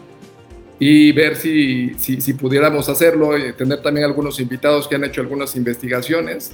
y 0.79 1.11
ver 1.11 1.35
si, 1.35 1.95
si, 1.97 2.33
pudiéramos 2.33 2.87
hacerlo, 2.87 3.35
y 3.37 3.53
tener 3.53 3.81
también 3.81 4.05
algunos 4.05 4.39
invitados 4.39 4.87
que 4.87 4.95
han 4.95 5.03
hecho 5.03 5.21
algunas 5.21 5.55
investigaciones. 5.55 6.51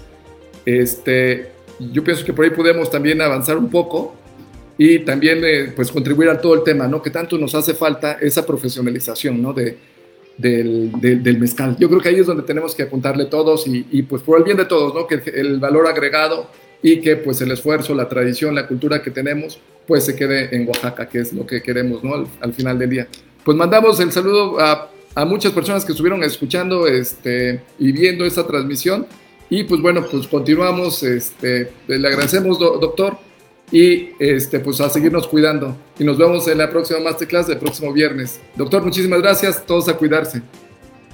Este, 0.65 1.51
yo 1.91 2.03
pienso 2.03 2.25
que 2.25 2.33
por 2.33 2.45
ahí 2.45 2.51
podemos 2.51 2.89
también 2.89 3.21
avanzar 3.21 3.57
un 3.57 3.69
poco 3.69 4.15
y 4.77 4.99
también 4.99 5.41
eh, 5.43 5.71
pues 5.75 5.91
contribuir 5.91 6.29
a 6.29 6.39
todo 6.39 6.55
el 6.55 6.63
tema, 6.63 6.87
¿no? 6.87 7.01
Que 7.01 7.09
tanto 7.09 7.37
nos 7.37 7.53
hace 7.55 7.73
falta 7.73 8.13
esa 8.13 8.45
profesionalización, 8.45 9.41
¿no? 9.41 9.53
De, 9.53 9.77
del, 10.37 10.91
del, 10.99 11.39
mezcal. 11.39 11.75
Yo 11.79 11.87
creo 11.89 12.01
que 12.01 12.09
ahí 12.09 12.15
es 12.15 12.25
donde 12.25 12.43
tenemos 12.43 12.73
que 12.73 12.83
apuntarle 12.83 13.25
todos 13.25 13.67
y, 13.67 13.85
y 13.91 14.03
pues 14.03 14.23
por 14.23 14.37
el 14.37 14.43
bien 14.43 14.57
de 14.57 14.65
todos, 14.65 14.93
¿no? 14.93 15.05
Que 15.05 15.21
el, 15.33 15.59
valor 15.59 15.87
agregado 15.87 16.49
y 16.81 17.01
que 17.01 17.15
pues 17.17 17.39
el 17.41 17.51
esfuerzo, 17.51 17.93
la 17.93 18.09
tradición, 18.09 18.55
la 18.55 18.67
cultura 18.67 19.01
que 19.01 19.11
tenemos, 19.11 19.59
pues 19.87 20.05
se 20.05 20.15
quede 20.15 20.55
en 20.55 20.67
Oaxaca, 20.67 21.07
que 21.07 21.19
es 21.19 21.33
lo 21.33 21.45
que 21.45 21.61
queremos, 21.61 22.03
¿no? 22.03 22.15
Al, 22.15 22.27
al 22.41 22.53
final 22.53 22.79
del 22.79 22.89
día. 22.89 23.07
Pues 23.45 23.55
mandamos 23.55 23.99
el 23.99 24.11
saludo 24.11 24.59
a, 24.59 24.89
a, 25.13 25.25
muchas 25.25 25.51
personas 25.51 25.85
que 25.85 25.91
estuvieron 25.91 26.23
escuchando 26.23 26.87
este, 26.87 27.61
y 27.77 27.91
viendo 27.91 28.25
esta 28.25 28.47
transmisión. 28.47 29.05
Y 29.55 29.65
pues 29.65 29.83
bueno, 29.83 30.03
pues 30.09 30.25
continuamos, 30.25 31.03
este, 31.03 31.71
le 31.85 32.07
agradecemos, 32.07 32.57
doctor, 32.57 33.19
y 33.71 34.09
este, 34.17 34.59
pues 34.59 34.81
a 34.81 34.89
seguirnos 34.89 35.27
cuidando. 35.27 35.77
Y 35.99 36.03
nos 36.03 36.17
vemos 36.17 36.47
en 36.47 36.57
la 36.57 36.71
próxima 36.71 37.01
masterclass 37.01 37.45
del 37.45 37.59
próximo 37.59 37.93
viernes. 37.93 38.39
Doctor, 38.55 38.81
muchísimas 38.81 39.21
gracias, 39.21 39.63
todos 39.63 39.87
a 39.89 39.95
cuidarse. 39.95 40.41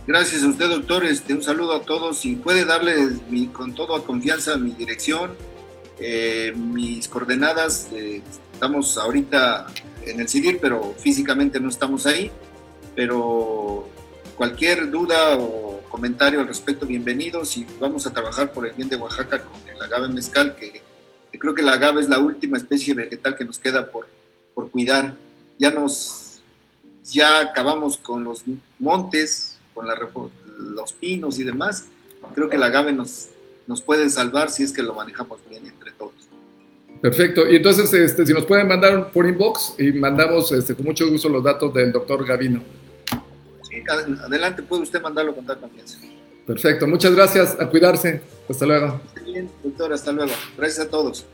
Gracias 0.07 0.41
a 0.43 0.47
usted, 0.47 0.69
doctor. 0.69 1.03
Este, 1.03 1.33
un 1.33 1.43
saludo 1.43 1.73
a 1.73 1.81
todos 1.81 2.25
y 2.25 2.37
puede 2.37 2.63
darle 2.63 3.09
mi, 3.29 3.47
con 3.47 3.75
toda 3.75 4.01
confianza 4.03 4.55
mi 4.55 4.71
dirección, 4.71 5.31
eh, 5.99 6.53
mis 6.55 7.09
coordenadas. 7.09 7.89
Eh, 7.91 8.21
estamos 8.53 8.97
ahorita 8.97 9.67
en 10.05 10.21
el 10.21 10.29
civil, 10.29 10.59
pero 10.61 10.95
físicamente 10.97 11.59
no 11.59 11.67
estamos 11.67 12.05
ahí. 12.05 12.31
Pero 12.95 13.89
cualquier 14.37 14.89
duda 14.89 15.35
o 15.37 15.78
comentario 15.89 16.39
al 16.39 16.47
respecto, 16.47 16.85
bienvenidos 16.85 17.57
y 17.57 17.65
vamos 17.79 18.05
a 18.07 18.13
trabajar 18.13 18.53
por 18.53 18.65
el 18.65 18.73
bien 18.73 18.87
de 18.87 18.95
Oaxaca 18.95 19.43
con 19.43 19.59
el 19.67 19.81
agave 19.81 20.07
mezcal, 20.07 20.55
que, 20.55 20.81
creo 21.37 21.53
que 21.53 21.61
el 21.61 21.69
agave 21.69 22.01
es 22.01 22.07
la 22.07 22.19
última 22.19 22.57
especie 22.57 22.93
vegetal 22.93 23.35
que 23.35 23.43
nos 23.43 23.57
queda 23.59 23.91
por, 23.91 24.07
por 24.53 24.69
cuidar. 24.69 25.15
Ya 25.57 25.71
nos, 25.71 26.41
ya 27.03 27.41
acabamos 27.41 27.97
con 27.97 28.23
los 28.23 28.43
montes, 28.77 29.57
con 29.73 29.87
los 30.75 30.93
pinos 30.93 31.39
y 31.39 31.43
demás. 31.43 31.85
Creo 32.35 32.49
que 32.49 32.55
el 32.55 32.63
agave 32.63 32.93
nos, 32.93 33.29
nos 33.67 33.81
puede 33.81 34.09
salvar 34.09 34.49
si 34.49 34.63
es 34.63 34.71
que 34.71 34.83
lo 34.83 34.93
manejamos 34.93 35.39
bien 35.49 35.65
entre 35.65 35.91
todos. 35.91 36.13
Perfecto. 37.01 37.49
Y 37.49 37.55
entonces, 37.55 37.91
este, 37.93 38.25
si 38.25 38.33
nos 38.33 38.45
pueden 38.45 38.67
mandar 38.67 39.11
por 39.11 39.25
inbox 39.25 39.75
y 39.79 39.91
mandamos 39.93 40.51
este, 40.51 40.75
con 40.75 40.85
mucho 40.85 41.09
gusto 41.09 41.29
los 41.29 41.43
datos 41.43 41.73
del 41.73 41.91
doctor 41.91 42.25
Gavino 42.25 42.61
adelante, 43.87 44.63
puede 44.63 44.83
usted 44.83 45.01
mandarlo 45.01 45.35
con 45.35 45.45
tal 45.45 45.59
confianza. 45.59 45.97
Perfecto, 46.45 46.87
muchas 46.87 47.13
gracias, 47.13 47.55
a 47.59 47.67
cuidarse. 47.67 48.21
Hasta 48.49 48.65
luego. 48.65 48.99
Bien, 49.23 49.49
doctor, 49.63 49.93
hasta 49.93 50.11
luego. 50.11 50.31
Gracias 50.57 50.87
a 50.87 50.89
todos. 50.89 51.25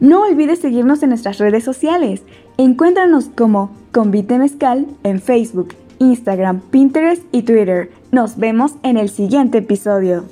No 0.00 0.22
olvides 0.22 0.60
seguirnos 0.60 1.02
en 1.02 1.08
nuestras 1.08 1.38
redes 1.38 1.64
sociales. 1.64 2.22
Encuéntranos 2.58 3.30
como 3.34 3.76
Convite 3.90 4.38
Mezcal 4.38 4.86
en 5.02 5.20
Facebook, 5.20 5.74
Instagram, 5.98 6.60
Pinterest 6.70 7.22
y 7.32 7.42
Twitter. 7.42 7.90
Nos 8.12 8.36
vemos 8.36 8.72
en 8.82 8.96
el 8.96 9.08
siguiente 9.08 9.58
episodio. 9.58 10.24